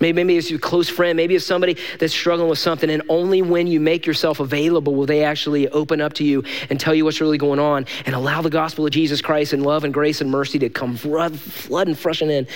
Maybe, 0.00 0.24
maybe 0.24 0.36
it's 0.36 0.50
your 0.50 0.60
close 0.60 0.88
friend, 0.88 1.16
maybe 1.16 1.34
it's 1.34 1.44
somebody 1.44 1.76
that's 1.98 2.12
struggling 2.12 2.48
with 2.48 2.58
something, 2.58 2.88
and 2.88 3.02
only 3.08 3.42
when 3.42 3.66
you 3.66 3.80
make 3.80 4.06
yourself 4.06 4.38
available 4.40 4.94
will 4.94 5.06
they 5.06 5.24
actually 5.24 5.68
open 5.68 6.00
up 6.00 6.12
to 6.14 6.24
you 6.24 6.44
and 6.70 6.78
tell 6.78 6.94
you 6.94 7.04
what's 7.04 7.20
really 7.20 7.38
going 7.38 7.58
on 7.58 7.86
and 8.06 8.14
allow 8.14 8.40
the 8.40 8.50
gospel 8.50 8.86
of 8.86 8.92
Jesus 8.92 9.20
Christ 9.20 9.52
and 9.52 9.64
love 9.64 9.84
and 9.84 9.92
grace 9.92 10.20
and 10.20 10.30
mercy 10.30 10.58
to 10.60 10.68
come 10.68 10.96
flood, 10.96 11.38
flood 11.38 11.88
and 11.88 11.98
freshen 11.98 12.30
in 12.30 12.46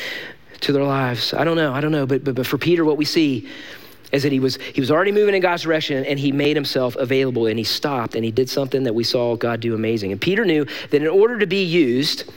to 0.60 0.72
their 0.72 0.84
lives. 0.84 1.34
I 1.34 1.44
don't 1.44 1.56
know, 1.56 1.72
I 1.72 1.80
don't 1.80 1.92
know, 1.92 2.06
but, 2.06 2.22
but, 2.22 2.36
but 2.36 2.46
for 2.46 2.58
Peter, 2.58 2.84
what 2.84 2.96
we 2.96 3.04
see 3.04 3.48
is 4.12 4.22
that 4.22 4.30
he 4.30 4.38
was, 4.38 4.56
he 4.56 4.80
was 4.80 4.90
already 4.90 5.10
moving 5.10 5.34
in 5.34 5.40
God's 5.40 5.62
direction 5.62 6.04
and 6.04 6.18
he 6.18 6.32
made 6.32 6.54
himself 6.54 6.94
available 6.96 7.46
and 7.46 7.58
he 7.58 7.64
stopped 7.64 8.14
and 8.14 8.24
he 8.24 8.30
did 8.30 8.48
something 8.48 8.84
that 8.84 8.94
we 8.94 9.04
saw 9.04 9.34
God 9.36 9.60
do 9.60 9.74
amazing. 9.74 10.12
And 10.12 10.20
Peter 10.20 10.44
knew 10.44 10.66
that 10.90 11.02
in 11.02 11.08
order 11.08 11.38
to 11.38 11.46
be 11.46 11.64
used, 11.64 12.30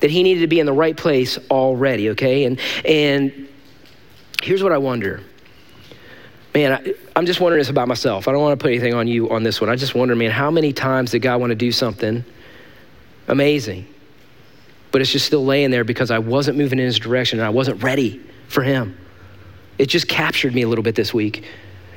that 0.00 0.10
he 0.10 0.22
needed 0.22 0.40
to 0.40 0.46
be 0.46 0.60
in 0.60 0.66
the 0.66 0.72
right 0.72 0.96
place 0.96 1.38
already, 1.50 2.10
okay? 2.10 2.44
And, 2.44 2.58
and 2.84 3.48
Here's 4.42 4.62
what 4.62 4.72
I 4.72 4.78
wonder. 4.78 5.20
Man, 6.54 6.72
I, 6.72 6.94
I'm 7.14 7.26
just 7.26 7.40
wondering 7.40 7.60
this 7.60 7.68
about 7.68 7.88
myself. 7.88 8.26
I 8.26 8.32
don't 8.32 8.42
want 8.42 8.58
to 8.58 8.62
put 8.62 8.70
anything 8.70 8.94
on 8.94 9.06
you 9.06 9.30
on 9.30 9.42
this 9.42 9.60
one. 9.60 9.70
I 9.70 9.76
just 9.76 9.94
wonder, 9.94 10.16
man, 10.16 10.30
how 10.30 10.50
many 10.50 10.72
times 10.72 11.12
did 11.12 11.20
God 11.20 11.40
want 11.40 11.50
to 11.50 11.56
do 11.56 11.70
something 11.70 12.24
amazing, 13.28 13.86
but 14.90 15.00
it's 15.00 15.12
just 15.12 15.26
still 15.26 15.44
laying 15.44 15.70
there 15.70 15.84
because 15.84 16.10
I 16.10 16.18
wasn't 16.18 16.58
moving 16.58 16.78
in 16.78 16.86
his 16.86 16.98
direction 16.98 17.38
and 17.38 17.46
I 17.46 17.50
wasn't 17.50 17.82
ready 17.82 18.20
for 18.48 18.62
him? 18.62 18.98
It 19.78 19.86
just 19.86 20.08
captured 20.08 20.54
me 20.54 20.62
a 20.62 20.68
little 20.68 20.82
bit 20.82 20.94
this 20.94 21.14
week. 21.14 21.44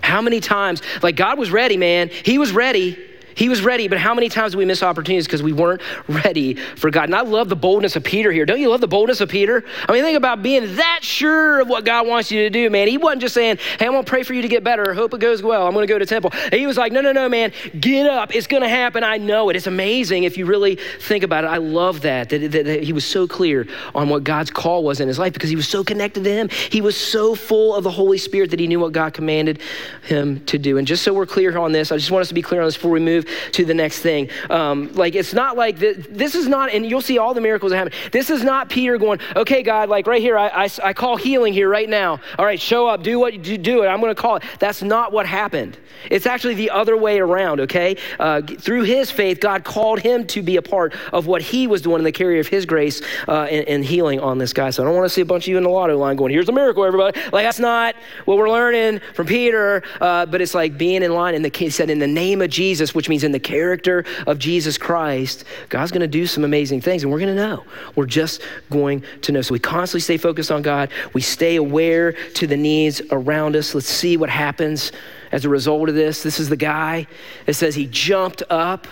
How 0.01 0.21
many 0.21 0.39
times, 0.39 0.81
like 1.01 1.15
God 1.15 1.39
was 1.39 1.49
ready, 1.49 1.77
man, 1.77 2.09
he 2.09 2.37
was 2.37 2.51
ready 2.51 2.97
he 3.35 3.49
was 3.49 3.61
ready, 3.61 3.87
but 3.87 3.97
how 3.97 4.13
many 4.13 4.29
times 4.29 4.53
do 4.53 4.57
we 4.57 4.65
miss 4.65 4.83
opportunities 4.83 5.25
because 5.25 5.43
we 5.43 5.53
weren't 5.53 5.81
ready 6.07 6.55
for 6.55 6.89
God? 6.89 7.05
And 7.05 7.15
I 7.15 7.21
love 7.21 7.49
the 7.49 7.55
boldness 7.55 7.95
of 7.95 8.03
Peter 8.03 8.31
here. 8.31 8.45
Don't 8.45 8.59
you 8.59 8.69
love 8.69 8.81
the 8.81 8.87
boldness 8.87 9.21
of 9.21 9.29
Peter? 9.29 9.63
I 9.87 9.91
mean, 9.93 10.03
think 10.03 10.17
about 10.17 10.41
being 10.41 10.75
that 10.75 10.99
sure 11.01 11.61
of 11.61 11.67
what 11.67 11.85
God 11.85 12.07
wants 12.07 12.31
you 12.31 12.41
to 12.43 12.49
do, 12.49 12.69
man. 12.69 12.87
He 12.87 12.97
wasn't 12.97 13.21
just 13.21 13.33
saying, 13.33 13.57
hey, 13.79 13.85
I'm 13.85 13.91
going 13.91 14.03
to 14.03 14.09
pray 14.09 14.23
for 14.23 14.33
you 14.33 14.41
to 14.41 14.47
get 14.47 14.63
better. 14.63 14.93
Hope 14.93 15.13
it 15.13 15.19
goes 15.19 15.41
well. 15.41 15.65
I'm 15.67 15.73
going 15.73 15.87
to 15.87 15.93
go 15.93 15.99
to 15.99 16.05
temple. 16.05 16.31
He 16.51 16.67
was 16.67 16.77
like, 16.77 16.91
no, 16.91 17.01
no, 17.01 17.11
no, 17.11 17.29
man. 17.29 17.51
Get 17.79 18.07
up. 18.07 18.35
It's 18.35 18.47
going 18.47 18.63
to 18.63 18.69
happen. 18.69 19.03
I 19.03 19.17
know 19.17 19.49
it. 19.49 19.55
It's 19.55 19.67
amazing 19.67 20.23
if 20.23 20.37
you 20.37 20.45
really 20.45 20.77
think 21.01 21.23
about 21.23 21.43
it. 21.43 21.47
I 21.47 21.57
love 21.57 22.01
that, 22.01 22.29
that, 22.29 22.51
that, 22.51 22.65
that 22.65 22.83
he 22.83 22.93
was 22.93 23.05
so 23.05 23.27
clear 23.27 23.67
on 23.95 24.09
what 24.09 24.23
God's 24.23 24.51
call 24.51 24.83
was 24.83 24.99
in 24.99 25.07
his 25.07 25.19
life 25.19 25.33
because 25.33 25.49
he 25.49 25.55
was 25.55 25.67
so 25.67 25.83
connected 25.83 26.23
to 26.23 26.31
him. 26.31 26.49
He 26.49 26.81
was 26.81 26.95
so 26.95 27.35
full 27.35 27.75
of 27.75 27.83
the 27.83 27.91
Holy 27.91 28.17
Spirit 28.17 28.51
that 28.51 28.59
he 28.59 28.67
knew 28.67 28.79
what 28.79 28.91
God 28.91 29.13
commanded 29.13 29.59
him 30.03 30.43
to 30.45 30.57
do. 30.57 30.77
And 30.77 30.87
just 30.87 31.03
so 31.03 31.13
we're 31.13 31.25
clear 31.25 31.57
on 31.57 31.71
this, 31.71 31.91
I 31.91 31.97
just 31.97 32.11
want 32.11 32.21
us 32.21 32.27
to 32.29 32.33
be 32.33 32.41
clear 32.41 32.61
on 32.61 32.67
this 32.67 32.75
before 32.75 32.91
we 32.91 32.99
move 32.99 33.22
move 33.23 33.51
to 33.53 33.65
the 33.65 33.73
next 33.73 33.99
thing. 33.99 34.29
Um, 34.49 34.93
like, 34.93 35.15
it's 35.15 35.33
not 35.33 35.57
like 35.57 35.79
the, 35.79 35.93
this 36.09 36.35
is 36.35 36.47
not, 36.47 36.71
and 36.71 36.85
you'll 36.85 37.01
see 37.01 37.17
all 37.17 37.33
the 37.33 37.41
miracles 37.41 37.71
that 37.71 37.77
happen. 37.77 37.93
This 38.11 38.29
is 38.29 38.43
not 38.43 38.69
Peter 38.69 38.97
going, 38.97 39.19
okay, 39.35 39.63
God, 39.63 39.89
like 39.89 40.07
right 40.07 40.21
here, 40.21 40.37
I, 40.37 40.65
I, 40.65 40.69
I 40.83 40.93
call 40.93 41.17
healing 41.17 41.53
here 41.53 41.69
right 41.69 41.89
now. 41.89 42.19
All 42.37 42.45
right, 42.45 42.59
show 42.59 42.87
up, 42.87 43.03
do 43.03 43.19
what 43.19 43.45
you 43.45 43.57
do 43.57 43.83
it. 43.83 43.87
I'm 43.87 43.99
going 43.99 44.13
to 44.13 44.21
call 44.21 44.37
it. 44.37 44.43
That's 44.59 44.81
not 44.81 45.11
what 45.11 45.25
happened. 45.25 45.77
It's 46.09 46.25
actually 46.25 46.55
the 46.55 46.71
other 46.71 46.97
way 46.97 47.19
around, 47.19 47.61
okay? 47.61 47.97
Uh, 48.19 48.41
through 48.41 48.83
his 48.83 49.09
faith, 49.09 49.39
God 49.39 49.63
called 49.63 49.99
him 49.99 50.25
to 50.27 50.41
be 50.41 50.57
a 50.57 50.61
part 50.61 50.95
of 51.11 51.27
what 51.27 51.41
he 51.41 51.67
was 51.67 51.81
doing 51.81 51.99
in 51.99 52.03
the 52.03 52.11
carrier 52.11 52.39
of 52.39 52.47
his 52.47 52.65
grace 52.65 53.01
uh, 53.27 53.43
and, 53.43 53.67
and, 53.67 53.83
healing 53.83 54.19
on 54.19 54.37
this 54.37 54.53
guy. 54.53 54.69
So 54.69 54.81
I 54.81 54.85
don't 54.85 54.95
want 54.95 55.05
to 55.05 55.09
see 55.09 55.21
a 55.21 55.25
bunch 55.25 55.43
of 55.43 55.49
you 55.49 55.57
in 55.57 55.63
the 55.63 55.69
lotto 55.69 55.97
line 55.97 56.15
going, 56.15 56.31
here's 56.31 56.47
a 56.47 56.53
miracle, 56.53 56.85
everybody. 56.85 57.19
Like, 57.31 57.45
that's 57.45 57.59
not 57.59 57.95
what 58.25 58.37
we're 58.37 58.49
learning 58.49 59.01
from 59.13 59.27
Peter, 59.27 59.83
uh, 59.99 60.25
but 60.25 60.41
it's 60.41 60.55
like 60.55 60.77
being 60.77 61.03
in 61.03 61.13
line. 61.13 61.35
And 61.35 61.43
the 61.43 61.49
case 61.49 61.75
said, 61.75 61.89
in 61.89 61.99
the 61.99 62.07
name 62.07 62.41
of 62.41 62.49
Jesus, 62.49 62.95
which 62.95 63.09
means 63.09 63.12
in 63.21 63.31
the 63.31 63.39
character 63.39 64.05
of 64.25 64.39
Jesus 64.39 64.77
Christ, 64.77 65.43
God's 65.69 65.91
going 65.91 66.01
to 66.01 66.07
do 66.07 66.25
some 66.25 66.43
amazing 66.43 66.81
things, 66.81 67.03
and 67.03 67.11
we're 67.11 67.19
going 67.19 67.35
to 67.35 67.41
know. 67.41 67.63
We're 67.95 68.07
just 68.07 68.41
going 68.71 69.03
to 69.21 69.31
know. 69.31 69.41
So 69.41 69.53
we 69.53 69.59
constantly 69.59 70.01
stay 70.01 70.17
focused 70.17 70.51
on 70.51 70.63
God. 70.63 70.89
We 71.13 71.21
stay 71.21 71.57
aware 71.57 72.13
to 72.13 72.47
the 72.47 72.57
needs 72.57 73.01
around 73.11 73.55
us. 73.55 73.75
Let's 73.75 73.87
see 73.87 74.17
what 74.17 74.29
happens 74.29 74.91
as 75.31 75.45
a 75.45 75.49
result 75.49 75.89
of 75.89 75.95
this. 75.95 76.23
This 76.23 76.39
is 76.39 76.49
the 76.49 76.55
guy 76.55 77.05
that 77.45 77.53
says 77.55 77.75
he 77.75 77.85
jumped 77.85 78.41
up, 78.49 78.87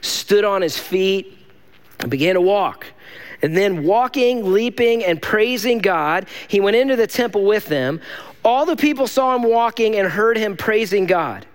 stood 0.00 0.44
on 0.44 0.62
his 0.62 0.78
feet, 0.78 1.36
and 1.98 2.10
began 2.10 2.34
to 2.36 2.40
walk. 2.40 2.86
And 3.42 3.56
then, 3.56 3.84
walking, 3.84 4.52
leaping, 4.52 5.02
and 5.02 5.20
praising 5.20 5.78
God, 5.78 6.26
he 6.48 6.60
went 6.60 6.76
into 6.76 6.94
the 6.94 7.06
temple 7.06 7.44
with 7.44 7.66
them. 7.66 8.00
All 8.44 8.66
the 8.66 8.76
people 8.76 9.06
saw 9.06 9.34
him 9.34 9.42
walking 9.42 9.96
and 9.96 10.08
heard 10.08 10.36
him 10.36 10.56
praising 10.56 11.06
God. 11.06 11.46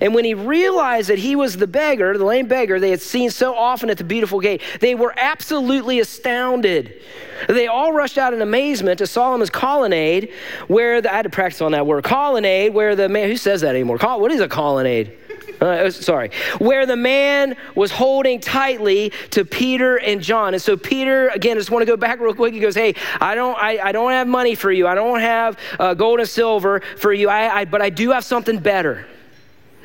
And 0.00 0.14
when 0.14 0.24
he 0.24 0.34
realized 0.34 1.08
that 1.08 1.18
he 1.18 1.36
was 1.36 1.56
the 1.56 1.66
beggar, 1.66 2.16
the 2.16 2.24
lame 2.24 2.46
beggar 2.46 2.80
they 2.80 2.90
had 2.90 3.00
seen 3.00 3.30
so 3.30 3.54
often 3.54 3.90
at 3.90 3.98
the 3.98 4.04
beautiful 4.04 4.40
gate, 4.40 4.62
they 4.80 4.94
were 4.94 5.14
absolutely 5.16 6.00
astounded. 6.00 7.00
They 7.48 7.66
all 7.66 7.92
rushed 7.92 8.18
out 8.18 8.34
in 8.34 8.42
amazement 8.42 8.98
to 8.98 9.06
Solomon's 9.06 9.50
colonnade, 9.50 10.32
where 10.68 11.00
the, 11.00 11.12
I 11.12 11.16
had 11.16 11.22
to 11.22 11.30
practice 11.30 11.60
on 11.60 11.72
that 11.72 11.86
word, 11.86 12.04
colonnade, 12.04 12.74
where 12.74 12.94
the 12.94 13.08
man, 13.08 13.28
who 13.28 13.36
says 13.36 13.62
that 13.62 13.70
anymore? 13.70 13.98
What 13.98 14.32
is 14.32 14.40
a 14.40 14.48
colonnade? 14.48 15.16
Uh, 15.60 15.90
sorry, 15.90 16.30
where 16.58 16.86
the 16.86 16.96
man 16.96 17.56
was 17.76 17.92
holding 17.92 18.40
tightly 18.40 19.12
to 19.30 19.44
Peter 19.44 19.96
and 19.96 20.20
John. 20.20 20.54
And 20.54 20.62
so 20.62 20.76
Peter, 20.76 21.28
again, 21.28 21.56
just 21.56 21.70
want 21.70 21.82
to 21.82 21.86
go 21.86 21.96
back 21.96 22.18
real 22.18 22.34
quick. 22.34 22.52
He 22.52 22.58
goes, 22.58 22.74
"Hey, 22.74 22.94
I 23.20 23.36
don't, 23.36 23.56
I, 23.56 23.78
I 23.78 23.92
don't 23.92 24.10
have 24.10 24.26
money 24.26 24.56
for 24.56 24.72
you. 24.72 24.88
I 24.88 24.96
don't 24.96 25.20
have 25.20 25.56
uh, 25.78 25.94
gold 25.94 26.18
and 26.18 26.28
silver 26.28 26.82
for 26.96 27.12
you. 27.12 27.28
I, 27.28 27.60
I, 27.60 27.64
but 27.64 27.80
I 27.80 27.90
do 27.90 28.10
have 28.10 28.24
something 28.24 28.58
better." 28.58 29.06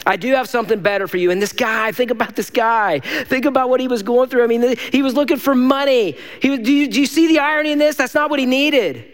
I 0.07 0.15
do 0.15 0.33
have 0.35 0.47
something 0.47 0.79
better 0.79 1.05
for 1.05 1.17
you. 1.17 1.31
And 1.31 1.41
this 1.41 1.51
guy, 1.51 1.91
think 1.91 2.11
about 2.11 2.37
this 2.37 2.49
guy. 2.49 3.01
Think 3.01 3.43
about 3.43 3.69
what 3.69 3.81
he 3.81 3.89
was 3.89 4.03
going 4.03 4.29
through. 4.29 4.41
I 4.41 4.47
mean, 4.47 4.77
he 4.77 5.01
was 5.01 5.13
looking 5.13 5.35
for 5.35 5.53
money. 5.53 6.15
He, 6.41 6.57
do, 6.57 6.71
you, 6.71 6.87
do 6.87 7.01
you 7.01 7.05
see 7.05 7.27
the 7.27 7.39
irony 7.39 7.73
in 7.73 7.77
this? 7.77 7.97
That's 7.97 8.15
not 8.15 8.29
what 8.29 8.39
he 8.39 8.45
needed. 8.45 9.05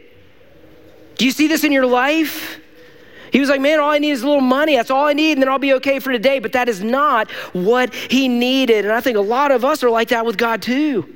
Do 1.15 1.25
you 1.25 1.31
see 1.31 1.47
this 1.47 1.63
in 1.63 1.71
your 1.71 1.87
life? 1.87 2.59
He 3.31 3.39
was 3.39 3.49
like, 3.49 3.59
Man, 3.59 3.79
all 3.79 3.89
I 3.89 3.97
need 3.97 4.11
is 4.11 4.21
a 4.21 4.27
little 4.27 4.41
money. 4.41 4.75
That's 4.75 4.91
all 4.91 5.05
I 5.05 5.13
need, 5.13 5.31
and 5.31 5.41
then 5.41 5.49
I'll 5.49 5.57
be 5.57 5.73
okay 5.73 5.97
for 5.97 6.11
today. 6.11 6.37
But 6.37 6.51
that 6.51 6.69
is 6.69 6.83
not 6.83 7.31
what 7.53 7.93
he 7.95 8.27
needed. 8.27 8.85
And 8.85 8.93
I 8.93 9.01
think 9.01 9.17
a 9.17 9.21
lot 9.21 9.51
of 9.51 9.65
us 9.65 9.83
are 9.83 9.89
like 9.89 10.09
that 10.09 10.27
with 10.27 10.37
God 10.37 10.61
too. 10.61 11.11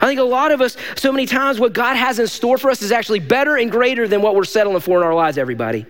I 0.00 0.06
think 0.06 0.18
a 0.18 0.24
lot 0.24 0.50
of 0.50 0.62
us, 0.62 0.78
so 0.96 1.12
many 1.12 1.26
times, 1.26 1.60
what 1.60 1.74
God 1.74 1.96
has 1.96 2.18
in 2.18 2.26
store 2.26 2.56
for 2.56 2.70
us 2.70 2.80
is 2.80 2.90
actually 2.90 3.20
better 3.20 3.56
and 3.56 3.70
greater 3.70 4.08
than 4.08 4.22
what 4.22 4.34
we're 4.34 4.44
settling 4.44 4.80
for 4.80 4.98
in 4.98 5.06
our 5.06 5.14
lives, 5.14 5.36
everybody. 5.36 5.84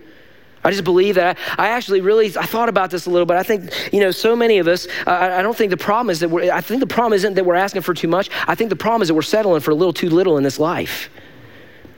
I 0.65 0.71
just 0.71 0.83
believe 0.83 1.13
that. 1.13 1.37
I 1.59 1.67
actually 1.67 2.01
really, 2.01 2.25
I 2.35 2.45
thought 2.47 2.69
about 2.69 2.89
this 2.89 3.05
a 3.05 3.11
little 3.11 3.27
bit. 3.27 3.37
I 3.37 3.43
think, 3.43 3.71
you 3.93 3.99
know, 3.99 4.09
so 4.09 4.35
many 4.35 4.57
of 4.57 4.67
us, 4.67 4.87
uh, 5.05 5.11
I 5.11 5.43
don't 5.43 5.55
think 5.55 5.69
the 5.69 5.77
problem 5.77 6.09
is 6.09 6.19
that 6.21 6.29
we're, 6.29 6.51
I 6.51 6.59
think 6.59 6.79
the 6.79 6.87
problem 6.87 7.13
isn't 7.13 7.35
that 7.35 7.45
we're 7.45 7.53
asking 7.53 7.83
for 7.83 7.93
too 7.93 8.07
much. 8.07 8.31
I 8.47 8.55
think 8.55 8.71
the 8.71 8.75
problem 8.75 9.03
is 9.03 9.09
that 9.09 9.13
we're 9.13 9.21
settling 9.21 9.61
for 9.61 9.69
a 9.69 9.75
little 9.75 9.93
too 9.93 10.09
little 10.09 10.37
in 10.37 10.43
this 10.43 10.59
life. 10.59 11.11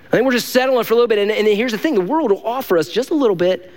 I 0.07 0.09
think 0.11 0.25
we're 0.25 0.33
just 0.33 0.49
settling 0.49 0.83
for 0.83 0.95
a 0.95 0.97
little 0.97 1.07
bit. 1.07 1.17
And, 1.17 1.31
and 1.31 1.47
here's 1.47 1.71
the 1.71 1.77
thing 1.77 1.95
the 1.95 2.01
world 2.01 2.29
will 2.29 2.45
offer 2.45 2.77
us 2.77 2.89
just 2.89 3.09
a 3.09 3.15
little 3.15 3.37
bit. 3.37 3.71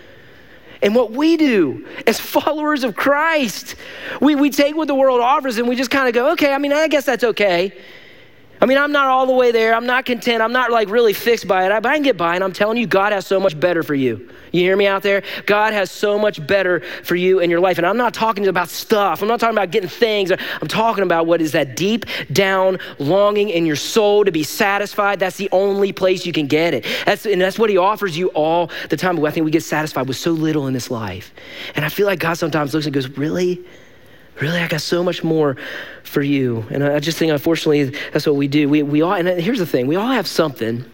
And 0.83 0.93
what 0.93 1.13
we 1.13 1.37
do 1.37 1.87
as 2.09 2.19
followers 2.37 2.83
of 2.83 2.97
Christ, 2.97 3.77
we, 4.21 4.35
we 4.35 4.51
take 4.51 4.75
what 4.75 4.89
the 4.89 4.97
world 4.97 5.21
offers 5.21 5.59
and 5.59 5.69
we 5.69 5.77
just 5.77 5.93
kind 5.93 6.09
of 6.09 6.15
go, 6.15 6.33
okay, 6.33 6.53
I 6.53 6.59
mean, 6.59 6.73
I 6.73 6.89
guess 6.89 7.05
that's 7.05 7.23
okay. 7.23 7.73
I 8.63 8.67
mean, 8.67 8.77
I'm 8.77 8.93
not 8.93 9.07
all 9.07 9.27
the 9.27 9.33
way 9.33 9.53
there. 9.53 9.75
I'm 9.75 9.87
not 9.87 10.05
content. 10.05 10.43
I'm 10.43 10.53
not 10.53 10.71
like 10.71 10.91
really 10.91 11.15
fixed 11.15 11.49
by 11.49 11.65
it, 11.65 11.83
but 11.83 11.87
I 11.87 11.95
can 11.95 12.03
get 12.03 12.19
by. 12.19 12.35
And 12.35 12.45
I'm 12.45 12.53
telling 12.53 12.77
you, 12.77 12.87
God 12.87 13.13
has 13.13 13.27
so 13.27 13.41
much 13.41 13.59
better 13.59 13.83
for 13.83 13.95
you. 13.95 14.29
You 14.53 14.61
hear 14.61 14.77
me 14.77 14.87
out 14.87 15.03
there? 15.03 15.23
God 15.47 15.73
has 15.73 15.91
so 15.91 16.19
much 16.19 16.45
better 16.47 16.81
for 17.03 17.17
you 17.17 17.39
in 17.39 17.49
your 17.49 17.61
life. 17.61 17.79
And 17.79 17.87
I'm 17.87 17.97
not 17.97 18.13
talking 18.13 18.47
about 18.49 18.69
stuff. 18.69 19.23
I'm 19.23 19.29
not 19.29 19.41
talking 19.41 19.57
about 19.57 19.71
getting 19.71 19.89
things. 19.89 20.31
I'm 20.31 20.69
talking 20.69 21.05
about 21.05 21.27
what 21.27 21.41
is 21.41 21.53
that 21.53 21.75
deep 21.75 22.05
down 22.33 22.79
longing 22.99 23.49
in 23.49 23.65
your 23.65 23.77
soul 23.77 24.25
to 24.25 24.33
be 24.33 24.43
satisfied. 24.43 25.21
That's 25.21 25.37
the 25.37 25.49
only 25.53 25.93
place 25.93 26.27
you 26.27 26.33
can 26.33 26.47
get 26.47 26.75
it. 26.75 26.85
That's, 27.07 27.25
and 27.25 27.41
that's 27.41 27.59
what 27.59 27.71
He 27.71 27.79
offers 27.79 28.19
you 28.19 28.29
all 28.29 28.71
the 28.91 28.97
time. 28.97 29.17
But 29.17 29.25
I 29.25 29.31
think 29.31 29.45
we 29.45 29.51
get 29.51 29.63
satisfied 29.63 30.07
with 30.07 30.17
so 30.19 30.33
little 30.33 30.67
in 30.67 30.75
this 30.75 30.91
life. 30.91 31.33
And 31.77 31.85
I 31.85 31.89
feel 31.89 32.07
like 32.07 32.19
God 32.19 32.35
sometimes 32.35 32.75
looks 32.75 32.87
and 32.87 32.95
goes, 32.95 33.09
Really? 33.09 33.65
Really, 34.41 34.59
I 34.59 34.69
got 34.69 34.81
so 34.81 35.05
much 35.05 35.23
more 35.23 35.57
for 36.03 36.23
you. 36.23 36.65
And 36.71 36.83
I 36.83 36.99
just 36.99 37.19
think, 37.19 37.31
unfortunately, 37.31 37.85
that's 38.13 38.27
what 38.27 38.37
we 38.37 38.49
do. 38.49 38.69
We, 38.69 38.83
we 38.83 39.03
all, 39.03 39.13
and 39.13 39.29
here's 39.29 39.59
the 39.59 39.67
thing 39.67 39.87
we 39.87 39.97
all 39.97 40.09
have 40.09 40.27
something. 40.27 40.85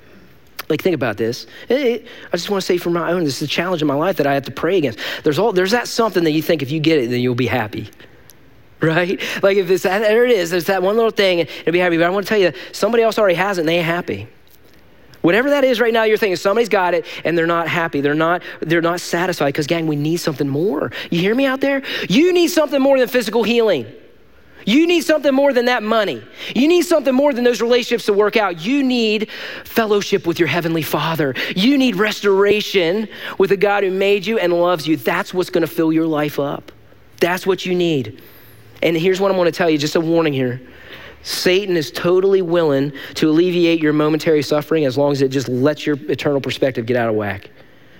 Like, 0.68 0.82
think 0.82 0.94
about 0.94 1.16
this. 1.16 1.46
I 1.70 2.02
just 2.32 2.50
want 2.50 2.60
to 2.60 2.66
say 2.66 2.76
for 2.76 2.90
my 2.90 3.12
own, 3.12 3.22
this 3.22 3.40
is 3.40 3.42
a 3.42 3.50
challenge 3.50 3.82
in 3.82 3.88
my 3.88 3.94
life 3.94 4.16
that 4.16 4.26
I 4.26 4.34
have 4.34 4.44
to 4.46 4.50
pray 4.50 4.78
against. 4.78 4.98
There's, 5.22 5.38
all, 5.38 5.52
there's 5.52 5.70
that 5.70 5.86
something 5.86 6.24
that 6.24 6.32
you 6.32 6.42
think 6.42 6.60
if 6.60 6.72
you 6.72 6.80
get 6.80 6.98
it, 6.98 7.08
then 7.08 7.20
you'll 7.20 7.36
be 7.36 7.46
happy. 7.46 7.88
Right? 8.80 9.22
Like, 9.42 9.56
if 9.58 9.70
it's 9.70 9.84
that, 9.84 10.00
there 10.00 10.24
it 10.24 10.32
is, 10.32 10.50
there's 10.50 10.66
that 10.66 10.82
one 10.82 10.96
little 10.96 11.12
thing, 11.12 11.40
and 11.40 11.72
be 11.72 11.78
happy. 11.78 11.96
But 11.96 12.06
I 12.06 12.10
want 12.10 12.26
to 12.26 12.28
tell 12.28 12.38
you, 12.38 12.52
somebody 12.72 13.04
else 13.04 13.16
already 13.16 13.36
has 13.36 13.58
it, 13.58 13.62
and 13.62 13.68
they 13.68 13.76
ain't 13.76 13.86
happy. 13.86 14.28
Whatever 15.26 15.50
that 15.50 15.64
is 15.64 15.80
right 15.80 15.92
now, 15.92 16.04
you're 16.04 16.18
thinking 16.18 16.36
somebody's 16.36 16.68
got 16.68 16.94
it 16.94 17.04
and 17.24 17.36
they're 17.36 17.48
not 17.48 17.66
happy. 17.66 18.00
They're 18.00 18.14
not, 18.14 18.44
they're 18.60 18.80
not 18.80 19.00
satisfied 19.00 19.48
because, 19.48 19.66
gang, 19.66 19.88
we 19.88 19.96
need 19.96 20.18
something 20.18 20.46
more. 20.46 20.92
You 21.10 21.18
hear 21.18 21.34
me 21.34 21.46
out 21.46 21.60
there? 21.60 21.82
You 22.08 22.32
need 22.32 22.46
something 22.46 22.80
more 22.80 22.96
than 22.96 23.08
physical 23.08 23.42
healing. 23.42 23.86
You 24.66 24.86
need 24.86 25.00
something 25.00 25.34
more 25.34 25.52
than 25.52 25.64
that 25.64 25.82
money. 25.82 26.22
You 26.54 26.68
need 26.68 26.82
something 26.82 27.12
more 27.12 27.32
than 27.32 27.42
those 27.42 27.60
relationships 27.60 28.06
to 28.06 28.12
work 28.12 28.36
out. 28.36 28.60
You 28.60 28.84
need 28.84 29.28
fellowship 29.64 30.28
with 30.28 30.38
your 30.38 30.46
Heavenly 30.46 30.82
Father. 30.82 31.34
You 31.56 31.76
need 31.76 31.96
restoration 31.96 33.08
with 33.36 33.50
a 33.50 33.56
God 33.56 33.82
who 33.82 33.90
made 33.90 34.26
you 34.26 34.38
and 34.38 34.52
loves 34.52 34.86
you. 34.86 34.96
That's 34.96 35.34
what's 35.34 35.50
going 35.50 35.66
to 35.66 35.74
fill 35.74 35.92
your 35.92 36.06
life 36.06 36.38
up. 36.38 36.70
That's 37.18 37.44
what 37.44 37.66
you 37.66 37.74
need. 37.74 38.22
And 38.80 38.96
here's 38.96 39.20
what 39.20 39.32
I'm 39.32 39.36
going 39.36 39.50
to 39.50 39.58
tell 39.58 39.68
you 39.68 39.76
just 39.76 39.96
a 39.96 40.00
warning 40.00 40.34
here. 40.34 40.60
Satan 41.26 41.76
is 41.76 41.90
totally 41.90 42.40
willing 42.40 42.92
to 43.14 43.28
alleviate 43.28 43.82
your 43.82 43.92
momentary 43.92 44.42
suffering 44.42 44.84
as 44.84 44.96
long 44.96 45.10
as 45.10 45.22
it 45.22 45.30
just 45.30 45.48
lets 45.48 45.84
your 45.84 45.96
eternal 46.08 46.40
perspective 46.40 46.86
get 46.86 46.96
out 46.96 47.08
of 47.08 47.16
whack. 47.16 47.50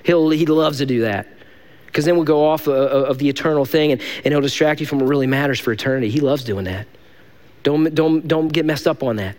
He'll, 0.04 0.30
he 0.30 0.46
loves 0.46 0.78
to 0.78 0.86
do 0.86 1.00
that 1.00 1.26
because 1.86 2.04
then 2.04 2.14
we'll 2.14 2.24
go 2.24 2.46
off 2.46 2.68
of, 2.68 2.74
of 2.76 3.18
the 3.18 3.28
eternal 3.28 3.64
thing 3.64 3.90
and, 3.90 4.00
and 4.24 4.32
he'll 4.32 4.40
distract 4.40 4.78
you 4.78 4.86
from 4.86 5.00
what 5.00 5.08
really 5.08 5.26
matters 5.26 5.58
for 5.58 5.72
eternity. 5.72 6.08
He 6.08 6.20
loves 6.20 6.44
doing 6.44 6.66
that. 6.66 6.86
Don't, 7.64 7.92
don't, 7.96 8.28
don't 8.28 8.46
get 8.46 8.64
messed 8.64 8.86
up 8.86 9.02
on 9.02 9.16
that. 9.16 9.36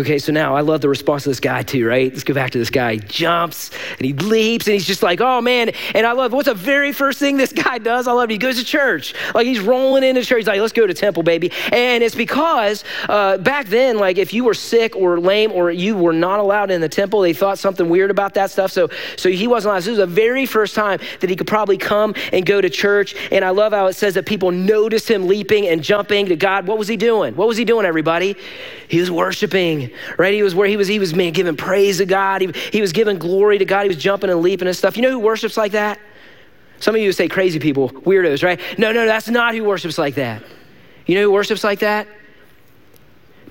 Okay, 0.00 0.18
so 0.18 0.32
now 0.32 0.56
I 0.56 0.62
love 0.62 0.80
the 0.80 0.88
response 0.88 1.26
of 1.26 1.30
this 1.30 1.40
guy 1.40 1.62
too, 1.62 1.86
right? 1.86 2.10
Let's 2.10 2.24
go 2.24 2.32
back 2.32 2.52
to 2.52 2.58
this 2.58 2.70
guy. 2.70 2.94
He 2.94 3.00
jumps 3.00 3.70
and 3.98 4.06
he 4.06 4.14
leaps 4.14 4.66
and 4.66 4.72
he's 4.72 4.86
just 4.86 5.02
like, 5.02 5.20
oh 5.20 5.42
man. 5.42 5.72
And 5.94 6.06
I 6.06 6.12
love 6.12 6.32
what's 6.32 6.48
the 6.48 6.54
very 6.54 6.90
first 6.92 7.18
thing 7.18 7.36
this 7.36 7.52
guy 7.52 7.76
does? 7.76 8.08
I 8.08 8.12
love 8.12 8.30
it. 8.30 8.32
He 8.32 8.38
goes 8.38 8.56
to 8.56 8.64
church. 8.64 9.12
Like 9.34 9.46
he's 9.46 9.60
rolling 9.60 10.02
into 10.02 10.24
church. 10.24 10.38
He's 10.38 10.46
like, 10.46 10.58
let's 10.58 10.72
go 10.72 10.86
to 10.86 10.94
temple, 10.94 11.22
baby. 11.22 11.52
And 11.70 12.02
it's 12.02 12.14
because 12.14 12.82
uh, 13.10 13.36
back 13.36 13.66
then, 13.66 13.98
like 13.98 14.16
if 14.16 14.32
you 14.32 14.42
were 14.42 14.54
sick 14.54 14.96
or 14.96 15.20
lame 15.20 15.52
or 15.52 15.70
you 15.70 15.98
were 15.98 16.14
not 16.14 16.40
allowed 16.40 16.70
in 16.70 16.80
the 16.80 16.88
temple, 16.88 17.20
they 17.20 17.34
thought 17.34 17.58
something 17.58 17.90
weird 17.90 18.10
about 18.10 18.32
that 18.34 18.50
stuff. 18.50 18.72
So, 18.72 18.88
so 19.18 19.28
he 19.28 19.46
wasn't 19.46 19.72
allowed. 19.72 19.80
This 19.80 19.88
was 19.88 19.98
the 19.98 20.06
very 20.06 20.46
first 20.46 20.74
time 20.74 20.98
that 21.20 21.28
he 21.28 21.36
could 21.36 21.46
probably 21.46 21.76
come 21.76 22.14
and 22.32 22.46
go 22.46 22.62
to 22.62 22.70
church. 22.70 23.14
And 23.30 23.44
I 23.44 23.50
love 23.50 23.74
how 23.74 23.84
it 23.88 23.94
says 23.94 24.14
that 24.14 24.24
people 24.24 24.50
noticed 24.50 25.10
him 25.10 25.26
leaping 25.26 25.68
and 25.68 25.82
jumping 25.82 26.24
to 26.26 26.36
God. 26.36 26.66
What 26.66 26.78
was 26.78 26.88
he 26.88 26.96
doing? 26.96 27.36
What 27.36 27.48
was 27.48 27.58
he 27.58 27.66
doing, 27.66 27.84
everybody? 27.84 28.34
He 28.88 28.98
was 28.98 29.10
worshiping 29.10 29.89
right? 30.18 30.34
He 30.34 30.42
was 30.42 30.54
where 30.54 30.68
he 30.68 30.76
was, 30.76 30.88
he 30.88 30.98
was, 30.98 31.14
man, 31.14 31.32
giving 31.32 31.56
praise 31.56 31.98
to 31.98 32.06
God. 32.06 32.40
He, 32.40 32.52
he 32.72 32.80
was 32.80 32.92
giving 32.92 33.18
glory 33.18 33.58
to 33.58 33.64
God. 33.64 33.82
He 33.82 33.88
was 33.88 33.96
jumping 33.96 34.30
and 34.30 34.40
leaping 34.40 34.68
and 34.68 34.76
stuff. 34.76 34.96
You 34.96 35.02
know 35.02 35.10
who 35.10 35.18
worships 35.18 35.56
like 35.56 35.72
that? 35.72 35.98
Some 36.80 36.94
of 36.94 37.00
you 37.00 37.12
say 37.12 37.28
crazy 37.28 37.58
people, 37.58 37.90
weirdos, 37.90 38.42
right? 38.42 38.60
No, 38.78 38.90
no, 38.92 39.06
that's 39.06 39.28
not 39.28 39.54
who 39.54 39.64
worships 39.64 39.98
like 39.98 40.14
that. 40.14 40.42
You 41.06 41.14
know 41.16 41.22
who 41.22 41.32
worships 41.32 41.62
like 41.62 41.80
that? 41.80 42.08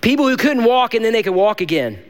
People 0.02 0.28
who 0.28 0.38
couldn't 0.38 0.64
walk 0.64 0.94
and 0.94 1.06
then 1.06 1.14
they 1.14 1.24
could 1.24 1.36
walk 1.36 1.62
again. 1.62 2.04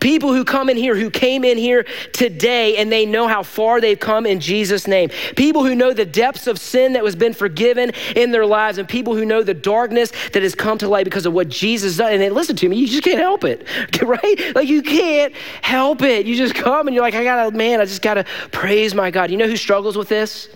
People 0.00 0.32
who 0.32 0.44
come 0.44 0.68
in 0.68 0.76
here, 0.76 0.94
who 0.94 1.10
came 1.10 1.44
in 1.44 1.58
here 1.58 1.86
today 2.12 2.76
and 2.76 2.90
they 2.90 3.06
know 3.06 3.28
how 3.28 3.42
far 3.42 3.80
they've 3.80 3.98
come 3.98 4.26
in 4.26 4.40
Jesus' 4.40 4.86
name. 4.86 5.10
People 5.36 5.64
who 5.64 5.74
know 5.74 5.92
the 5.92 6.04
depths 6.04 6.46
of 6.46 6.58
sin 6.58 6.92
that 6.94 7.02
was 7.02 7.16
been 7.16 7.34
forgiven 7.34 7.92
in 8.16 8.30
their 8.30 8.46
lives, 8.46 8.78
and 8.78 8.88
people 8.88 9.14
who 9.14 9.24
know 9.24 9.42
the 9.42 9.54
darkness 9.54 10.12
that 10.32 10.42
has 10.42 10.54
come 10.54 10.78
to 10.78 10.88
light 10.88 11.04
because 11.04 11.26
of 11.26 11.32
what 11.32 11.48
Jesus 11.48 11.96
done. 11.96 12.12
And 12.12 12.20
they 12.20 12.30
listen 12.30 12.56
to 12.56 12.68
me, 12.68 12.76
you 12.76 12.86
just 12.86 13.02
can't 13.02 13.18
help 13.18 13.44
it, 13.44 13.66
right? 14.02 14.54
Like 14.54 14.68
you 14.68 14.82
can't 14.82 15.34
help 15.62 16.02
it. 16.02 16.26
You 16.26 16.36
just 16.36 16.54
come 16.54 16.86
and 16.86 16.94
you're 16.94 17.04
like, 17.04 17.14
I 17.14 17.24
gotta, 17.24 17.56
man, 17.56 17.80
I 17.80 17.84
just 17.84 18.02
gotta 18.02 18.24
praise 18.52 18.94
my 18.94 19.10
God. 19.10 19.30
You 19.30 19.36
know 19.36 19.46
who 19.46 19.56
struggles 19.56 19.96
with 19.96 20.08
this? 20.08 20.48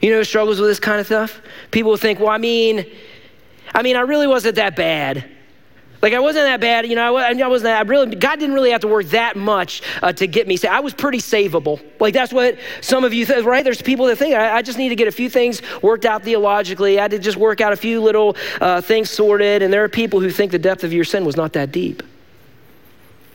You 0.00 0.10
know 0.10 0.18
who 0.18 0.24
struggles 0.24 0.60
with 0.60 0.68
this 0.68 0.80
kind 0.80 1.00
of 1.00 1.06
stuff? 1.06 1.40
People 1.70 1.90
will 1.90 1.96
think, 1.96 2.18
well, 2.18 2.28
I 2.28 2.38
mean, 2.38 2.84
I 3.74 3.82
mean, 3.82 3.96
I 3.96 4.00
really 4.00 4.26
wasn't 4.26 4.56
that 4.56 4.76
bad. 4.76 5.30
Like 6.02 6.14
I 6.14 6.18
wasn't 6.18 6.46
that 6.46 6.60
bad, 6.60 6.88
you 6.88 6.96
know. 6.96 7.16
I, 7.16 7.30
I 7.30 7.46
wasn't 7.46 7.66
that. 7.66 7.78
I 7.78 7.88
really, 7.88 8.16
God 8.16 8.40
didn't 8.40 8.56
really 8.56 8.72
have 8.72 8.80
to 8.80 8.88
work 8.88 9.06
that 9.06 9.36
much 9.36 9.82
uh, 10.02 10.12
to 10.12 10.26
get 10.26 10.48
me. 10.48 10.56
Say, 10.56 10.66
I 10.66 10.80
was 10.80 10.92
pretty 10.92 11.18
savable. 11.18 11.80
Like 12.00 12.12
that's 12.12 12.32
what 12.32 12.58
some 12.80 13.04
of 13.04 13.14
you 13.14 13.24
think, 13.24 13.46
right? 13.46 13.62
There's 13.62 13.80
people 13.80 14.06
that 14.06 14.16
think 14.16 14.34
I, 14.34 14.56
I, 14.56 14.62
just 14.62 14.78
need 14.78 14.88
to 14.88 14.96
get 14.96 15.06
a 15.06 15.12
few 15.12 15.30
things 15.30 15.62
worked 15.80 16.04
out 16.04 16.24
theologically. 16.24 16.98
I 16.98 17.02
had 17.02 17.12
to 17.12 17.20
just 17.20 17.36
work 17.36 17.60
out 17.60 17.72
a 17.72 17.76
few 17.76 18.02
little 18.02 18.36
uh, 18.60 18.80
things 18.80 19.10
sorted. 19.10 19.62
And 19.62 19.72
there 19.72 19.84
are 19.84 19.88
people 19.88 20.18
who 20.18 20.30
think 20.30 20.50
the 20.50 20.58
depth 20.58 20.82
of 20.82 20.92
your 20.92 21.04
sin 21.04 21.24
was 21.24 21.36
not 21.36 21.52
that 21.52 21.70
deep. 21.70 22.02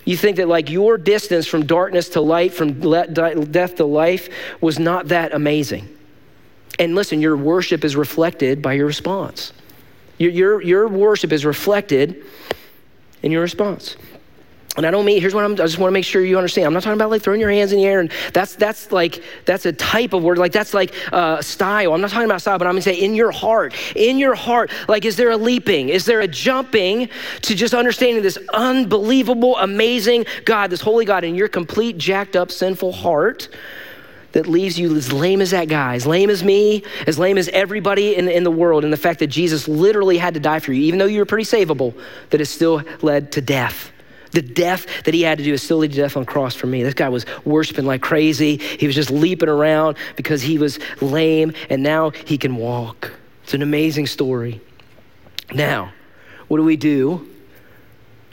You 0.03 0.17
think 0.17 0.35
that 0.35 0.49
like 0.49 0.69
your 0.69 0.97
distance 0.97 1.47
from 1.47 1.65
darkness 1.65 2.09
to 2.09 2.21
light, 2.21 2.53
from 2.53 2.81
death 2.81 3.75
to 3.75 3.85
life, 3.85 4.27
was 4.59 4.77
not 4.77 5.07
that 5.07 5.33
amazing. 5.33 5.87
And 6.79 6.95
listen, 6.95 7.21
your 7.21 7.37
worship 7.37 7.85
is 7.85 7.95
reflected 7.95 8.61
by 8.61 8.73
your 8.73 8.87
response. 8.87 9.53
Your, 10.17 10.31
your, 10.31 10.61
your 10.61 10.87
worship 10.87 11.31
is 11.31 11.45
reflected 11.45 12.25
in 13.27 13.31
your 13.33 13.41
response. 13.41 13.97
And 14.77 14.85
I 14.85 14.91
don't 14.91 15.03
mean, 15.03 15.19
here's 15.19 15.33
what 15.33 15.43
I'm, 15.43 15.51
I 15.53 15.55
just 15.55 15.79
want 15.79 15.89
to 15.89 15.93
make 15.93 16.05
sure 16.05 16.23
you 16.23 16.37
understand. 16.37 16.65
I'm 16.65 16.73
not 16.73 16.83
talking 16.83 16.97
about 16.97 17.09
like 17.09 17.21
throwing 17.21 17.41
your 17.41 17.49
hands 17.49 17.73
in 17.73 17.79
the 17.79 17.85
air 17.85 17.99
and 17.99 18.09
that's, 18.31 18.55
that's 18.55 18.89
like, 18.91 19.21
that's 19.43 19.65
a 19.65 19.73
type 19.73 20.13
of 20.13 20.23
word. 20.23 20.37
Like 20.37 20.53
that's 20.53 20.73
like 20.73 20.93
uh, 21.11 21.41
style. 21.41 21.93
I'm 21.93 21.99
not 21.99 22.09
talking 22.09 22.25
about 22.25 22.39
style, 22.39 22.57
but 22.57 22.67
I'm 22.67 22.73
going 22.73 22.83
to 22.83 22.89
say 22.89 22.95
in 22.95 23.13
your 23.15 23.31
heart, 23.31 23.73
in 23.97 24.17
your 24.17 24.33
heart. 24.33 24.71
Like, 24.87 25.03
is 25.03 25.17
there 25.17 25.31
a 25.31 25.37
leaping? 25.37 25.89
Is 25.89 26.05
there 26.05 26.21
a 26.21 26.27
jumping 26.27 27.09
to 27.41 27.55
just 27.55 27.73
understanding 27.73 28.23
this 28.23 28.37
unbelievable, 28.53 29.57
amazing 29.57 30.25
God, 30.45 30.69
this 30.69 30.81
holy 30.81 31.03
God 31.03 31.25
in 31.25 31.35
your 31.35 31.49
complete 31.49 31.97
jacked 31.97 32.37
up 32.37 32.49
sinful 32.49 32.93
heart? 32.93 33.49
That 34.33 34.47
leaves 34.47 34.77
you 34.77 34.95
as 34.95 35.11
lame 35.11 35.41
as 35.41 35.51
that 35.51 35.67
guy, 35.67 35.95
as 35.95 36.05
lame 36.05 36.29
as 36.29 36.43
me, 36.43 36.83
as 37.05 37.17
lame 37.17 37.37
as 37.37 37.47
everybody 37.49 38.15
in, 38.15 38.27
in 38.27 38.43
the 38.43 38.51
world, 38.51 38.83
and 38.83 38.91
the 38.91 38.97
fact 38.97 39.19
that 39.19 39.27
Jesus 39.27 39.67
literally 39.67 40.17
had 40.17 40.33
to 40.33 40.39
die 40.39 40.59
for 40.59 40.73
you, 40.73 40.81
even 40.83 40.99
though 40.99 41.05
you 41.05 41.19
were 41.19 41.25
pretty 41.25 41.45
savable, 41.45 41.93
that 42.29 42.41
it 42.41 42.45
still 42.45 42.83
led 43.01 43.31
to 43.33 43.41
death. 43.41 43.91
The 44.31 44.41
death 44.41 44.85
that 45.05 45.13
he 45.13 45.21
had 45.21 45.37
to 45.37 45.43
do 45.43 45.53
is 45.53 45.63
still 45.63 45.77
lead 45.77 45.91
to 45.91 45.97
death 45.97 46.17
on 46.17 46.25
cross 46.25 46.53
for 46.53 46.67
me. 46.67 46.83
This 46.83 46.93
guy 46.93 47.09
was 47.09 47.25
worshiping 47.45 47.85
like 47.85 48.01
crazy. 48.01 48.57
He 48.57 48.85
was 48.85 48.95
just 48.95 49.09
leaping 49.09 49.49
around 49.49 49.97
because 50.15 50.41
he 50.41 50.57
was 50.57 50.79
lame, 51.01 51.53
and 51.69 51.81
now 51.81 52.09
he 52.09 52.37
can 52.37 52.57
walk. 52.57 53.13
It's 53.43 53.53
an 53.53 53.61
amazing 53.61 54.07
story. 54.07 54.59
Now, 55.53 55.93
what 56.49 56.57
do 56.57 56.63
we 56.63 56.75
do 56.75 57.27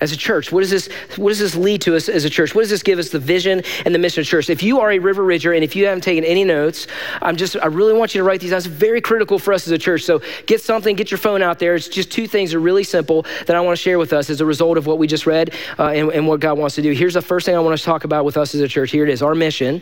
as 0.01 0.13
a 0.13 0.17
church? 0.17 0.53
What 0.53 0.61
does 0.61 0.71
this, 0.71 0.89
what 1.17 1.31
does 1.31 1.39
this 1.39 1.55
lead 1.55 1.81
to 1.83 1.97
us 1.97 2.09
as 2.09 2.25
a 2.25 2.31
church? 2.31 2.55
What 2.55 2.63
does 2.63 2.71
this 2.71 2.83
give 2.83 2.99
us 2.99 3.11
the 3.11 3.19
vision 3.19 3.63
and 3.85 3.95
the 3.95 3.99
mission 3.99 4.21
of 4.21 4.27
church? 4.27 4.51
If 4.51 4.63
you 4.63 4.81
are 4.81 4.93
a 4.93 4.99
River 4.99 5.23
Ridger 5.23 5.53
and 5.53 5.63
if 5.63 5.77
you 5.77 5.87
haven't 5.87 6.03
taken 6.03 6.25
any 6.25 6.45
notes, 6.45 6.87
I'm 7.23 7.37
just, 7.37 7.57
I 7.57 7.67
really 7.67 7.93
want 7.95 8.15
you 8.15 8.21
to 8.21 8.25
write 8.25 8.41
these 8.41 8.51
down. 8.51 8.59
It's 8.59 8.67
very 8.67 9.01
critical 9.01 9.39
for 9.39 9.55
us 9.55 9.67
as 9.67 9.73
a 9.73 9.79
church. 9.79 10.03
So 10.03 10.21
get 10.47 10.61
something, 10.61 10.97
get 10.97 11.11
your 11.11 11.19
phone 11.19 11.43
out 11.43 11.59
there. 11.59 11.75
It's 11.75 11.89
just 11.89 12.11
two 12.11 12.27
things 12.27 12.51
that 12.51 12.59
are 12.59 12.61
really 12.61 12.85
simple 12.85 13.25
that 13.47 13.55
I 13.57 13.61
want 13.61 13.77
to 13.77 13.83
share 13.83 13.99
with 13.99 14.13
us 14.13 14.31
as 14.31 14.41
a 14.41 14.47
result 14.47 14.79
of 14.79 14.87
what 14.87 14.99
we 14.99 15.07
just 15.07 15.27
read 15.27 15.55
uh, 15.79 15.89
and, 15.89 16.11
and 16.11 16.27
what 16.27 16.41
God 16.41 16.59
wants 16.59 16.75
to 16.75 16.83
do. 16.83 16.93
Here's 16.93 17.15
the 17.15 17.23
first 17.23 17.47
thing 17.47 17.57
I 17.57 17.61
want 17.61 17.79
to 17.79 17.85
talk 17.85 18.05
about 18.05 18.25
with 18.25 18.37
us 18.37 18.55
as 18.55 18.61
a 18.61 18.69
church. 18.69 18.91
Here 18.91 19.05
it 19.05 19.11
is 19.11 19.23
our 19.23 19.35
mission 19.35 19.81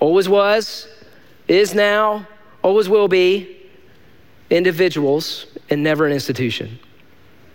always 0.00 0.28
was, 0.28 0.86
is 1.48 1.74
now, 1.74 2.26
always 2.62 2.88
will 2.88 3.08
be 3.08 3.56
individuals 4.50 5.46
and 5.70 5.82
never 5.82 6.06
an 6.06 6.12
institution. 6.12 6.78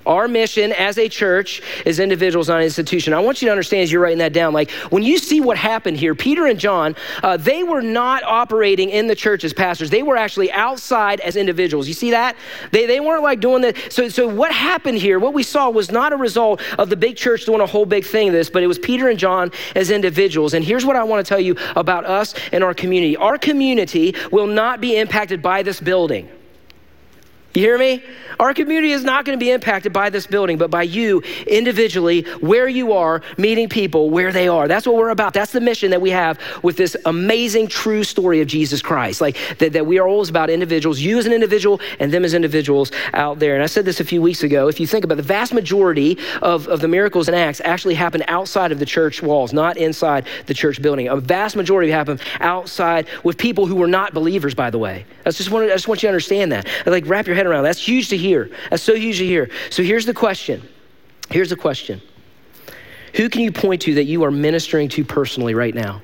Our 0.06 0.28
mission 0.28 0.72
as 0.74 0.98
a 0.98 1.08
church 1.08 1.62
as 1.86 2.00
individuals, 2.00 2.48
not 2.48 2.58
an 2.58 2.64
institution. 2.64 3.14
I 3.14 3.20
want 3.20 3.42
you 3.42 3.48
to 3.48 3.52
understand 3.52 3.84
as 3.84 3.92
you're 3.92 4.02
writing 4.02 4.20
that 4.20 4.34
down, 4.34 4.54
like 4.54 4.72
when 4.90 5.04
you 5.04 5.18
see 5.18 5.42
what 5.42 5.58
happened 5.58 5.98
here, 5.98 6.16
Peter 6.16 6.48
and 6.48 6.60
John, 6.60 6.96
uh, 7.24 7.38
they 7.38 7.64
were 7.64 7.82
not 7.82 8.24
operating 8.24 8.90
in 8.90 9.08
the 9.08 9.16
church 9.16 9.44
as 9.44 9.54
pastors. 9.54 9.90
They 9.90 10.04
were 10.04 10.18
actually 10.18 10.52
outside 10.52 11.20
as 11.20 11.36
individuals. 11.36 11.88
You 11.88 11.94
see 11.94 12.12
that? 12.12 12.36
They, 12.72 12.86
they 12.86 13.00
weren't 13.00 13.24
like 13.24 13.40
doing 13.40 13.62
that. 13.62 13.78
So, 13.90 14.10
so 14.10 14.28
what 14.28 14.52
happened 14.52 14.98
here, 14.98 15.20
what 15.20 15.34
we 15.34 15.44
saw 15.44 15.70
was 15.70 15.92
not 15.92 16.14
a 16.14 16.18
result 16.18 16.62
of 16.80 16.90
the 16.90 16.98
big 16.98 17.16
church 17.16 17.46
doing 17.46 17.62
a 17.62 17.66
whole 17.66 17.86
big 17.86 18.06
thing 18.06 18.30
of 18.30 18.34
this, 18.34 18.50
but 18.50 18.64
it 18.64 18.68
was 18.68 18.80
Peter 18.80 19.10
and 19.10 19.20
John 19.20 19.52
as 19.76 19.92
individuals. 19.92 20.54
And 20.54 20.66
here's 20.66 20.86
what 20.86 20.96
I 20.96 21.04
want 21.04 21.26
to 21.26 21.30
tell 21.30 21.40
you 21.40 21.56
about 21.76 22.06
us 22.06 22.34
and 22.52 22.64
our 22.64 22.74
community. 22.74 23.16
Our 23.18 23.38
community 23.38 24.16
will 24.32 24.48
not 24.48 24.82
be 24.82 24.98
impacted 24.98 25.42
by 25.42 25.64
this 25.64 25.80
building. 25.80 26.30
You 27.54 27.62
hear 27.62 27.78
me? 27.78 28.02
Our 28.40 28.54
community 28.54 28.92
is 28.92 29.04
not 29.04 29.26
going 29.26 29.38
to 29.38 29.44
be 29.44 29.52
impacted 29.52 29.92
by 29.92 30.10
this 30.10 30.26
building, 30.26 30.58
but 30.58 30.72
by 30.72 30.84
you 30.84 31.22
individually, 31.46 32.22
where 32.40 32.68
you 32.68 32.94
are, 32.94 33.22
meeting 33.38 33.68
people 33.68 34.10
where 34.10 34.32
they 34.32 34.48
are. 34.48 34.68
That's 34.70 34.88
what 34.88 34.96
we're 34.96 35.10
about. 35.10 35.34
That's 35.34 35.52
the 35.52 35.60
mission 35.60 35.92
that 35.92 36.02
we 36.02 36.12
have 36.12 36.40
with 36.64 36.78
this 36.78 36.96
amazing, 37.06 37.68
true 37.68 38.04
story 38.06 38.40
of 38.40 38.48
Jesus 38.48 38.82
Christ. 38.82 39.20
Like 39.20 39.38
that, 39.60 39.74
that 39.74 39.86
we 39.86 40.00
are 40.00 40.08
always 40.08 40.30
about 40.30 40.50
individuals, 40.50 41.02
you 41.02 41.20
as 41.20 41.26
an 41.26 41.34
individual, 41.34 41.82
and 42.00 42.12
them 42.12 42.24
as 42.24 42.34
individuals 42.34 42.92
out 43.14 43.40
there. 43.40 43.54
And 43.54 43.64
I 43.64 43.68
said 43.68 43.84
this 43.84 44.00
a 44.00 44.06
few 44.06 44.22
weeks 44.22 44.44
ago. 44.44 44.70
If 44.70 44.80
you 44.80 44.88
think 44.88 45.04
about 45.04 45.16
it, 45.16 45.18
the 45.18 45.24
vast 45.24 45.54
majority 45.54 46.18
of, 46.42 46.68
of 46.70 46.80
the 46.80 46.88
miracles 46.88 47.28
and 47.28 47.36
acts 47.36 47.62
actually 47.66 47.96
happen 47.96 48.24
outside 48.28 48.72
of 48.72 48.80
the 48.80 48.86
church 48.86 49.22
walls, 49.22 49.52
not 49.52 49.76
inside 49.76 50.26
the 50.46 50.54
church 50.54 50.82
building. 50.82 51.10
A 51.10 51.18
vast 51.18 51.58
majority 51.58 51.92
happen 51.92 52.18
outside 52.40 53.08
with 53.24 53.38
people 53.38 53.66
who 53.66 53.76
were 53.76 53.88
not 53.88 54.14
believers, 54.14 54.56
by 54.56 54.70
the 54.70 54.80
way. 54.80 55.06
I 55.26 55.32
just 55.32 55.52
want, 55.52 55.66
I 55.66 55.74
just 55.74 55.88
want 55.88 56.02
you 56.02 56.08
to 56.08 56.12
understand 56.12 56.52
that. 56.54 56.68
Like, 56.86 57.06
wrap 57.08 57.28
your 57.28 57.36
head 57.36 57.41
around. 57.48 57.64
That's 57.64 57.86
huge 57.86 58.10
to 58.10 58.18
hear. 58.18 58.50
That's 58.70 58.84
so 58.84 58.96
huge 58.96 59.18
to 59.20 59.26
hear. 59.26 59.50
So 59.70 59.84
here's 59.84 60.06
the 60.06 60.14
question. 60.14 60.68
Here's 61.30 61.50
the 61.50 61.56
question. 61.56 62.02
Who 63.16 63.30
can 63.30 63.42
you 63.42 63.52
point 63.52 63.82
to 63.84 63.96
that 63.96 64.06
you 64.06 64.24
are 64.24 64.32
ministering 64.32 64.90
to 64.90 65.04
personally 65.04 65.54
right 65.54 65.76
now? 65.76 66.02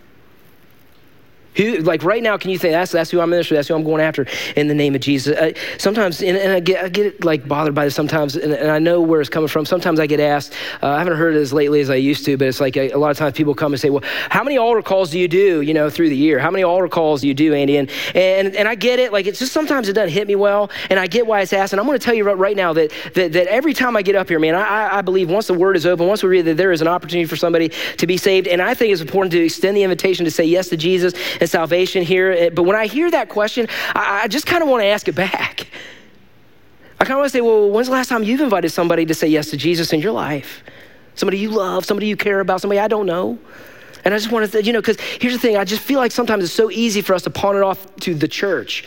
Who, 1.58 1.78
like 1.78 2.04
right 2.04 2.22
now, 2.22 2.38
can 2.38 2.52
you 2.52 2.58
say 2.58 2.72
that's 2.72 2.91
that's 2.91 3.10
who 3.10 3.20
I'm 3.20 3.30
ministering? 3.30 3.58
That's 3.58 3.67
who 3.67 3.76
I'm 3.76 3.84
going 3.84 4.02
after 4.02 4.26
in 4.56 4.67
the 4.67 4.76
name 4.76 4.96
of 4.96 5.02
Jesus? 5.02 5.36
Uh, 5.36 5.54
sometimes, 5.78 6.22
and, 6.22 6.38
and, 6.38 6.54
I 6.54 6.60
get 6.60 6.86
I 6.86 6.89
get 6.89 7.24
like 7.24 7.48
bothered 7.48 7.74
by 7.74 7.86
this 7.86 7.96
sometimes, 7.96 8.36
and, 8.36 8.54
and, 8.54 8.70
I 8.70 8.80
know 8.80 9.02
where 9.02 9.22
it's 9.22 9.30
coming 9.30 9.48
from. 9.48 9.65
Sometimes 9.65 10.00
I 10.00 10.06
get 10.06 10.20
asked. 10.20 10.54
Uh, 10.84 10.89
I 10.89 11.00
haven't 11.00 11.17
heard 11.17 11.36
it 11.36 11.39
as 11.39 11.52
lately 11.52 11.82
as 11.82 11.89
I 11.89 11.96
used 11.96 12.26
to, 12.26 12.38
but 12.38 12.48
it's 12.48 12.62
like 12.62 12.78
a, 12.78 12.91
a, 12.91 12.98
lot 12.98 13.10
of 13.10 13.17
times 13.17 13.34
people 13.34 13.56
come 13.56 13.74
and 13.74 13.82
say, 13.82 13.89
"Well, 13.89 14.04
how 14.30 14.43
many 14.43 14.58
altar 14.58 14.84
calls 14.84 15.10
do 15.10 15.20
you 15.20 15.28
do? 15.28 15.62
You 15.62 15.74
know, 15.74 15.89
through 15.89 16.10
the 16.10 16.15
year? 16.15 16.38
How 16.38 16.52
many 16.52 16.63
altar 16.63 16.88
calls 16.88 17.22
do 17.22 17.28
you 17.28 17.34
do, 17.34 17.56
Andy?" 17.56 17.78
And 17.78 17.89
and 18.13 18.56
and 18.56 18.67
I 18.67 18.76
get 18.76 19.00
it. 19.00 19.12
Like 19.12 19.26
it's 19.26 19.39
just 19.39 19.52
sometimes 19.52 19.89
it 19.89 19.93
doesn't 19.93 20.13
hit 20.13 20.28
me 20.28 20.36
well, 20.36 20.70
and 20.91 21.00
I 21.00 21.08
get 21.08 21.26
why 21.26 21.41
it's 21.41 21.54
asked. 21.54 21.74
And 21.74 21.80
I'm 21.80 21.88
going 21.88 21.98
to 21.98 22.06
tell 22.06 22.13
you 22.13 22.24
right, 22.24 22.38
right 22.38 22.56
now 22.56 22.74
that, 22.74 22.91
that 23.15 23.34
that 23.34 23.48
every 23.48 23.74
time 23.74 23.98
I 23.98 24.04
get 24.04 24.15
up 24.15 24.30
here, 24.30 24.39
man, 24.39 24.54
I, 24.54 24.98
I 24.98 25.02
believe 25.02 25.30
once 25.30 25.48
the 25.48 25.56
word 25.56 25.76
is 25.76 25.88
open, 25.88 26.08
once 26.08 26.22
we 26.22 26.30
read 26.30 26.46
that 26.46 26.58
there 26.58 26.72
is 26.72 26.82
an 26.82 26.88
opportunity 26.88 27.26
for 27.26 27.36
somebody 27.36 27.70
to 27.98 28.06
be 28.06 28.17
saved, 28.17 28.48
and 28.48 28.62
I 28.62 28.76
think 28.76 28.93
it's 28.93 29.02
important 29.02 29.32
to 29.32 29.43
extend 29.43 29.76
the 29.76 29.84
invitation 29.84 30.24
to 30.26 30.32
say 30.32 30.43
yes 30.43 30.70
to 30.70 30.78
Jesus 30.78 31.13
and 31.41 31.47
salvation 31.48 32.04
here 32.04 32.18
here. 32.18 32.52
But 32.52 32.64
when 32.64 32.76
I 32.76 32.88
hear 32.88 33.10
that 33.12 33.30
question, 33.30 33.68
I, 33.96 34.22
I 34.24 34.28
just 34.28 34.46
kind 34.46 34.64
of 34.64 34.70
want 34.70 34.82
to 34.82 34.88
ask 34.88 35.08
it 35.08 35.16
back. 35.16 35.68
I 37.00 37.06
kind 37.06 37.12
of 37.12 37.18
want 37.20 37.32
to 37.32 37.38
say, 37.38 37.42
well, 37.42 37.70
when's 37.70 37.88
the 37.88 37.94
last 37.94 38.10
time 38.10 38.24
you've 38.24 38.42
invited 38.42 38.70
somebody 38.70 39.06
to 39.06 39.14
say 39.14 39.28
yes 39.28 39.52
to 39.52 39.58
Jesus 39.58 39.94
in 39.94 40.00
your 40.00 40.12
life? 40.12 40.64
Somebody 41.16 41.38
you 41.38 41.50
love, 41.50 41.86
somebody 41.86 42.08
you 42.08 42.18
care 42.18 42.40
about, 42.40 42.62
somebody 42.62 42.80
I 42.80 42.88
don't 42.88 43.06
know. 43.06 43.38
And 44.04 44.14
I 44.14 44.18
just 44.18 44.32
want 44.32 44.46
to, 44.46 44.52
say, 44.52 44.62
you 44.62 44.74
know, 44.74 44.80
because 44.80 45.00
here's 45.00 45.34
the 45.34 45.40
thing 45.40 45.58
I 45.58 45.64
just 45.64 45.82
feel 45.82 46.00
like 46.00 46.12
sometimes 46.12 46.44
it's 46.44 46.54
so 46.54 46.72
easy 46.72 47.02
for 47.02 47.14
us 47.14 47.24
to 47.24 47.30
pawn 47.30 47.56
it 47.56 47.62
off 47.62 47.96
to 47.98 48.14
the 48.16 48.28
church. 48.28 48.86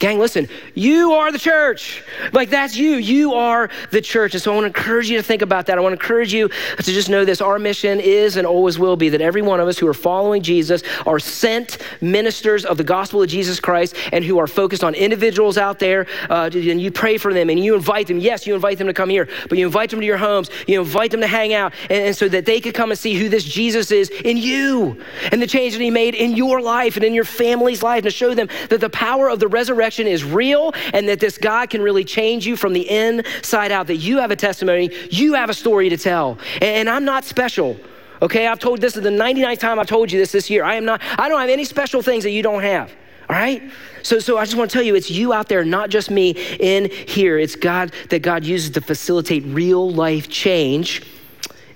Gang, 0.00 0.18
listen, 0.18 0.48
you 0.74 1.12
are 1.12 1.30
the 1.30 1.38
church. 1.38 2.02
Like 2.32 2.48
that's 2.48 2.74
you. 2.74 2.92
You 2.92 3.34
are 3.34 3.68
the 3.90 4.00
church. 4.00 4.32
And 4.32 4.42
so 4.42 4.50
I 4.50 4.54
want 4.54 4.64
to 4.64 4.68
encourage 4.68 5.10
you 5.10 5.18
to 5.18 5.22
think 5.22 5.42
about 5.42 5.66
that. 5.66 5.76
I 5.76 5.82
want 5.82 5.92
to 5.92 6.02
encourage 6.02 6.32
you 6.32 6.48
to 6.48 6.82
just 6.82 7.10
know 7.10 7.26
this. 7.26 7.42
Our 7.42 7.58
mission 7.58 8.00
is 8.00 8.38
and 8.38 8.46
always 8.46 8.78
will 8.78 8.96
be 8.96 9.10
that 9.10 9.20
every 9.20 9.42
one 9.42 9.60
of 9.60 9.68
us 9.68 9.76
who 9.76 9.86
are 9.86 9.92
following 9.92 10.42
Jesus 10.42 10.82
are 11.04 11.18
sent 11.18 11.76
ministers 12.00 12.64
of 12.64 12.78
the 12.78 12.82
gospel 12.82 13.22
of 13.22 13.28
Jesus 13.28 13.60
Christ 13.60 13.94
and 14.10 14.24
who 14.24 14.38
are 14.38 14.46
focused 14.46 14.82
on 14.82 14.94
individuals 14.94 15.58
out 15.58 15.78
there. 15.78 16.06
Uh, 16.30 16.48
and 16.50 16.80
you 16.80 16.90
pray 16.90 17.18
for 17.18 17.34
them 17.34 17.50
and 17.50 17.62
you 17.62 17.74
invite 17.74 18.06
them. 18.06 18.20
Yes, 18.20 18.46
you 18.46 18.54
invite 18.54 18.78
them 18.78 18.86
to 18.86 18.94
come 18.94 19.10
here, 19.10 19.28
but 19.50 19.58
you 19.58 19.66
invite 19.66 19.90
them 19.90 20.00
to 20.00 20.06
your 20.06 20.16
homes. 20.16 20.48
You 20.66 20.80
invite 20.80 21.10
them 21.10 21.20
to 21.20 21.26
hang 21.26 21.52
out 21.52 21.74
and, 21.90 22.06
and 22.06 22.16
so 22.16 22.26
that 22.26 22.46
they 22.46 22.62
could 22.62 22.72
come 22.72 22.90
and 22.90 22.98
see 22.98 23.12
who 23.16 23.28
this 23.28 23.44
Jesus 23.44 23.90
is 23.90 24.08
in 24.08 24.38
you 24.38 24.98
and 25.30 25.42
the 25.42 25.46
change 25.46 25.74
that 25.74 25.82
he 25.82 25.90
made 25.90 26.14
in 26.14 26.34
your 26.34 26.62
life 26.62 26.96
and 26.96 27.04
in 27.04 27.12
your 27.12 27.24
family's 27.24 27.82
life 27.82 27.98
and 27.98 28.04
to 28.04 28.10
show 28.10 28.34
them 28.34 28.48
that 28.70 28.80
the 28.80 28.88
power 28.88 29.28
of 29.28 29.40
the 29.40 29.48
resurrection 29.48 29.89
resurrection 29.90 30.06
is 30.06 30.24
real 30.24 30.72
and 30.92 31.08
that 31.08 31.18
this 31.18 31.36
God 31.36 31.70
can 31.70 31.82
really 31.82 32.04
change 32.04 32.46
you 32.46 32.56
from 32.56 32.72
the 32.72 32.88
inside 32.88 33.72
out, 33.72 33.88
that 33.88 33.96
you 33.96 34.18
have 34.18 34.30
a 34.30 34.36
testimony, 34.36 34.90
you 35.10 35.34
have 35.34 35.50
a 35.50 35.54
story 35.54 35.88
to 35.88 35.96
tell. 35.96 36.38
And 36.62 36.88
I'm 36.88 37.04
not 37.04 37.24
special. 37.24 37.76
Okay, 38.22 38.46
I've 38.46 38.58
told 38.60 38.80
this 38.80 38.96
is 38.96 39.02
the 39.02 39.10
99th 39.10 39.58
time 39.58 39.78
I've 39.78 39.86
told 39.86 40.12
you 40.12 40.18
this 40.18 40.30
this 40.30 40.48
year. 40.48 40.62
I 40.62 40.74
am 40.74 40.84
not, 40.84 41.00
I 41.18 41.28
don't 41.28 41.40
have 41.40 41.50
any 41.50 41.64
special 41.64 42.02
things 42.02 42.22
that 42.24 42.30
you 42.30 42.42
don't 42.42 42.62
have. 42.62 42.92
All 43.28 43.36
right? 43.36 43.62
So, 44.02 44.18
so 44.18 44.38
I 44.38 44.44
just 44.44 44.56
want 44.56 44.70
to 44.70 44.74
tell 44.74 44.82
you, 44.82 44.94
it's 44.94 45.10
you 45.10 45.32
out 45.32 45.48
there, 45.48 45.64
not 45.64 45.90
just 45.90 46.10
me 46.10 46.30
in 46.60 46.90
here. 46.90 47.38
It's 47.38 47.56
God 47.56 47.92
that 48.10 48.20
God 48.20 48.44
uses 48.44 48.70
to 48.70 48.80
facilitate 48.80 49.44
real 49.46 49.90
life 49.90 50.28
change 50.28 51.02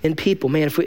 in 0.03 0.15
people. 0.15 0.49
Man, 0.49 0.67
if 0.67 0.79
we, 0.79 0.87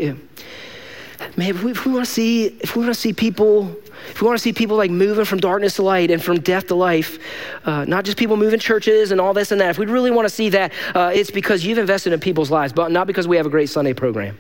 man, 1.36 1.50
if 1.50 1.64
we, 1.64 1.72
if 1.72 1.86
we 1.86 1.92
want 1.92 2.06
to 2.06 2.12
see, 2.12 2.46
if 2.46 2.76
we 2.76 2.84
want 2.84 2.94
to 2.94 3.00
see 3.00 3.14
people 3.14 3.76
if 4.10 4.22
we 4.22 4.28
want 4.28 4.38
to 4.38 4.42
see 4.42 4.54
people 4.54 4.78
like 4.78 4.92
moving 4.92 5.26
from 5.26 5.40
darkness 5.40 5.76
to 5.76 5.84
light 5.84 6.12
and 6.12 6.24
from 6.24 6.40
death 6.40 6.68
to 6.68 6.76
life, 6.76 7.20
uh, 7.66 7.86
not 7.86 8.06
just 8.06 8.18
people 8.18 8.38
moving 8.38 8.60
churches 8.60 9.12
and 9.12 9.20
all 9.20 9.34
this 9.34 9.52
and 9.52 9.62
that, 9.62 9.70
if 9.70 9.78
we 9.78 9.86
really 9.86 10.12
want 10.12 10.28
to 10.28 10.34
see 10.34 10.50
that, 10.50 10.74
uh, 10.96 11.12
it's 11.14 11.32
because 11.32 11.66
you've 11.66 11.78
invested 11.78 12.14
in 12.14 12.20
people's 12.20 12.52
lives, 12.52 12.74
but 12.74 12.92
not 12.92 13.08
because 13.08 13.28
we 13.28 13.38
have 13.38 13.46
a 13.46 13.50
great 13.50 13.70
Sunday 13.70 13.94
program. 13.94 14.38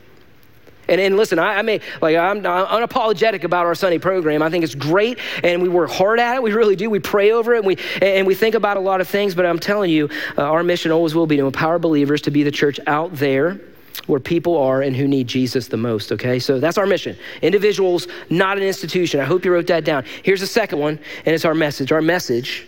And, 0.89 1.01
and 1.01 1.17
listen, 1.17 1.37
I, 1.37 1.55
I 1.55 1.61
may, 1.61 1.81
like, 2.01 2.15
I'm, 2.15 2.45
I'm, 2.45 2.65
unapologetic 2.65 3.43
about 3.43 3.65
our 3.65 3.75
Sunday 3.75 3.97
program. 3.97 4.41
I 4.41 4.49
think 4.49 4.63
it's 4.63 4.75
great, 4.75 5.19
and 5.43 5.61
we 5.61 5.67
work 5.69 5.89
hard 5.89 6.19
at 6.19 6.35
it. 6.35 6.43
We 6.43 6.53
really 6.53 6.75
do. 6.75 6.89
We 6.89 6.99
pray 6.99 7.31
over 7.31 7.55
it, 7.55 7.57
and 7.57 7.67
we, 7.67 7.77
and 8.01 8.25
we 8.25 8.35
think 8.35 8.55
about 8.55 8.77
a 8.77 8.79
lot 8.79 9.01
of 9.01 9.07
things, 9.07 9.35
but 9.35 9.45
I'm 9.45 9.59
telling 9.59 9.91
you, 9.91 10.09
uh, 10.37 10.43
our 10.43 10.63
mission 10.63 10.91
always 10.91 11.13
will 11.13 11.27
be 11.27 11.37
to 11.37 11.45
empower 11.45 11.79
believers 11.79 12.21
to 12.21 12.31
be 12.31 12.43
the 12.43 12.51
church 12.51 12.79
out 12.87 13.13
there 13.15 13.59
where 14.05 14.19
people 14.19 14.57
are 14.57 14.81
and 14.81 14.95
who 14.95 15.07
need 15.07 15.27
Jesus 15.27 15.67
the 15.67 15.77
most, 15.77 16.11
okay? 16.11 16.39
So 16.39 16.59
that's 16.59 16.77
our 16.77 16.85
mission. 16.85 17.17
Individuals, 17.41 18.07
not 18.29 18.57
an 18.57 18.63
institution. 18.63 19.19
I 19.19 19.25
hope 19.25 19.43
you 19.43 19.51
wrote 19.51 19.67
that 19.67 19.83
down. 19.83 20.05
Here's 20.23 20.41
the 20.41 20.47
second 20.47 20.79
one, 20.79 20.99
and 21.25 21.35
it's 21.35 21.45
our 21.45 21.55
message. 21.55 21.91
Our 21.91 22.01
message 22.01 22.67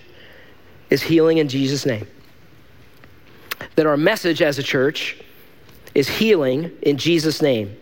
is 0.89 1.01
healing 1.01 1.37
in 1.37 1.47
Jesus' 1.47 1.85
name. 1.85 2.07
That 3.75 3.85
our 3.85 3.97
message 3.97 4.41
as 4.41 4.57
a 4.57 4.63
church 4.63 5.21
is 5.93 6.07
healing 6.07 6.71
in 6.81 6.97
Jesus' 6.97 7.41
name. 7.41 7.77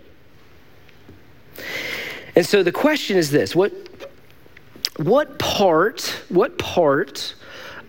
And 2.36 2.45
so 2.45 2.62
the 2.62 2.71
question 2.71 3.17
is 3.17 3.31
this 3.31 3.55
what, 3.55 3.73
what 4.97 5.39
part, 5.39 6.21
what 6.29 6.57
part 6.57 7.33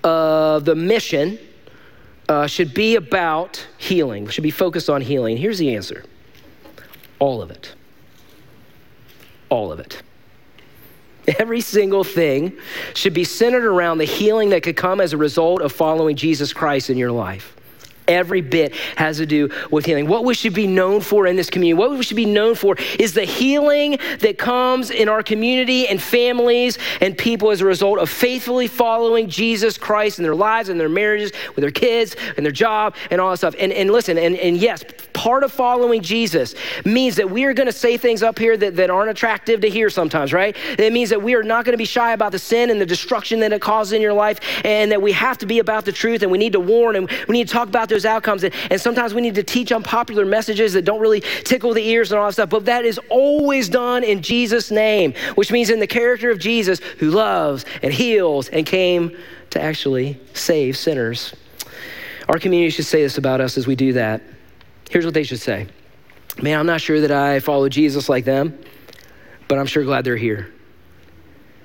of 0.05 0.65
the 0.65 0.75
mission 0.75 1.39
uh, 2.29 2.47
should 2.47 2.75
be 2.75 2.97
about 2.97 3.67
healing, 3.79 4.29
should 4.29 4.43
be 4.43 4.51
focused 4.51 4.91
on 4.91 5.01
healing. 5.01 5.37
Here's 5.37 5.59
the 5.59 5.75
answer 5.75 6.05
all 7.19 7.43
of 7.43 7.51
it. 7.51 7.75
All 9.49 9.73
of 9.73 9.81
it. 9.81 10.03
Every 11.39 11.61
single 11.61 12.05
thing 12.05 12.57
should 12.95 13.15
be 13.15 13.25
centered 13.25 13.65
around 13.65 13.99
the 13.99 14.05
healing 14.05 14.51
that 14.51 14.63
could 14.63 14.77
come 14.77 15.01
as 15.01 15.13
a 15.13 15.17
result 15.17 15.63
of 15.63 15.73
following 15.73 16.17
Jesus 16.17 16.53
Christ 16.53 16.91
in 16.91 16.97
your 16.97 17.13
life 17.13 17.58
every 18.09 18.41
bit 18.41 18.75
has 18.97 19.19
to 19.19 19.27
do 19.27 19.51
with 19.71 19.87
healing. 19.87 20.09
What 20.09 20.25
we 20.25 20.35
should 20.35 20.55
be 20.55 20.67
known 20.67 21.01
for 21.01 21.27
in 21.27 21.37
this 21.37 21.51
community, 21.51 21.79
what 21.79 21.91
we 21.91 22.03
should 22.03 22.17
be 22.17 22.25
known 22.25 22.55
for 22.55 22.77
is 22.99 23.15
the 23.15 23.25
healing 23.25 23.99
that 24.21 24.39
comes 24.39 24.91
in 24.91 25.09
our 25.09 25.23
community 25.23 25.87
and 25.87 26.03
families 26.03 26.79
and 27.01 27.17
people 27.17 27.51
as 27.51 27.61
a 27.61 27.67
result 27.67 27.99
of 27.99 28.09
faithfully 28.09 28.67
following 28.67 29.29
Jesus 29.29 29.79
Christ 29.79 30.19
in 30.19 30.23
their 30.23 30.35
lives 30.35 30.69
and 30.69 30.81
their 30.81 30.89
marriages, 30.89 31.33
with 31.55 31.63
their 31.63 31.71
kids 31.71 32.17
and 32.37 32.45
their 32.45 32.53
job 32.53 32.95
and 33.11 33.21
all 33.21 33.31
that 33.31 33.37
stuff. 33.37 33.55
And, 33.59 33.73
and 33.73 33.91
listen, 33.91 34.19
and, 34.19 34.37
and 34.37 34.57
yes, 34.57 34.83
part 35.19 35.43
of 35.43 35.51
following 35.51 36.01
Jesus 36.01 36.55
means 36.85 37.17
that 37.17 37.29
we 37.29 37.43
are 37.43 37.53
going 37.53 37.67
to 37.67 37.73
say 37.73 37.97
things 37.97 38.23
up 38.23 38.39
here 38.39 38.57
that, 38.57 38.77
that 38.77 38.89
aren't 38.89 39.11
attractive 39.11 39.61
to 39.63 39.69
hear 39.69 39.91
sometimes, 39.91 40.33
right? 40.33 40.57
It 40.79 40.93
means 40.93 41.11
that 41.11 41.21
we 41.21 41.35
are 41.35 41.43
not 41.43 41.65
going 41.65 41.73
to 41.73 41.79
be 41.79 41.85
shy 41.85 42.13
about 42.13 42.31
the 42.31 42.39
sin 42.39 42.71
and 42.71 42.81
the 42.81 42.87
destruction 42.87 43.41
that 43.41 43.53
it 43.53 43.61
causes 43.61 43.95
in 43.95 44.01
your 44.01 44.13
life, 44.13 44.39
and 44.65 44.93
that 44.93 45.03
we 45.03 45.11
have 45.11 45.37
to 45.39 45.47
be 45.47 45.59
about 45.59 45.85
the 45.85 45.91
truth 45.91 46.23
and 46.23 46.31
we 46.31 46.39
need 46.39 46.53
to 46.53 46.61
warn 46.61 46.95
and 46.95 47.11
we 47.27 47.33
need 47.33 47.49
to 47.49 47.53
talk 47.53 47.67
about 47.67 47.89
those 47.89 48.05
outcomes. 48.05 48.45
And, 48.45 48.55
and 48.71 48.81
sometimes 48.81 49.13
we 49.13 49.21
need 49.21 49.35
to 49.35 49.43
teach 49.43 49.73
unpopular 49.73 50.25
messages 50.25 50.73
that 50.75 50.83
don't 50.83 51.01
really 51.01 51.21
tickle 51.21 51.75
the 51.75 51.85
ears 51.85 52.13
and 52.13 52.21
all 52.21 52.27
that 52.27 52.35
stuff, 52.35 52.51
but 52.51 52.67
that 52.67 52.85
is 52.85 53.01
always 53.11 53.69
done 53.69 54.05
in 54.05 54.23
Jesus' 54.23 54.71
name, 54.71 55.15
which 55.35 55.51
means 55.51 55.69
in 55.69 55.81
the 55.81 55.87
character 55.89 56.31
of 56.31 56.39
Jesus 56.39 56.79
who 56.99 57.11
loves 57.11 57.65
and 57.83 57.93
heals 57.93 58.49
and 58.51 58.65
came 58.65 59.17
to 59.51 59.61
actually 59.61 60.21
save 60.33 60.77
sinners. 60.77 61.35
Our 62.29 62.39
community 62.39 62.71
should 62.71 62.85
say 62.85 63.03
this 63.03 63.19
about 63.19 63.41
us 63.41 63.59
as 63.59 63.67
we 63.67 63.75
do 63.75 63.95
that. 63.95 64.23
Here's 64.91 65.05
what 65.05 65.15
they 65.15 65.25
should 65.25 65.41
say 65.41 65.69
Man, 66.43 66.59
I'm 66.59 66.67
not 66.67 66.81
sure 66.81 67.01
that 67.01 67.11
I 67.11 67.41
follow 67.41 67.69
Jesus 67.69 68.09
like 68.09 68.25
them, 68.25 68.59
but 69.49 69.59
I'm 69.59 69.67
sure 69.67 69.85
glad 69.85 70.05
they're 70.05 70.17
here 70.17 70.53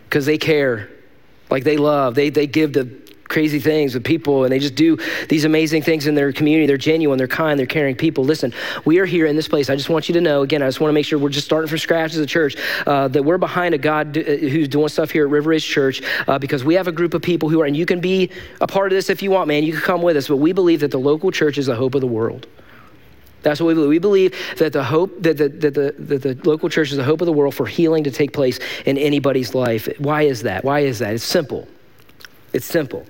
because 0.09 0.25
they 0.25 0.37
care, 0.37 0.89
like 1.49 1.63
they 1.63 1.77
love, 1.77 2.15
they, 2.15 2.29
they 2.29 2.47
give 2.47 2.73
the 2.73 3.03
crazy 3.29 3.59
things 3.59 3.95
with 3.95 4.03
people 4.03 4.43
and 4.43 4.53
they 4.53 4.59
just 4.59 4.75
do 4.75 4.97
these 5.27 5.43
amazing 5.43 5.81
things 5.81 6.05
in 6.05 6.13
their 6.13 6.31
community. 6.31 6.67
They're 6.67 6.77
genuine, 6.77 7.17
they're 7.17 7.27
kind, 7.27 7.57
they're 7.57 7.65
caring 7.65 7.95
people. 7.95 8.23
Listen, 8.23 8.53
we 8.85 8.99
are 8.99 9.05
here 9.05 9.25
in 9.25 9.35
this 9.35 9.47
place. 9.47 9.69
I 9.69 9.75
just 9.75 9.89
want 9.89 10.07
you 10.07 10.13
to 10.13 10.21
know, 10.21 10.43
again, 10.43 10.61
I 10.61 10.67
just 10.67 10.79
want 10.79 10.89
to 10.89 10.93
make 10.93 11.05
sure 11.05 11.17
we're 11.17 11.29
just 11.29 11.45
starting 11.45 11.67
from 11.67 11.79
scratch 11.79 12.13
as 12.13 12.19
a 12.19 12.27
church, 12.27 12.55
uh, 12.85 13.07
that 13.07 13.23
we're 13.23 13.39
behind 13.39 13.73
a 13.73 13.79
God 13.79 14.17
uh, 14.17 14.21
who's 14.21 14.67
doing 14.67 14.87
stuff 14.87 15.09
here 15.09 15.25
at 15.25 15.31
River 15.31 15.49
Ridge 15.49 15.65
Church 15.65 16.01
uh, 16.27 16.37
because 16.37 16.63
we 16.63 16.75
have 16.75 16.87
a 16.87 16.91
group 16.91 17.13
of 17.13 17.21
people 17.21 17.49
who 17.49 17.61
are, 17.61 17.65
and 17.65 17.75
you 17.75 17.85
can 17.85 17.99
be 17.99 18.29
a 18.61 18.67
part 18.67 18.91
of 18.91 18.95
this 18.95 19.09
if 19.09 19.23
you 19.23 19.31
want, 19.31 19.47
man. 19.47 19.63
You 19.63 19.73
can 19.73 19.81
come 19.81 20.01
with 20.01 20.17
us, 20.17 20.27
but 20.27 20.37
we 20.37 20.51
believe 20.51 20.79
that 20.81 20.91
the 20.91 20.99
local 20.99 21.31
church 21.31 21.57
is 21.57 21.65
the 21.65 21.75
hope 21.75 21.95
of 21.95 22.01
the 22.01 22.07
world. 22.07 22.47
That's 23.43 23.59
what 23.59 23.67
we 23.67 23.73
believe. 23.73 23.89
We 23.89 23.99
believe 23.99 24.55
that 24.57 24.73
the 24.73 24.83
hope 24.83 25.21
that 25.21 25.37
the, 25.37 25.49
that 25.49 25.73
the, 25.73 25.95
that 25.99 26.21
the 26.21 26.39
local 26.49 26.69
church 26.69 26.91
is 26.91 26.97
the 26.97 27.03
hope 27.03 27.21
of 27.21 27.27
the 27.27 27.33
world 27.33 27.53
for 27.53 27.67
healing 27.67 28.03
to 28.05 28.11
take 28.11 28.33
place 28.33 28.59
in 28.85 28.97
anybody's 28.97 29.53
life. 29.53 29.87
Why 29.99 30.23
is 30.23 30.41
that? 30.43 30.63
Why 30.63 30.79
is 30.79 30.99
that? 30.99 31.13
It's 31.13 31.23
simple. 31.23 31.67
It's 32.53 32.65
simple. 32.65 33.05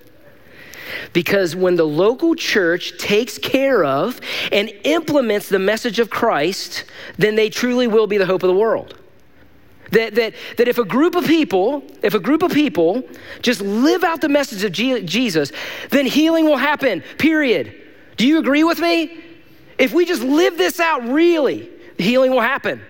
Because 1.13 1.55
when 1.55 1.75
the 1.75 1.85
local 1.85 2.35
church 2.35 2.97
takes 2.97 3.37
care 3.37 3.83
of 3.83 4.19
and 4.51 4.71
implements 4.83 5.49
the 5.49 5.59
message 5.59 5.99
of 5.99 6.09
Christ, 6.09 6.85
then 7.17 7.35
they 7.35 7.49
truly 7.49 7.87
will 7.87 8.07
be 8.07 8.17
the 8.17 8.25
hope 8.25 8.43
of 8.43 8.47
the 8.47 8.55
world. 8.55 8.97
That, 9.91 10.15
that, 10.15 10.33
that 10.57 10.67
if 10.67 10.79
a 10.79 10.83
group 10.83 11.13
of 11.13 11.25
people, 11.25 11.83
if 12.01 12.15
a 12.15 12.19
group 12.19 12.41
of 12.41 12.51
people 12.51 13.03
just 13.43 13.61
live 13.61 14.03
out 14.03 14.21
the 14.21 14.29
message 14.29 14.63
of 14.63 14.71
Jesus, 14.71 15.51
then 15.91 16.07
healing 16.07 16.45
will 16.45 16.57
happen, 16.57 17.03
period. 17.19 17.79
Do 18.17 18.27
you 18.27 18.39
agree 18.39 18.63
with 18.63 18.79
me? 18.79 19.23
If 19.77 19.93
we 19.93 20.05
just 20.05 20.21
live 20.21 20.57
this 20.57 20.79
out 20.79 21.03
really, 21.07 21.69
healing 21.97 22.31
will 22.31 22.41
happen. 22.41 22.81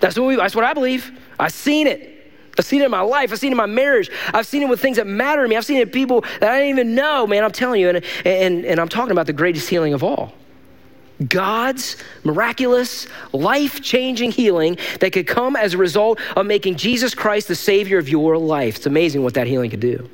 That's 0.00 0.18
what, 0.18 0.26
we, 0.26 0.36
that's 0.36 0.54
what 0.54 0.64
I 0.64 0.74
believe. 0.74 1.18
I've 1.38 1.52
seen 1.52 1.86
it. 1.86 2.32
I've 2.58 2.64
seen 2.64 2.82
it 2.82 2.84
in 2.84 2.90
my 2.90 3.00
life. 3.00 3.32
I've 3.32 3.38
seen 3.38 3.50
it 3.50 3.54
in 3.54 3.56
my 3.56 3.66
marriage. 3.66 4.10
I've 4.32 4.46
seen 4.46 4.62
it 4.62 4.68
with 4.68 4.80
things 4.80 4.96
that 4.96 5.06
matter 5.06 5.42
to 5.42 5.48
me. 5.48 5.56
I've 5.56 5.64
seen 5.64 5.78
it 5.78 5.82
in 5.82 5.90
people 5.90 6.20
that 6.40 6.50
I 6.50 6.58
didn't 6.58 6.78
even 6.78 6.94
know, 6.94 7.26
man. 7.26 7.42
I'm 7.42 7.52
telling 7.52 7.80
you. 7.80 7.88
And, 7.88 8.04
and, 8.24 8.64
and 8.64 8.80
I'm 8.80 8.88
talking 8.88 9.12
about 9.12 9.26
the 9.26 9.32
greatest 9.32 9.68
healing 9.68 9.92
of 9.92 10.04
all. 10.04 10.34
God's 11.28 11.96
miraculous, 12.24 13.06
life 13.32 13.80
changing 13.80 14.32
healing 14.32 14.78
that 15.00 15.12
could 15.12 15.26
come 15.26 15.56
as 15.56 15.74
a 15.74 15.78
result 15.78 16.20
of 16.36 16.46
making 16.46 16.76
Jesus 16.76 17.14
Christ 17.14 17.48
the 17.48 17.54
Savior 17.54 17.98
of 17.98 18.08
your 18.08 18.36
life. 18.36 18.76
It's 18.76 18.86
amazing 18.86 19.22
what 19.22 19.34
that 19.34 19.46
healing 19.46 19.70
could 19.70 19.80
do. 19.80 20.08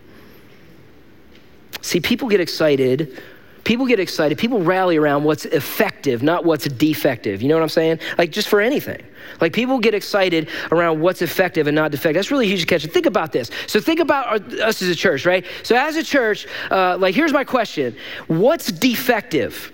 See, 1.82 2.00
people 2.00 2.28
get 2.28 2.40
excited. 2.40 3.22
People 3.64 3.86
get 3.86 4.00
excited. 4.00 4.38
People 4.38 4.62
rally 4.62 4.96
around 4.96 5.24
what's 5.24 5.44
effective, 5.44 6.22
not 6.22 6.44
what's 6.44 6.66
defective. 6.66 7.42
You 7.42 7.48
know 7.48 7.54
what 7.56 7.62
I'm 7.62 7.68
saying? 7.68 8.00
Like, 8.16 8.30
just 8.30 8.48
for 8.48 8.60
anything. 8.60 9.02
Like, 9.40 9.52
people 9.52 9.78
get 9.78 9.94
excited 9.94 10.48
around 10.72 11.00
what's 11.00 11.22
effective 11.22 11.66
and 11.66 11.74
not 11.74 11.90
defective. 11.90 12.14
That's 12.14 12.30
really 12.30 12.46
huge 12.46 12.66
catch. 12.66 12.84
Think 12.86 13.06
about 13.06 13.32
this. 13.32 13.50
So, 13.66 13.80
think 13.80 14.00
about 14.00 14.26
our, 14.26 14.66
us 14.66 14.82
as 14.82 14.88
a 14.88 14.94
church, 14.94 15.26
right? 15.26 15.44
So, 15.62 15.76
as 15.76 15.96
a 15.96 16.02
church, 16.02 16.46
uh, 16.70 16.96
like, 16.98 17.14
here's 17.14 17.32
my 17.32 17.44
question 17.44 17.96
What's 18.28 18.72
defective? 18.72 19.72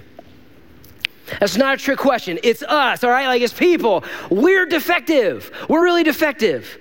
That's 1.40 1.56
not 1.56 1.74
a 1.74 1.76
trick 1.76 1.98
question. 1.98 2.38
It's 2.42 2.62
us, 2.62 3.02
all 3.02 3.10
right? 3.10 3.26
Like 3.26 3.42
it's 3.42 3.52
people. 3.52 4.04
We're 4.30 4.66
defective. 4.66 5.50
We're 5.68 5.82
really 5.82 6.04
defective. 6.04 6.78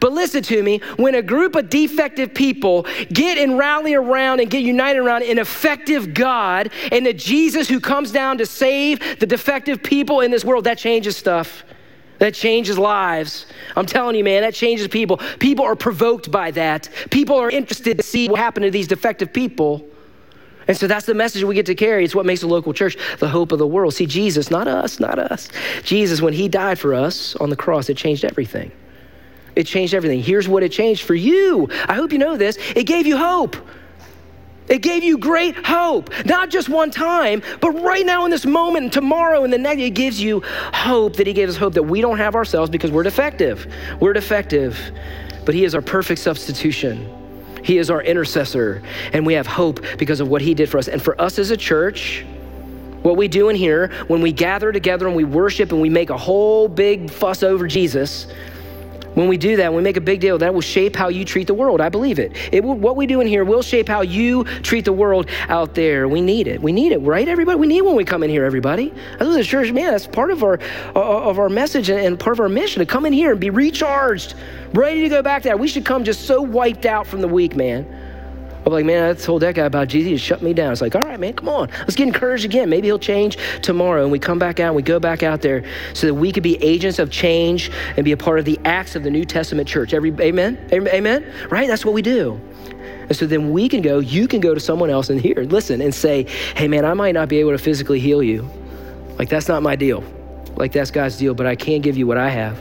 But 0.00 0.12
listen 0.12 0.42
to 0.44 0.62
me, 0.62 0.80
when 0.96 1.14
a 1.14 1.22
group 1.22 1.56
of 1.56 1.68
defective 1.68 2.34
people 2.34 2.86
get 3.12 3.38
and 3.38 3.58
rally 3.58 3.94
around 3.94 4.40
and 4.40 4.50
get 4.50 4.62
united 4.62 4.98
around 4.98 5.22
an 5.22 5.38
effective 5.38 6.14
God 6.14 6.70
and 6.92 7.06
the 7.06 7.12
Jesus 7.12 7.68
who 7.68 7.80
comes 7.80 8.12
down 8.12 8.38
to 8.38 8.46
save 8.46 9.18
the 9.18 9.26
defective 9.26 9.82
people 9.82 10.20
in 10.20 10.30
this 10.30 10.44
world, 10.44 10.64
that 10.64 10.78
changes 10.78 11.16
stuff. 11.16 11.64
That 12.18 12.32
changes 12.32 12.78
lives. 12.78 13.46
I'm 13.76 13.84
telling 13.84 14.16
you, 14.16 14.24
man, 14.24 14.42
that 14.42 14.54
changes 14.54 14.88
people. 14.88 15.18
People 15.38 15.66
are 15.66 15.76
provoked 15.76 16.30
by 16.30 16.50
that. 16.52 16.88
People 17.10 17.36
are 17.36 17.50
interested 17.50 17.98
to 17.98 18.02
see 18.02 18.28
what 18.28 18.40
happened 18.40 18.64
to 18.64 18.70
these 18.70 18.88
defective 18.88 19.32
people. 19.32 19.86
And 20.68 20.76
so 20.76 20.86
that's 20.86 21.06
the 21.06 21.14
message 21.14 21.44
we 21.44 21.54
get 21.54 21.66
to 21.66 21.74
carry. 21.74 22.04
It's 22.04 22.14
what 22.14 22.26
makes 22.26 22.40
the 22.40 22.48
local 22.48 22.72
church 22.72 22.96
the 23.18 23.28
hope 23.28 23.52
of 23.52 23.58
the 23.58 23.66
world. 23.66 23.94
See, 23.94 24.06
Jesus, 24.06 24.50
not 24.50 24.66
us, 24.66 24.98
not 24.98 25.18
us. 25.18 25.48
Jesus, 25.82 26.20
when 26.20 26.32
he 26.32 26.48
died 26.48 26.78
for 26.78 26.94
us 26.94 27.36
on 27.36 27.50
the 27.50 27.56
cross, 27.56 27.88
it 27.88 27.96
changed 27.96 28.24
everything. 28.24 28.72
It 29.56 29.66
changed 29.66 29.94
everything. 29.94 30.22
Here's 30.22 30.46
what 30.46 30.62
it 30.62 30.70
changed 30.70 31.04
for 31.04 31.14
you. 31.14 31.68
I 31.88 31.94
hope 31.94 32.12
you 32.12 32.18
know 32.18 32.36
this. 32.36 32.58
It 32.76 32.84
gave 32.84 33.06
you 33.06 33.16
hope. 33.16 33.56
It 34.68 34.82
gave 34.82 35.04
you 35.04 35.16
great 35.16 35.64
hope, 35.64 36.10
not 36.26 36.50
just 36.50 36.68
one 36.68 36.90
time, 36.90 37.40
but 37.60 37.70
right 37.70 38.04
now 38.04 38.24
in 38.24 38.32
this 38.32 38.44
moment 38.44 38.92
tomorrow 38.92 39.44
and 39.44 39.52
the 39.52 39.58
next. 39.58 39.80
It 39.80 39.90
gives 39.90 40.20
you 40.20 40.42
hope 40.44 41.16
that 41.16 41.26
He 41.26 41.32
gave 41.32 41.48
us 41.48 41.56
hope 41.56 41.74
that 41.74 41.84
we 41.84 42.00
don't 42.00 42.18
have 42.18 42.34
ourselves 42.34 42.68
because 42.68 42.90
we're 42.90 43.04
defective. 43.04 43.72
We're 44.00 44.12
defective, 44.12 44.78
but 45.44 45.54
He 45.54 45.64
is 45.64 45.74
our 45.74 45.82
perfect 45.82 46.20
substitution. 46.20 47.08
He 47.62 47.78
is 47.78 47.90
our 47.90 48.02
intercessor, 48.02 48.82
and 49.12 49.24
we 49.24 49.34
have 49.34 49.46
hope 49.46 49.84
because 49.98 50.20
of 50.20 50.28
what 50.28 50.42
He 50.42 50.52
did 50.52 50.68
for 50.68 50.78
us. 50.78 50.88
And 50.88 51.00
for 51.00 51.20
us 51.20 51.38
as 51.38 51.52
a 51.52 51.56
church, 51.56 52.24
what 53.02 53.16
we 53.16 53.28
do 53.28 53.48
in 53.50 53.56
here, 53.56 53.92
when 54.08 54.20
we 54.20 54.32
gather 54.32 54.72
together 54.72 55.06
and 55.06 55.14
we 55.14 55.22
worship 55.22 55.70
and 55.70 55.80
we 55.80 55.88
make 55.88 56.10
a 56.10 56.18
whole 56.18 56.66
big 56.66 57.08
fuss 57.08 57.44
over 57.44 57.68
Jesus, 57.68 58.26
when 59.16 59.28
we 59.28 59.38
do 59.38 59.56
that, 59.56 59.72
we 59.72 59.80
make 59.80 59.96
a 59.96 60.00
big 60.02 60.20
deal, 60.20 60.36
that 60.36 60.52
will 60.52 60.60
shape 60.60 60.94
how 60.94 61.08
you 61.08 61.24
treat 61.24 61.46
the 61.46 61.54
world. 61.54 61.80
I 61.80 61.88
believe 61.88 62.18
it. 62.18 62.32
It 62.52 62.62
will, 62.62 62.74
what 62.74 62.96
we 62.96 63.06
do 63.06 63.22
in 63.22 63.26
here 63.26 63.46
will 63.46 63.62
shape 63.62 63.88
how 63.88 64.02
you 64.02 64.44
treat 64.44 64.84
the 64.84 64.92
world 64.92 65.30
out 65.48 65.74
there. 65.74 66.06
We 66.06 66.20
need 66.20 66.46
it. 66.46 66.60
We 66.60 66.70
need 66.70 66.92
it, 66.92 66.98
right, 66.98 67.26
everybody? 67.26 67.58
We 67.58 67.66
need 67.66 67.80
when 67.80 67.96
we 67.96 68.04
come 68.04 68.22
in 68.22 68.28
here, 68.28 68.44
everybody. 68.44 68.92
I 69.18 69.24
love 69.24 69.32
the 69.32 69.42
church, 69.42 69.72
man. 69.72 69.90
That's 69.90 70.06
part 70.06 70.30
of 70.30 70.42
our 70.42 70.60
uh, 70.94 71.00
of 71.00 71.38
our 71.38 71.48
message 71.48 71.88
and 71.88 72.20
part 72.20 72.36
of 72.36 72.40
our 72.40 72.50
mission 72.50 72.80
to 72.80 72.86
come 72.86 73.06
in 73.06 73.14
here 73.14 73.30
and 73.30 73.40
be 73.40 73.48
recharged, 73.48 74.34
ready 74.74 75.00
to 75.00 75.08
go 75.08 75.22
back 75.22 75.42
there. 75.42 75.56
We 75.56 75.68
should 75.68 75.86
come 75.86 76.04
just 76.04 76.26
so 76.26 76.42
wiped 76.42 76.84
out 76.84 77.06
from 77.06 77.22
the 77.22 77.28
week, 77.28 77.56
man. 77.56 78.05
I'm 78.66 78.72
like, 78.72 78.84
man, 78.84 79.08
I 79.08 79.14
told 79.14 79.42
that 79.42 79.54
guy 79.54 79.64
about 79.64 79.86
Jesus. 79.86 80.10
He 80.10 80.16
shut 80.16 80.42
me 80.42 80.52
down. 80.52 80.72
It's 80.72 80.80
like, 80.80 80.96
all 80.96 81.02
right, 81.02 81.20
man, 81.20 81.34
come 81.34 81.48
on. 81.48 81.70
Let's 81.78 81.94
get 81.94 82.08
encouraged 82.08 82.44
again. 82.44 82.68
Maybe 82.68 82.88
he'll 82.88 82.98
change 82.98 83.38
tomorrow. 83.62 84.02
And 84.02 84.10
we 84.10 84.18
come 84.18 84.40
back 84.40 84.58
out 84.58 84.68
and 84.68 84.76
we 84.76 84.82
go 84.82 84.98
back 84.98 85.22
out 85.22 85.40
there 85.40 85.62
so 85.94 86.08
that 86.08 86.14
we 86.14 86.32
could 86.32 86.42
be 86.42 86.60
agents 86.60 86.98
of 86.98 87.08
change 87.08 87.70
and 87.96 88.04
be 88.04 88.10
a 88.10 88.16
part 88.16 88.40
of 88.40 88.44
the 88.44 88.58
acts 88.64 88.96
of 88.96 89.04
the 89.04 89.10
New 89.10 89.24
Testament 89.24 89.68
church. 89.68 89.94
Every, 89.94 90.10
amen? 90.20 90.68
Amen? 90.72 91.32
Right? 91.48 91.68
That's 91.68 91.84
what 91.84 91.94
we 91.94 92.02
do. 92.02 92.40
And 93.02 93.14
so 93.14 93.24
then 93.24 93.52
we 93.52 93.68
can 93.68 93.82
go, 93.82 94.00
you 94.00 94.26
can 94.26 94.40
go 94.40 94.52
to 94.52 94.58
someone 94.58 94.90
else 94.90 95.10
and 95.10 95.20
here, 95.20 95.44
listen, 95.44 95.80
and 95.80 95.94
say, 95.94 96.24
hey, 96.56 96.66
man, 96.66 96.84
I 96.84 96.94
might 96.94 97.12
not 97.12 97.28
be 97.28 97.38
able 97.38 97.52
to 97.52 97.58
physically 97.58 98.00
heal 98.00 98.20
you. 98.20 98.50
Like, 99.16 99.28
that's 99.28 99.46
not 99.46 99.62
my 99.62 99.76
deal. 99.76 100.02
Like, 100.56 100.72
that's 100.72 100.90
God's 100.90 101.16
deal, 101.16 101.34
but 101.34 101.46
I 101.46 101.54
can 101.54 101.82
give 101.82 101.96
you 101.96 102.08
what 102.08 102.18
I 102.18 102.30
have. 102.30 102.58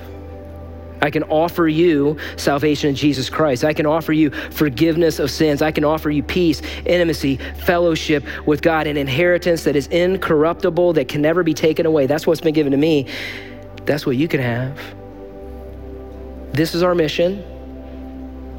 I 1.01 1.09
can 1.11 1.23
offer 1.23 1.67
you 1.67 2.17
salvation 2.37 2.89
in 2.89 2.95
Jesus 2.95 3.29
Christ. 3.29 3.63
I 3.63 3.73
can 3.73 3.85
offer 3.85 4.13
you 4.13 4.29
forgiveness 4.29 5.19
of 5.19 5.29
sins. 5.29 5.61
I 5.61 5.71
can 5.71 5.83
offer 5.83 6.09
you 6.09 6.23
peace, 6.23 6.61
intimacy, 6.85 7.37
fellowship 7.65 8.23
with 8.45 8.61
God, 8.61 8.87
an 8.87 8.97
inheritance 8.97 9.63
that 9.63 9.75
is 9.75 9.87
incorruptible, 9.87 10.93
that 10.93 11.07
can 11.07 11.21
never 11.21 11.43
be 11.43 11.53
taken 11.53 11.85
away. 11.85 12.07
That's 12.07 12.25
what's 12.25 12.41
been 12.41 12.53
given 12.53 12.71
to 12.71 12.77
me. 12.77 13.07
That's 13.85 14.05
what 14.05 14.15
you 14.15 14.27
can 14.27 14.39
have. 14.39 14.79
This 16.53 16.73
is 16.73 16.83
our 16.83 16.95
mission. 16.95 17.43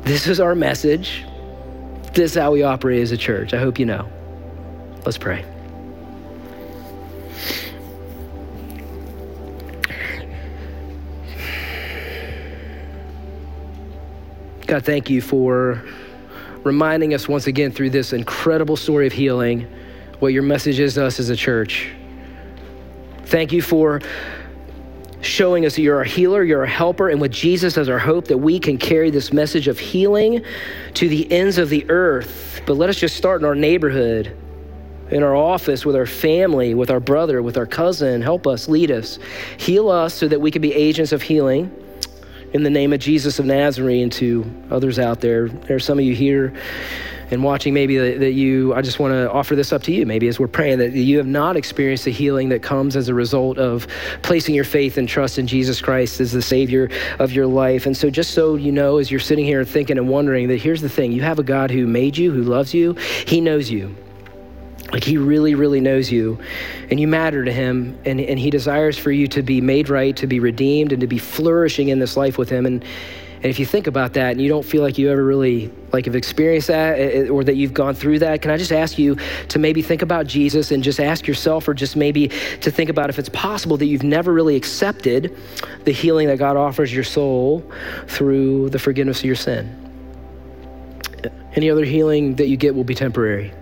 This 0.03 0.27
is 0.27 0.38
our 0.38 0.55
message. 0.55 1.25
This 2.12 2.33
is 2.33 2.35
how 2.37 2.53
we 2.53 2.62
operate 2.62 3.03
as 3.03 3.12
a 3.12 3.16
church. 3.16 3.55
I 3.55 3.59
hope 3.59 3.79
you 3.79 3.87
know. 3.87 4.09
Let's 5.05 5.18
pray. 5.18 5.44
God, 14.66 14.85
thank 14.85 15.09
you 15.09 15.20
for 15.20 15.81
reminding 16.64 17.14
us 17.14 17.29
once 17.29 17.46
again 17.46 17.70
through 17.70 17.90
this 17.90 18.12
incredible 18.12 18.74
story 18.74 19.07
of 19.07 19.12
healing 19.12 19.68
what 20.18 20.33
your 20.33 20.42
message 20.42 20.81
is 20.81 20.94
to 20.94 21.05
us 21.05 21.20
as 21.20 21.31
a 21.31 21.37
church. 21.37 21.92
Thank 23.26 23.52
you 23.52 23.62
for 23.62 24.00
showing 25.20 25.66
us 25.66 25.76
that 25.76 25.83
you're 25.83 26.00
a 26.00 26.09
healer, 26.09 26.42
you're 26.42 26.64
a 26.64 26.68
helper, 26.68 27.11
and 27.11 27.20
with 27.20 27.31
Jesus 27.31 27.79
as 27.79 27.88
our 27.88 28.00
hope, 28.00 28.26
that 28.26 28.38
we 28.38 28.59
can 28.59 28.76
carry 28.76 29.09
this 29.09 29.33
message 29.33 29.68
of 29.68 29.79
healing 29.79 30.44
to 30.94 31.09
the 31.09 31.31
ends 31.31 31.59
of 31.59 31.68
the 31.68 31.88
earth. 31.88 32.61
But 32.66 32.74
let 32.74 32.90
us 32.90 32.96
just 32.96 33.14
start 33.14 33.40
in 33.40 33.46
our 33.46 33.55
neighborhood, 33.55 34.37
in 35.12 35.22
our 35.22 35.37
office, 35.37 35.87
with 35.87 35.94
our 35.94 36.07
family, 36.07 36.74
with 36.74 36.90
our 36.90 36.98
brother, 36.98 37.40
with 37.40 37.57
our 37.57 37.66
cousin. 37.66 38.20
Help 38.20 38.48
us, 38.48 38.68
lead 38.68 38.90
us, 38.90 39.20
heal 39.59 39.88
us 39.88 40.12
so 40.12 40.26
that 40.26 40.40
we 40.40 40.50
can 40.50 40.61
be 40.61 40.74
agents 40.74 41.12
of 41.12 41.22
healing 41.22 41.70
in 42.52 42.62
the 42.62 42.70
name 42.70 42.92
of 42.92 43.00
Jesus 43.00 43.38
of 43.38 43.46
Nazarene 43.46 44.11
to 44.11 44.50
others 44.70 44.98
out 44.98 45.20
there. 45.20 45.48
There 45.48 45.76
are 45.76 45.80
some 45.80 45.98
of 45.98 46.04
you 46.04 46.14
here 46.14 46.54
and 47.30 47.42
watching 47.42 47.74
maybe 47.74 47.98
that, 47.98 48.20
that 48.20 48.32
you, 48.32 48.72
I 48.74 48.82
just 48.82 48.98
want 48.98 49.12
to 49.12 49.30
offer 49.30 49.56
this 49.56 49.72
up 49.72 49.82
to 49.85 49.92
you, 49.92 50.06
maybe 50.06 50.28
as 50.28 50.38
we're 50.38 50.46
praying, 50.46 50.78
that 50.78 50.92
you 50.92 51.18
have 51.18 51.26
not 51.26 51.56
experienced 51.56 52.04
the 52.04 52.12
healing 52.12 52.50
that 52.50 52.62
comes 52.62 52.94
as 52.94 53.09
a 53.09 53.14
result 53.14 53.59
of 53.59 53.87
placing 54.22 54.54
your 54.54 54.64
faith 54.64 54.96
and 54.96 55.09
trust 55.09 55.38
in 55.38 55.46
Jesus 55.46 55.80
Christ 55.80 56.20
as 56.20 56.32
the 56.32 56.42
Savior 56.42 56.88
of 57.18 57.32
your 57.32 57.46
life. 57.46 57.87
And 57.87 57.96
so, 57.96 58.11
just 58.11 58.32
so 58.32 58.54
you 58.54 58.70
know, 58.70 58.98
as 58.98 59.11
you're 59.11 59.20
sitting 59.20 59.44
here 59.44 59.64
thinking 59.64 59.98
and 59.98 60.09
wondering, 60.09 60.48
that 60.48 60.61
here's 60.61 60.82
the 60.82 60.88
thing 60.88 61.12
you 61.12 61.22
have 61.22 61.38
a 61.38 61.42
God 61.42 61.70
who 61.70 61.87
made 61.87 62.16
you, 62.16 62.30
who 62.32 62.42
loves 62.42 62.72
you, 62.72 62.94
He 63.26 63.40
knows 63.40 63.70
you. 63.70 63.94
Like 64.92 65.03
he 65.03 65.16
really, 65.16 65.55
really 65.55 65.81
knows 65.81 66.12
you 66.12 66.38
and 66.90 67.01
you 67.01 67.09
matter 67.09 67.44
to 67.44 67.53
him. 67.53 67.99
And, 68.05 68.20
and 68.20 68.38
he 68.38 68.51
desires 68.51 68.96
for 68.96 69.11
you 69.11 69.27
to 69.29 69.42
be 69.42 69.61
made 69.61 69.88
right, 69.88 70.16
to 70.16 70.27
be 70.27 70.40
redeemed, 70.40 70.92
and 70.92 71.01
to 71.01 71.07
be 71.07 71.18
flourishing 71.18 71.88
in 71.88 71.99
this 71.99 72.16
life 72.16 72.38
with 72.38 72.49
him. 72.49 72.66
And, 72.66 72.85
and 73.37 73.44
if 73.46 73.59
you 73.59 73.66
think 73.66 73.87
about 73.87 74.14
that 74.14 74.33
and 74.33 74.40
you 74.40 74.49
don't 74.49 74.64
feel 74.64 74.83
like 74.83 74.96
you 74.96 75.11
ever 75.11 75.22
really 75.22 75.70
like 75.92 76.07
have 76.07 76.16
experienced 76.16 76.68
that 76.68 76.99
eh, 76.99 77.03
eh, 77.03 77.29
or 77.29 77.44
that 77.44 77.57
you've 77.57 77.75
gone 77.75 77.94
through 77.94 78.20
that, 78.20 78.42
can 78.42 78.51
I 78.51 78.57
just 78.57 78.72
ask 78.72 78.99
you 78.99 79.16
to 79.49 79.59
maybe 79.59 79.83
think 79.83 80.03
about 80.03 80.27
Jesus 80.27 80.70
and 80.70 80.83
just 80.83 81.01
ask 81.01 81.27
yourself 81.27 81.68
or 81.68 81.75
just 81.75 81.96
maybe 81.96 82.29
to 82.61 82.70
think 82.70 82.88
about 82.88 83.11
if 83.11 83.18
it's 83.18 83.29
possible 83.29 83.77
that 83.77 83.87
you've 83.87 84.03
never 84.03 84.33
really 84.33 84.57
accepted 84.57 85.37
the 85.85 85.92
healing 85.92 86.29
that 86.29 86.38
God 86.38 86.57
offers 86.57 86.94
your 86.94 87.05
soul 87.05 87.70
through 88.07 88.70
the 88.70 88.79
forgiveness 88.79 89.18
of 89.18 89.27
your 89.27 89.37
sin. 89.37 89.83
Any 91.55 91.70
other 91.70 91.85
healing 91.85 92.37
that 92.37 92.49
you 92.49 92.57
get 92.57 92.75
will 92.75 92.85
be 92.85 92.94
temporary. 92.94 93.53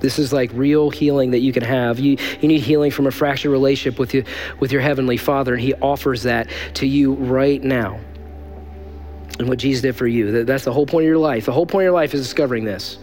This 0.00 0.18
is 0.18 0.32
like 0.32 0.50
real 0.52 0.90
healing 0.90 1.32
that 1.32 1.40
you 1.40 1.52
can 1.52 1.62
have. 1.62 1.98
You, 1.98 2.16
you 2.40 2.48
need 2.48 2.60
healing 2.60 2.90
from 2.90 3.06
a 3.06 3.10
fractured 3.10 3.50
relationship 3.50 3.98
with, 3.98 4.14
you, 4.14 4.24
with 4.60 4.72
your 4.72 4.80
Heavenly 4.80 5.16
Father, 5.16 5.54
and 5.54 5.62
He 5.62 5.74
offers 5.74 6.22
that 6.24 6.48
to 6.74 6.86
you 6.86 7.14
right 7.14 7.62
now. 7.62 8.00
And 9.38 9.48
what 9.48 9.58
Jesus 9.58 9.82
did 9.82 9.96
for 9.96 10.06
you. 10.06 10.44
That's 10.44 10.64
the 10.64 10.72
whole 10.72 10.86
point 10.86 11.04
of 11.04 11.08
your 11.08 11.18
life. 11.18 11.46
The 11.46 11.52
whole 11.52 11.66
point 11.66 11.82
of 11.82 11.86
your 11.86 11.92
life 11.92 12.12
is 12.14 12.22
discovering 12.22 12.64
this. 12.64 12.98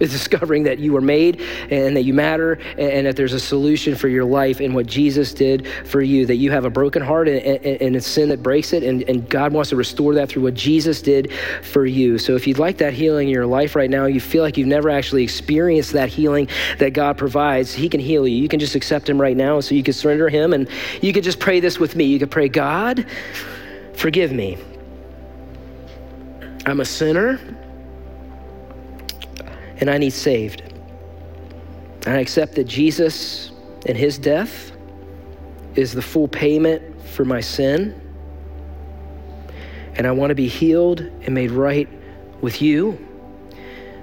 Is 0.00 0.10
discovering 0.16 0.64
that 0.64 0.78
you 0.78 0.92
were 0.92 1.00
made 1.00 1.40
and 1.70 1.96
that 1.96 2.02
you 2.02 2.14
matter 2.14 2.58
and 2.78 3.06
that 3.06 3.16
there's 3.16 3.32
a 3.32 3.40
solution 3.40 3.94
for 3.94 4.08
your 4.08 4.24
life 4.24 4.60
in 4.60 4.74
what 4.74 4.86
Jesus 4.86 5.32
did 5.32 5.66
for 5.84 6.02
you. 6.02 6.26
That 6.26 6.36
you 6.36 6.50
have 6.50 6.64
a 6.64 6.70
broken 6.70 7.02
heart 7.02 7.28
and, 7.28 7.40
and, 7.40 7.82
and 7.82 7.96
it's 7.96 8.06
sin 8.06 8.28
that 8.30 8.42
breaks 8.42 8.72
it, 8.72 8.82
and, 8.82 9.02
and 9.08 9.28
God 9.28 9.52
wants 9.52 9.70
to 9.70 9.76
restore 9.76 10.14
that 10.14 10.28
through 10.28 10.42
what 10.42 10.54
Jesus 10.54 11.02
did 11.02 11.32
for 11.62 11.86
you. 11.86 12.18
So 12.18 12.34
if 12.34 12.46
you'd 12.46 12.58
like 12.58 12.78
that 12.78 12.92
healing 12.92 13.28
in 13.28 13.34
your 13.34 13.46
life 13.46 13.76
right 13.76 13.90
now, 13.90 14.06
you 14.06 14.20
feel 14.20 14.42
like 14.42 14.56
you've 14.56 14.68
never 14.68 14.90
actually 14.90 15.22
experienced 15.22 15.92
that 15.92 16.08
healing 16.08 16.48
that 16.78 16.92
God 16.92 17.18
provides, 17.18 17.74
He 17.74 17.88
can 17.88 18.00
heal 18.00 18.26
you. 18.26 18.36
You 18.36 18.48
can 18.48 18.60
just 18.60 18.74
accept 18.74 19.08
Him 19.08 19.20
right 19.20 19.36
now. 19.36 19.60
So 19.60 19.74
you 19.74 19.82
can 19.82 19.94
surrender 19.94 20.28
Him 20.28 20.52
and 20.52 20.68
you 21.00 21.12
could 21.12 21.24
just 21.24 21.40
pray 21.40 21.60
this 21.60 21.78
with 21.78 21.96
me. 21.96 22.04
You 22.04 22.18
could 22.18 22.30
pray, 22.30 22.48
God, 22.48 23.06
forgive 23.94 24.32
me. 24.32 24.58
I'm 26.66 26.80
a 26.80 26.84
sinner 26.84 27.38
and 29.78 29.90
I 29.90 29.98
need 29.98 30.12
saved. 30.12 30.62
And 32.06 32.16
I 32.16 32.20
accept 32.20 32.54
that 32.54 32.64
Jesus 32.64 33.50
and 33.86 33.96
his 33.96 34.18
death 34.18 34.72
is 35.74 35.92
the 35.92 36.02
full 36.02 36.28
payment 36.28 37.00
for 37.02 37.24
my 37.24 37.40
sin. 37.40 38.00
And 39.96 40.06
I 40.06 40.12
want 40.12 40.30
to 40.30 40.34
be 40.34 40.48
healed 40.48 41.00
and 41.00 41.34
made 41.34 41.50
right 41.50 41.88
with 42.40 42.62
you. 42.62 42.98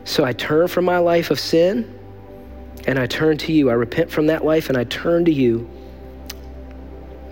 So 0.05 0.26
I 0.26 0.34
turn 0.34 0.67
from 0.67 0.86
my 0.86 0.97
life 0.97 1.32
of 1.32 1.39
sin 1.39 1.99
and 2.86 2.99
I 2.99 3.05
turn 3.05 3.38
to 3.39 3.53
you. 3.53 3.69
I 3.69 3.74
repent 3.74 4.11
from 4.11 4.28
that 4.28 4.43
life 4.43 4.69
and 4.69 4.78
I 4.78 4.84
turn 4.86 5.26
to 5.26 5.32
you. 5.32 5.69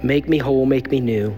Make 0.03 0.29
me 0.29 0.37
whole, 0.37 0.65
make 0.65 0.89
me 0.89 0.99
new. 0.99 1.35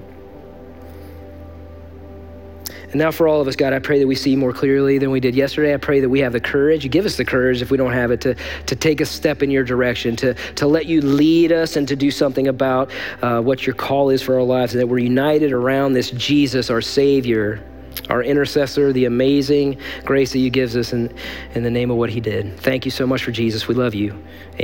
And 2.94 3.00
now, 3.00 3.10
for 3.10 3.28
all 3.28 3.42
of 3.42 3.48
us, 3.48 3.56
God, 3.56 3.74
I 3.74 3.80
pray 3.80 3.98
that 3.98 4.06
we 4.06 4.14
see 4.14 4.36
more 4.36 4.54
clearly 4.54 5.00
than 5.00 5.10
we 5.10 5.20
did 5.20 5.34
yesterday. 5.34 5.74
I 5.74 5.78
pray 5.78 6.00
that 6.00 6.10
we 6.10 6.20
have 6.20 6.32
the 6.32 6.40
courage. 6.40 6.90
Give 6.92 7.06
us 7.06 7.18
the 7.18 7.26
courage 7.26 7.60
if 7.60 7.72
we 7.72 7.78
don't 7.78 7.92
have 7.92 8.12
it 8.12 8.22
to, 8.22 8.36
to 8.68 8.76
take 8.76 9.02
a 9.02 9.06
step 9.06 9.42
in 9.42 9.50
your 9.50 9.64
direction, 9.64 10.16
to, 10.18 10.36
to 10.36 10.68
let 10.68 10.86
you 10.86 11.02
lead 11.02 11.52
us 11.52 11.76
and 11.76 11.88
to 11.88 11.96
do 11.96 12.12
something 12.12 12.48
about 12.48 12.92
uh, 13.24 13.42
what 13.42 13.66
your 13.66 13.74
call 13.74 14.12
is 14.12 14.22
for 14.22 14.36
our 14.36 14.44
lives, 14.44 14.76
and 14.76 14.82
that 14.82 14.86
we're 14.86 15.00
united 15.00 15.52
around 15.52 15.94
this 15.94 16.12
Jesus, 16.12 16.70
our 16.70 16.82
Savior, 16.82 17.64
our 18.12 18.22
intercessor, 18.22 18.94
the 18.94 19.06
amazing 19.06 19.80
grace 20.06 20.32
that 20.34 20.40
you 20.40 20.52
gives 20.52 20.78
us 20.78 20.94
in, 20.94 21.12
in 21.56 21.64
the 21.64 21.72
name 21.72 21.90
of 21.90 21.98
what 21.98 22.12
he 22.12 22.20
did. 22.20 22.60
Thank 22.60 22.86
you 22.86 22.92
so 22.92 23.08
much 23.08 23.24
for 23.24 23.32
Jesus. 23.32 23.68
We 23.68 23.74
love 23.74 23.96
you. 23.96 24.12
Amen. 24.12 24.62